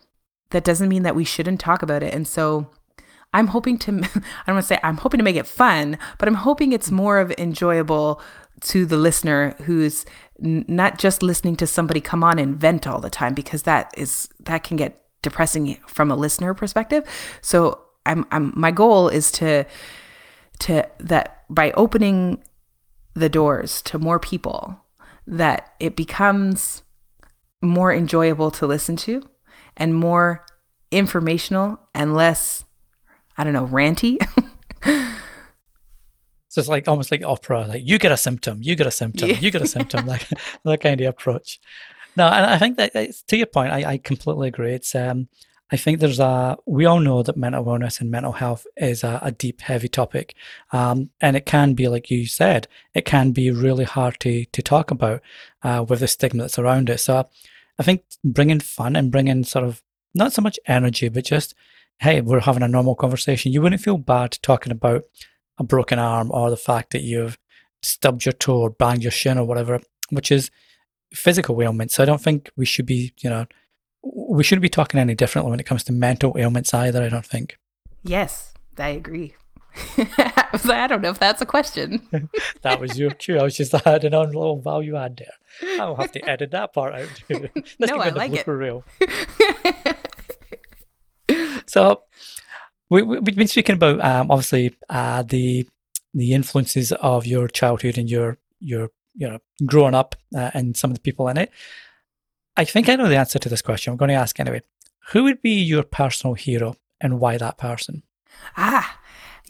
that 0.53 0.65
doesn't 0.65 0.89
mean 0.89 1.03
that 1.03 1.15
we 1.15 1.25
shouldn't 1.25 1.61
talk 1.61 1.83
about 1.83 2.03
it 2.03 2.15
and 2.15 2.27
so 2.27 2.71
i'm 3.35 3.49
hoping 3.49 3.77
to 3.77 3.91
i 3.93 3.97
don't 4.47 4.55
want 4.55 4.63
to 4.63 4.63
say 4.63 4.79
i'm 4.83 4.99
hoping 4.99 5.19
to 5.19 5.25
make 5.25 5.37
it 5.37 5.47
fun 5.47 5.99
but 6.19 6.29
i'm 6.29 6.35
hoping 6.35 6.73
it's 6.73 6.91
more 6.91 7.19
of 7.19 7.33
enjoyable 7.33 8.21
to 8.61 8.87
the 8.87 8.97
listener 8.97 9.55
who's 9.63 10.05
n- 10.43 10.65
not 10.69 10.99
just 10.99 11.23
listening 11.23 11.57
to 11.57 11.67
somebody 11.67 12.01
come 12.01 12.23
on 12.23 12.39
and 12.39 12.57
vent 12.57 12.87
all 12.87 13.01
the 13.01 13.11
time 13.11 13.35
because 13.35 13.65
that 13.65 13.93
is 13.97 14.29
that 14.41 14.65
can 14.65 14.77
get 14.77 15.03
depressing 15.23 15.79
from 15.87 16.11
a 16.11 16.17
listener 16.17 16.53
perspective. 16.53 17.05
So 17.41 17.81
I'm, 18.05 18.27
I'm 18.31 18.53
my 18.55 18.71
goal 18.71 19.09
is 19.09 19.31
to 19.33 19.65
to 20.61 20.89
that 20.99 21.45
by 21.49 21.71
opening 21.73 22.43
the 23.15 23.29
doors 23.29 23.83
to 23.83 23.99
more 23.99 24.19
people 24.19 24.81
that 25.27 25.75
it 25.79 25.97
becomes 25.97 26.83
more 27.61 27.93
enjoyable 27.93 28.51
to 28.51 28.67
listen 28.67 28.97
to 28.97 29.23
and 29.77 29.95
more 29.95 30.45
informational 30.91 31.81
and 31.95 32.15
less 32.15 32.65
I 33.37 33.45
don't 33.45 33.53
know 33.55 33.67
ranty. 33.67 34.19
so 36.49 36.59
it's 36.61 36.69
like 36.69 36.87
almost 36.87 37.11
like 37.11 37.25
opera, 37.25 37.67
like 37.67 37.83
you 37.85 37.99
get 37.99 38.13
a 38.13 38.17
symptom, 38.17 38.59
you 38.63 38.77
get 38.77 38.87
a 38.87 38.91
symptom, 38.91 39.31
yeah. 39.31 39.39
you 39.39 39.51
get 39.51 39.63
a 39.63 39.67
symptom, 39.67 40.07
like 40.07 40.29
that 40.65 40.81
kind 40.81 41.01
of 41.01 41.07
approach. 41.09 41.59
No, 42.17 42.27
and 42.27 42.45
I 42.45 42.59
think 42.59 42.77
that 42.77 42.93
to 43.29 43.37
your 43.37 43.47
point, 43.47 43.73
I, 43.73 43.93
I 43.93 43.99
completely 43.99 44.49
agree. 44.49 44.75
It's 44.75 44.95
um, 44.95 45.29
I 45.71 45.77
think 45.79 46.01
there's 46.01 46.21
a 46.21 46.59
we 46.67 46.85
all 46.85 47.01
know 47.01 47.23
that 47.23 47.39
mental 47.39 47.65
wellness 47.65 48.01
and 48.01 48.11
mental 48.11 48.33
health 48.33 48.67
is 48.77 49.03
a, 49.03 49.19
a 49.23 49.33
deep, 49.33 49.63
heavy 49.63 49.89
topic, 49.89 50.35
um, 50.73 51.09
and 51.23 51.35
it 51.35 51.47
can 51.47 51.73
be 51.73 51.89
like 51.89 52.11
you 52.11 52.27
said, 52.27 52.69
it 52.93 53.07
can 53.07 53.33
be 53.33 53.51
really 53.51 53.85
hard 53.85 54.21
to 54.21 54.45
to 54.45 54.63
talk 54.63 54.91
about 54.91 55.23
uh, 55.63 55.85
with 55.89 56.01
the 56.01 56.09
stigma 56.09 56.43
that's 56.43 56.59
around 56.59 56.91
it. 56.91 56.99
So, 56.99 57.27
I 57.83 57.85
think 57.85 58.05
bringing 58.23 58.61
fun 58.61 58.95
and 58.95 59.11
bringing 59.11 59.43
sort 59.43 59.65
of 59.65 59.83
not 60.15 60.33
so 60.33 60.41
much 60.41 60.57
energy, 60.69 61.09
but 61.09 61.25
just 61.25 61.53
hey, 61.99 62.21
we're 62.21 62.39
having 62.39 62.63
a 62.63 62.69
normal 62.69 62.95
conversation. 62.95 63.51
You 63.53 63.61
wouldn't 63.61 63.83
feel 63.83 63.99
bad 63.99 64.39
talking 64.41 64.71
about 64.71 65.03
a 65.59 65.65
broken 65.65 65.99
arm 65.99 66.31
or 66.31 66.49
the 66.49 66.57
fact 66.57 66.93
that 66.93 67.03
you've 67.03 67.39
stubbed 67.83 68.25
your 68.25 68.35
toe 68.35 68.61
or 68.61 68.71
banged 68.71 69.03
your 69.03 69.11
shin 69.11 69.37
or 69.37 69.45
whatever, 69.45 69.81
which 70.11 70.31
is 70.31 70.53
physical 71.13 71.61
ailments. 71.61 71.95
So 71.95 72.05
I 72.05 72.07
don't 72.07 72.21
think 72.21 72.51
we 72.57 72.67
should 72.67 72.87
be, 72.87 73.15
you 73.21 73.29
know, 73.29 73.47
we 74.05 74.45
shouldn't 74.45 74.63
be 74.63 74.69
talking 74.69 75.01
any 75.01 75.17
differently 75.17 75.51
when 75.51 75.61
it 75.61 75.67
comes 75.67 75.83
to 75.85 75.93
mental 75.93 76.37
ailments 76.39 76.73
either. 76.73 77.03
I 77.03 77.09
don't 77.09 77.27
think. 77.27 77.59
Yes, 78.05 78.55
I 78.79 78.91
agree. 78.91 79.35
I 79.97 80.87
don't 80.87 81.03
know 81.03 81.11
if 81.11 81.19
that's 81.19 81.41
a 81.43 81.47
question. 81.47 82.07
that 82.63 82.81
was 82.81 82.99
your 82.99 83.11
cue. 83.11 83.39
I 83.39 83.43
was 83.43 83.57
just 83.57 83.75
adding 83.87 84.15
on 84.15 84.27
a 84.27 84.39
little 84.39 84.61
value 84.61 84.97
add 84.97 85.17
there. 85.17 85.81
I'll 85.81 85.97
have 85.97 86.13
to 86.13 86.29
edit 86.29 86.51
that 86.51 86.73
part 86.73 86.95
out. 86.95 87.09
no, 87.79 87.97
I 87.97 88.11
like 88.11 88.33
it. 88.33 88.47
Real. 88.47 88.85
so 91.67 92.03
we, 92.91 93.03
we, 93.03 93.17
have 93.17 93.25
been 93.25 93.49
speaking 93.49 93.75
about 93.75 94.01
um, 94.05 94.31
obviously 94.31 94.75
uh, 94.89 95.23
the 95.23 95.69
the 96.15 96.35
influences 96.35 96.93
of 96.93 97.27
your 97.27 97.49
childhood 97.49 97.97
and 97.97 98.11
your 98.11 98.39
your 98.61 98.91
you 99.15 99.29
know, 99.29 99.39
growing 99.67 99.95
up 99.95 100.15
uh, 100.35 100.51
and 100.55 100.77
some 100.77 100.91
of 100.91 100.97
the 100.97 101.01
people 101.01 101.29
in 101.29 101.37
it. 101.37 101.51
I 102.57 102.65
think 102.65 102.89
I 102.89 102.97
know 102.97 103.09
the 103.09 103.17
answer 103.17 103.39
to 103.39 103.49
this 103.49 103.63
question. 103.63 103.93
I'm 103.93 103.97
going 103.97 104.11
to 104.11 104.15
ask 104.15 104.39
anyway. 104.39 104.63
Who 105.11 105.25
would 105.25 105.43
be 105.43 105.61
your 105.61 105.83
personal 105.83 106.35
hero 106.35 106.77
and 107.01 107.19
why 107.19 107.37
that 107.37 107.59
person? 107.59 108.03
Ah, 108.57 108.99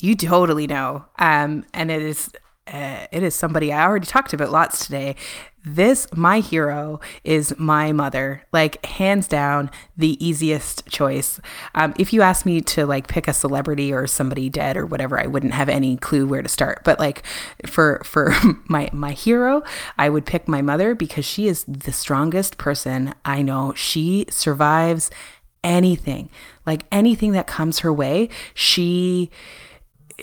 you 0.03 0.17
totally 0.17 0.67
know. 0.67 1.05
Um, 1.19 1.65
and 1.73 1.91
it 1.91 2.03
is 2.03 2.31
uh, 2.67 3.07
it 3.11 3.23
is 3.23 3.35
somebody 3.35 3.73
I 3.73 3.85
already 3.85 4.07
talked 4.07 4.33
about 4.33 4.51
lots 4.51 4.85
today. 4.85 5.17
This, 5.65 6.09
my 6.15 6.41
hero, 6.41 7.01
is 7.25 7.55
my 7.59 7.93
mother. 7.93 8.45
Like, 8.53 8.85
hands 8.85 9.29
down, 9.29 9.71
the 9.97 10.25
easiest 10.25 10.87
choice. 10.87 11.41
Um, 11.75 11.93
if 11.99 12.13
you 12.13 12.23
ask 12.23 12.47
me 12.47 12.61
to 12.63 12.87
like 12.87 13.09
pick 13.09 13.29
a 13.29 13.33
celebrity 13.33 13.93
or 13.93 14.07
somebody 14.07 14.49
dead 14.49 14.77
or 14.77 14.87
whatever, 14.87 15.21
I 15.21 15.27
wouldn't 15.27 15.55
have 15.55 15.69
any 15.69 15.97
clue 15.97 16.27
where 16.27 16.43
to 16.43 16.49
start. 16.49 16.83
But 16.85 16.99
like, 16.99 17.25
for 17.67 18.01
for 18.05 18.33
my 18.69 18.91
my 18.93 19.13
hero, 19.13 19.63
I 19.99 20.09
would 20.09 20.27
pick 20.27 20.49
my 20.49 20.63
mother 20.63 20.95
because 20.95 21.25
she 21.25 21.47
is 21.47 21.65
the 21.65 21.93
strongest 21.93 22.59
person 22.59 23.15
I 23.25 23.43
know. 23.43 23.73
She 23.75 24.27
survives 24.31 25.11
anything, 25.65 26.29
like 26.67 26.85
anything 26.91 27.33
that 27.33 27.47
comes 27.47 27.81
her 27.81 27.93
way. 27.93 28.29
She 28.55 29.31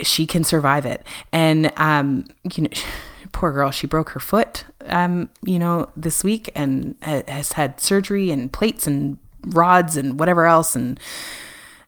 she 0.02 0.26
can 0.26 0.44
survive 0.44 0.86
it. 0.86 1.06
And, 1.32 1.72
um, 1.78 2.26
you 2.56 2.64
know, 2.64 2.70
poor 3.32 3.52
girl, 3.52 3.72
she 3.72 3.88
broke 3.88 4.10
her 4.12 4.20
foot, 4.20 4.66
um, 4.88 5.30
you 5.44 5.60
know, 5.60 5.90
this 5.96 6.24
week 6.24 6.50
and 6.56 6.96
has 7.02 7.54
had 7.54 7.80
surgery 7.80 8.32
and 8.32 8.52
plates 8.52 8.88
and 8.88 9.18
rods 9.48 9.98
and 9.98 10.20
whatever 10.20 10.46
else. 10.46 10.76
And, 10.76 11.00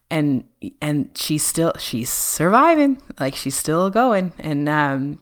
and, 0.10 0.44
and 0.82 1.10
she's 1.16 1.44
still, 1.44 1.74
she's 1.80 2.10
surviving. 2.10 3.02
Like 3.20 3.36
she's 3.36 3.56
still 3.56 3.90
going. 3.90 4.34
And, 4.40 4.70
um, 4.70 5.20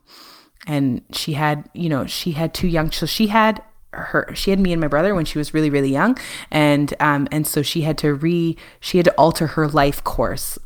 and 0.67 1.01
she 1.11 1.33
had, 1.33 1.69
you 1.73 1.89
know, 1.89 2.05
she 2.05 2.33
had 2.33 2.53
two 2.53 2.67
young, 2.67 2.91
so 2.91 3.05
she 3.05 3.27
had 3.27 3.63
her 3.93 4.29
she 4.35 4.51
had 4.51 4.59
me 4.59 4.71
and 4.71 4.79
my 4.79 4.87
brother 4.87 5.15
when 5.15 5.25
she 5.25 5.37
was 5.37 5.53
really 5.53 5.69
really 5.69 5.89
young 5.89 6.17
and 6.51 6.93
um 6.99 7.27
and 7.31 7.47
so 7.47 7.61
she 7.61 7.81
had 7.81 7.97
to 7.97 8.13
re 8.13 8.55
she 8.79 8.99
had 8.99 9.05
to 9.05 9.11
alter 9.13 9.47
her 9.47 9.67
life 9.67 10.03
course 10.03 10.59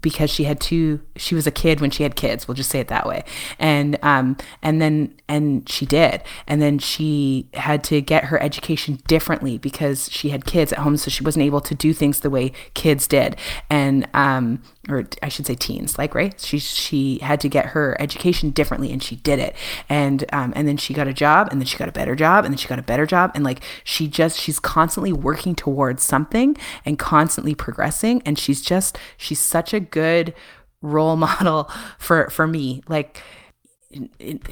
because 0.00 0.30
she 0.30 0.44
had 0.44 0.60
two 0.60 1.00
she 1.16 1.34
was 1.34 1.46
a 1.46 1.50
kid 1.50 1.80
when 1.80 1.90
she 1.90 2.02
had 2.02 2.16
kids 2.16 2.48
we'll 2.48 2.54
just 2.54 2.70
say 2.70 2.80
it 2.80 2.88
that 2.88 3.06
way. 3.06 3.24
And 3.58 3.98
um 4.02 4.36
and 4.62 4.80
then 4.80 5.14
and 5.28 5.68
she 5.68 5.86
did. 5.86 6.22
And 6.46 6.60
then 6.60 6.78
she 6.78 7.48
had 7.54 7.84
to 7.84 8.00
get 8.00 8.24
her 8.24 8.40
education 8.42 9.00
differently 9.06 9.58
because 9.58 10.10
she 10.10 10.30
had 10.30 10.44
kids 10.44 10.72
at 10.72 10.80
home 10.80 10.96
so 10.96 11.10
she 11.10 11.24
wasn't 11.24 11.44
able 11.44 11.60
to 11.62 11.74
do 11.74 11.92
things 11.92 12.20
the 12.20 12.30
way 12.30 12.52
kids 12.74 13.06
did. 13.06 13.36
And 13.70 14.08
um 14.14 14.62
or 14.88 15.06
I 15.22 15.28
should 15.28 15.46
say 15.46 15.54
teens 15.54 15.98
like 15.98 16.14
right? 16.14 16.38
She 16.40 16.58
she 16.58 17.18
had 17.18 17.40
to 17.40 17.48
get 17.48 17.66
her 17.66 17.96
education 18.00 18.50
differently 18.50 18.92
and 18.92 19.02
she 19.02 19.16
did 19.16 19.38
it. 19.38 19.54
And 19.88 20.24
um 20.32 20.52
and 20.56 20.66
then 20.66 20.76
she 20.76 20.94
got 20.94 21.08
a 21.08 21.12
job 21.12 21.48
and 21.50 21.60
then 21.60 21.66
she 21.66 21.76
got 21.76 21.88
a 21.88 21.92
better 21.92 22.14
job 22.14 22.44
and 22.44 22.52
then 22.52 22.58
she 22.58 22.68
got 22.68 22.78
a 22.78 22.82
better 22.82 23.06
job. 23.06 23.32
And 23.34 23.44
like 23.44 23.62
she 23.84 24.08
just 24.08 24.38
she's 24.38 24.58
constantly 24.58 25.12
working 25.12 25.54
towards 25.54 26.02
something 26.02 26.56
and 26.84 26.98
constantly 26.98 27.54
progressing. 27.54 28.22
And 28.24 28.38
she's 28.38 28.60
just 28.62 28.98
she's 29.16 29.40
such 29.40 29.74
a 29.74 29.80
good 29.80 30.34
role 30.82 31.16
model 31.28 31.70
for 31.98 32.30
for 32.30 32.46
me. 32.46 32.82
Like 32.88 33.22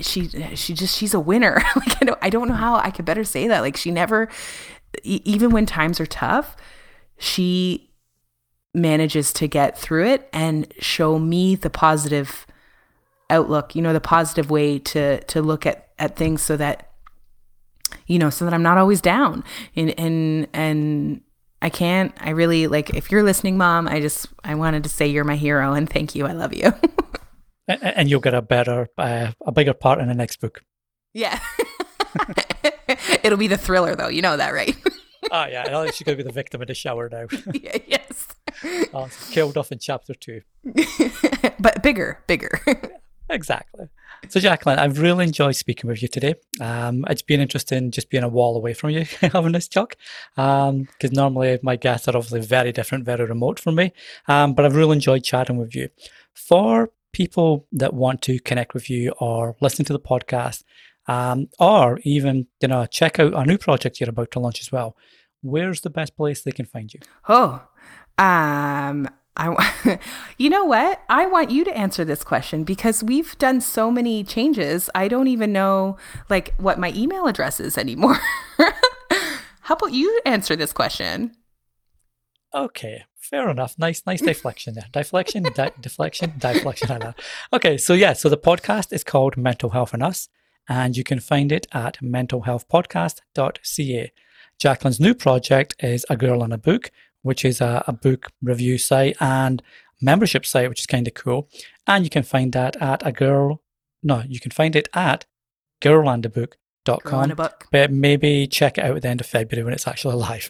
she 0.00 0.28
she 0.54 0.74
just 0.74 0.96
she's 0.96 1.14
a 1.14 1.20
winner. 1.20 1.62
Like 1.76 2.00
I 2.00 2.04
don't 2.04 2.18
I 2.22 2.30
don't 2.30 2.48
know 2.48 2.54
how 2.54 2.76
I 2.76 2.90
could 2.90 3.04
better 3.04 3.24
say 3.24 3.48
that. 3.48 3.60
Like 3.60 3.76
she 3.76 3.90
never 3.90 4.28
even 5.04 5.50
when 5.50 5.64
times 5.64 6.00
are 6.00 6.06
tough 6.06 6.54
she 7.22 7.88
manages 8.74 9.32
to 9.34 9.46
get 9.46 9.78
through 9.78 10.06
it 10.06 10.28
and 10.32 10.72
show 10.78 11.18
me 11.18 11.54
the 11.54 11.70
positive 11.70 12.46
outlook 13.28 13.74
you 13.74 13.82
know 13.82 13.92
the 13.92 14.00
positive 14.00 14.50
way 14.50 14.78
to 14.78 15.22
to 15.24 15.40
look 15.42 15.66
at 15.66 15.88
at 15.98 16.16
things 16.16 16.42
so 16.42 16.56
that 16.56 16.90
you 18.06 18.18
know 18.18 18.30
so 18.30 18.44
that 18.44 18.54
I'm 18.54 18.62
not 18.62 18.78
always 18.78 19.00
down 19.00 19.44
and 19.76 19.98
and 19.98 20.48
and 20.52 21.20
I 21.62 21.70
can't. 21.70 22.12
I 22.18 22.30
really 22.30 22.66
like 22.66 22.90
if 22.90 23.12
you're 23.12 23.22
listening, 23.22 23.56
mom, 23.56 23.86
I 23.86 24.00
just 24.00 24.26
I 24.42 24.56
wanted 24.56 24.82
to 24.82 24.88
say 24.88 25.06
you're 25.06 25.22
my 25.22 25.36
hero 25.36 25.74
and 25.74 25.88
thank 25.88 26.16
you. 26.16 26.26
I 26.26 26.32
love 26.32 26.52
you. 26.52 26.74
and 27.68 28.10
you'll 28.10 28.20
get 28.20 28.34
a 28.34 28.42
better 28.42 28.88
uh, 28.98 29.30
a 29.46 29.52
bigger 29.52 29.72
part 29.72 30.00
in 30.00 30.08
the 30.08 30.14
next 30.14 30.40
book. 30.40 30.62
Yeah. 31.14 31.38
It'll 33.22 33.38
be 33.38 33.46
the 33.46 33.56
thriller 33.56 33.94
though. 33.94 34.08
You 34.08 34.22
know 34.22 34.36
that, 34.36 34.52
right? 34.52 34.76
oh 35.32 35.46
yeah, 35.50 35.90
she's 35.90 36.02
gonna 36.04 36.16
be 36.16 36.22
the 36.22 36.32
victim 36.32 36.62
in 36.62 36.68
the 36.68 36.74
shower 36.74 37.08
now. 37.08 37.26
yeah, 37.52 37.78
yes. 37.86 38.28
Uh, 38.94 39.08
killed 39.30 39.56
off 39.56 39.72
in 39.72 39.78
chapter 39.78 40.14
two. 40.14 40.42
but 41.58 41.82
bigger, 41.82 42.22
bigger. 42.26 42.60
exactly. 43.28 43.88
So, 44.28 44.38
Jacqueline, 44.38 44.78
I've 44.78 45.00
really 45.00 45.24
enjoyed 45.24 45.56
speaking 45.56 45.88
with 45.88 46.00
you 46.00 46.06
today. 46.06 46.36
Um, 46.60 47.04
it's 47.10 47.22
been 47.22 47.40
interesting 47.40 47.90
just 47.90 48.08
being 48.08 48.22
a 48.22 48.28
wall 48.28 48.56
away 48.56 48.72
from 48.72 48.90
you 48.90 49.04
having 49.20 49.50
this 49.50 49.66
talk, 49.66 49.96
because 50.36 50.70
um, 50.70 50.86
normally 51.10 51.58
my 51.62 51.74
guests 51.74 52.06
are 52.06 52.16
obviously 52.16 52.40
very 52.40 52.70
different, 52.70 53.04
very 53.04 53.24
remote 53.24 53.58
from 53.58 53.74
me. 53.74 53.92
Um, 54.28 54.54
but 54.54 54.64
I've 54.64 54.76
really 54.76 54.94
enjoyed 54.94 55.24
chatting 55.24 55.56
with 55.56 55.74
you. 55.74 55.88
For 56.34 56.90
people 57.12 57.66
that 57.72 57.94
want 57.94 58.22
to 58.22 58.38
connect 58.38 58.74
with 58.74 58.88
you 58.88 59.12
or 59.18 59.56
listen 59.60 59.84
to 59.86 59.92
the 59.92 60.00
podcast, 60.00 60.62
um, 61.08 61.48
or 61.58 61.98
even 62.04 62.46
you 62.60 62.68
know 62.68 62.86
check 62.86 63.18
out 63.18 63.34
a 63.34 63.44
new 63.44 63.58
project 63.58 64.00
you're 64.00 64.10
about 64.10 64.30
to 64.32 64.40
launch 64.40 64.60
as 64.60 64.70
well, 64.70 64.96
where's 65.42 65.82
the 65.82 65.90
best 65.90 66.16
place 66.16 66.42
they 66.42 66.52
can 66.52 66.66
find 66.66 66.92
you? 66.92 67.00
Oh, 67.28 67.62
um, 68.18 69.08
I, 69.36 69.98
you 70.38 70.50
know 70.50 70.64
what? 70.64 71.02
I 71.08 71.26
want 71.26 71.50
you 71.50 71.64
to 71.64 71.76
answer 71.76 72.04
this 72.04 72.24
question 72.24 72.64
because 72.64 73.02
we've 73.02 73.36
done 73.38 73.60
so 73.60 73.90
many 73.90 74.24
changes. 74.24 74.90
I 74.94 75.08
don't 75.08 75.28
even 75.28 75.52
know 75.52 75.96
like 76.28 76.54
what 76.58 76.78
my 76.78 76.92
email 76.94 77.26
address 77.26 77.60
is 77.60 77.78
anymore. 77.78 78.18
How 79.60 79.74
about 79.74 79.92
you 79.92 80.20
answer 80.26 80.56
this 80.56 80.72
question? 80.72 81.36
Okay, 82.54 83.04
fair 83.18 83.48
enough. 83.48 83.78
Nice, 83.78 84.02
nice 84.06 84.20
deflection 84.20 84.74
there. 84.74 84.84
Deflection, 84.92 85.44
di- 85.54 85.70
deflection, 85.80 86.34
deflection. 86.38 87.14
Okay, 87.52 87.78
so 87.78 87.94
yeah, 87.94 88.12
so 88.12 88.28
the 88.28 88.36
podcast 88.36 88.92
is 88.92 89.02
called 89.02 89.38
Mental 89.38 89.70
Health 89.70 89.94
and 89.94 90.02
Us, 90.02 90.28
and 90.68 90.94
you 90.96 91.04
can 91.04 91.20
find 91.20 91.50
it 91.50 91.66
at 91.72 91.96
mentalhealthpodcast.ca. 92.02 94.12
Jacqueline's 94.62 95.00
new 95.00 95.12
project 95.12 95.74
is 95.80 96.06
A 96.08 96.16
Girl 96.16 96.44
and 96.44 96.52
a 96.52 96.58
Book, 96.58 96.92
which 97.22 97.44
is 97.44 97.60
a, 97.60 97.82
a 97.88 97.92
book 97.92 98.30
review 98.40 98.78
site 98.78 99.16
and 99.18 99.60
membership 100.00 100.46
site, 100.46 100.68
which 100.68 100.78
is 100.78 100.86
kind 100.86 101.08
of 101.08 101.14
cool. 101.14 101.48
And 101.88 102.04
you 102.04 102.10
can 102.10 102.22
find 102.22 102.52
that 102.52 102.80
at 102.80 103.04
a 103.04 103.10
girl, 103.10 103.60
no, 104.04 104.22
you 104.28 104.38
can 104.38 104.52
find 104.52 104.76
it 104.76 104.88
at 104.94 105.24
girlandabook.com. 105.80 107.30
book. 107.30 107.66
But 107.72 107.90
maybe 107.90 108.46
check 108.46 108.78
it 108.78 108.84
out 108.84 108.94
at 108.94 109.02
the 109.02 109.08
end 109.08 109.20
of 109.20 109.26
February 109.26 109.64
when 109.64 109.74
it's 109.74 109.88
actually 109.88 110.14
live. 110.30 110.48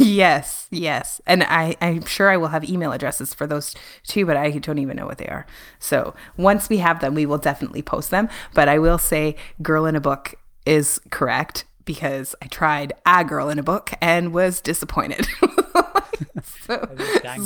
yes, 0.00 0.66
yes. 0.72 1.20
And 1.24 1.44
I, 1.44 1.76
I'm 1.80 2.04
sure 2.04 2.30
I 2.30 2.36
will 2.38 2.48
have 2.48 2.68
email 2.68 2.90
addresses 2.90 3.32
for 3.32 3.46
those 3.46 3.76
too, 4.04 4.26
but 4.26 4.36
I 4.36 4.50
don't 4.50 4.78
even 4.78 4.96
know 4.96 5.06
what 5.06 5.18
they 5.18 5.28
are. 5.28 5.46
So 5.78 6.14
once 6.36 6.68
we 6.68 6.78
have 6.78 6.98
them, 6.98 7.14
we 7.14 7.26
will 7.26 7.38
definitely 7.38 7.82
post 7.82 8.10
them. 8.10 8.28
But 8.54 8.68
I 8.68 8.80
will 8.80 8.98
say 8.98 9.36
Girl 9.62 9.86
in 9.86 9.94
a 9.94 10.00
Book 10.00 10.34
is 10.66 11.00
correct 11.10 11.64
because 11.84 12.34
I 12.42 12.46
tried 12.46 12.92
a 13.06 13.24
girl 13.24 13.48
in 13.48 13.58
a 13.58 13.62
book 13.62 13.92
and 14.00 14.32
was 14.32 14.60
disappointed. 14.60 15.26
so, 16.42 16.86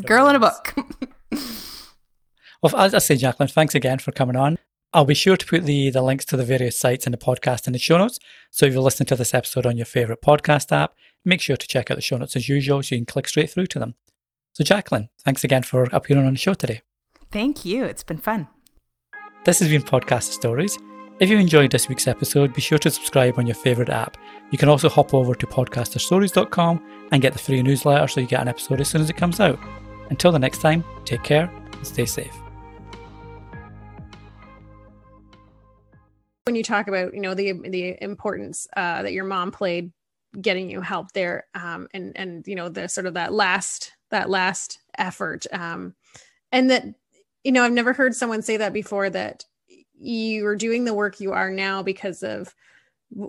girl 0.05 0.29
in 0.29 0.37
a 0.37 0.41
book. 0.41 0.75
well, 2.63 2.77
as 2.77 2.95
I 2.95 2.99
say, 2.99 3.17
Jacqueline, 3.17 3.49
thanks 3.49 3.75
again 3.75 3.99
for 3.99 4.13
coming 4.13 4.37
on. 4.37 4.59
I'll 4.93 5.05
be 5.05 5.15
sure 5.15 5.37
to 5.37 5.47
put 5.47 5.65
the, 5.65 5.91
the 5.91 6.03
links 6.03 6.25
to 6.27 6.37
the 6.37 6.45
various 6.45 6.79
sites 6.79 7.07
in 7.07 7.13
the 7.13 7.19
podcast 7.19 7.67
in 7.67 7.73
the 7.73 7.79
show 7.79 7.99
notes. 7.99 8.19
So 8.51 8.67
if 8.67 8.73
you're 8.73 8.83
listening 8.83 9.07
to 9.09 9.17
this 9.17 9.35
episode 9.35 9.67
on 9.67 9.77
your 9.77 9.87
favorite 9.87 10.23
podcast 10.23 10.73
app, 10.73 10.95
make 11.25 11.41
sure 11.41 11.57
to 11.57 11.67
check 11.69 11.91
out 11.91 11.97
the 11.97 12.03
show 12.03 12.17
notes 12.17 12.37
as 12.37 12.49
usual 12.49 12.83
so 12.83 12.95
you 12.95 13.01
can 13.01 13.07
click 13.07 13.29
straight 13.29 13.51
through 13.51 13.67
to 13.67 13.79
them. 13.79 13.95
So, 14.55 14.65
Jacqueline, 14.65 15.11
thanks 15.23 15.45
again 15.45 15.65
for 15.65 15.83
appearing 15.93 16.25
on 16.25 16.33
the 16.33 16.39
show 16.39 16.55
today. 16.55 16.81
Thank 17.31 17.67
you. 17.67 17.85
It's 17.85 18.03
been 18.03 18.17
fun. 18.17 18.49
This 19.45 19.59
has 19.59 19.69
been 19.69 19.83
Podcaster 19.83 20.33
Stories. 20.33 20.79
If 21.19 21.31
you 21.31 21.39
enjoyed 21.39 21.71
this 21.71 21.89
week's 21.89 22.07
episode, 22.07 22.53
be 22.53 22.61
sure 22.61 22.77
to 22.77 22.91
subscribe 22.91 23.39
on 23.39 23.47
your 23.47 23.55
favourite 23.55 23.89
app. 23.89 24.19
You 24.51 24.59
can 24.59 24.69
also 24.69 24.91
hop 24.91 25.15
over 25.15 25.35
to 25.35 25.47
podcasterstories.com 25.47 27.09
and 27.11 27.23
get 27.23 27.33
the 27.33 27.39
free 27.39 27.63
newsletter 27.63 28.07
so 28.07 28.21
you 28.21 28.27
get 28.27 28.43
an 28.43 28.49
episode 28.49 28.83
as 28.83 28.91
soon 28.91 29.01
as 29.01 29.09
it 29.09 29.17
comes 29.17 29.41
out. 29.41 29.59
Until 30.11 30.31
the 30.31 30.39
next 30.39 30.61
time, 30.61 30.85
take 31.07 31.23
care 31.23 31.51
and 31.73 31.87
stay 31.87 32.05
safe. 32.05 32.35
When 36.45 36.55
you 36.55 36.63
talk 36.63 36.87
about, 36.87 37.15
you 37.15 37.23
know, 37.23 37.33
the 37.33 37.53
the 37.53 37.97
importance 38.05 38.67
uh, 38.77 39.03
that 39.03 39.15
your 39.15 39.25
mom 39.25 39.53
played 39.53 39.93
getting 40.39 40.69
you 40.69 40.83
help 40.83 41.13
there, 41.13 41.47
um, 41.55 41.89
and 41.95 42.13
and 42.15 42.47
you 42.47 42.57
know 42.57 42.69
the 42.69 42.91
sort 42.91 43.07
of 43.07 43.15
that 43.15 43.33
last 43.33 43.91
that 44.11 44.29
last 44.29 44.81
effort, 44.99 45.47
um, 45.51 45.95
and 46.53 46.69
that 46.69 46.85
you 47.43 47.53
know 47.53 47.65
I've 47.65 47.73
never 47.73 47.95
heard 47.95 48.15
someone 48.15 48.43
say 48.43 48.59
that 48.59 48.75
before 48.75 49.09
that 49.09 49.47
you 49.99 50.47
are 50.47 50.57
doing 50.57 50.85
the 50.85 50.95
work 50.95 51.21
you 51.21 51.33
are 51.33 51.51
now 51.51 51.83
because 51.83 52.23
of 52.23 52.55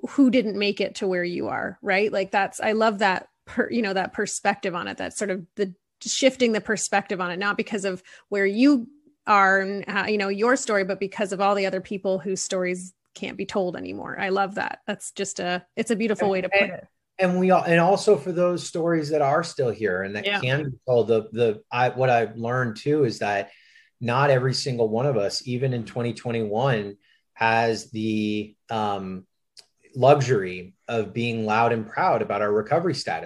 who 0.09 0.29
didn't 0.29 0.57
make 0.57 0.81
it 0.81 0.95
to 0.95 1.07
where 1.07 1.23
you 1.23 1.47
are 1.47 1.77
right? 1.81 2.11
Like 2.11 2.31
that's 2.31 2.59
i 2.59 2.71
love 2.71 2.99
that 2.99 3.27
per, 3.45 3.69
you 3.69 3.81
know 3.81 3.93
that 3.93 4.13
perspective 4.13 4.75
on 4.75 4.87
it 4.87 4.97
that 4.97 5.17
sort 5.17 5.31
of 5.31 5.45
the 5.55 5.73
shifting 6.01 6.51
the 6.51 6.61
perspective 6.61 7.19
on 7.21 7.31
it 7.31 7.39
not 7.39 7.57
because 7.57 7.85
of 7.85 8.03
where 8.29 8.45
you 8.45 8.87
are 9.25 9.59
and 9.59 9.85
how, 9.87 10.05
you 10.07 10.17
know 10.17 10.29
your 10.29 10.55
story 10.55 10.83
but 10.83 10.99
because 10.99 11.33
of 11.33 11.41
all 11.41 11.55
the 11.55 11.65
other 11.65 11.81
people 11.81 12.19
whose 12.19 12.41
stories 12.41 12.93
can't 13.17 13.37
be 13.37 13.45
told 13.45 13.75
anymore. 13.75 14.17
I 14.19 14.29
love 14.29 14.55
that. 14.55 14.79
That's 14.85 15.11
just 15.11 15.39
a 15.39 15.65
it's 15.75 15.91
a 15.91 15.95
beautiful 15.95 16.29
way 16.29 16.41
to 16.41 16.49
put 16.49 16.69
it. 16.69 16.87
And 17.19 17.39
we 17.39 17.49
all 17.49 17.63
and 17.63 17.79
also 17.79 18.15
for 18.15 18.31
those 18.31 18.65
stories 18.65 19.09
that 19.09 19.21
are 19.21 19.43
still 19.43 19.71
here 19.71 20.03
and 20.03 20.15
that 20.15 20.25
yeah. 20.25 20.39
can 20.39 20.69
be 20.69 20.77
told 20.87 21.07
the 21.07 21.27
the 21.31 21.63
i 21.71 21.89
what 21.89 22.11
i've 22.11 22.37
learned 22.37 22.77
too 22.77 23.05
is 23.05 23.19
that 23.19 23.49
not 23.99 24.29
every 24.29 24.53
single 24.53 24.89
one 24.89 25.05
of 25.05 25.17
us, 25.17 25.47
even 25.47 25.73
in 25.73 25.83
2021, 25.85 26.97
has 27.33 27.89
the 27.91 28.55
um, 28.69 29.25
luxury 29.95 30.75
of 30.87 31.13
being 31.13 31.45
loud 31.45 31.71
and 31.71 31.87
proud 31.87 32.21
about 32.21 32.41
our 32.41 32.51
recovery 32.51 32.93
status. 32.93 33.25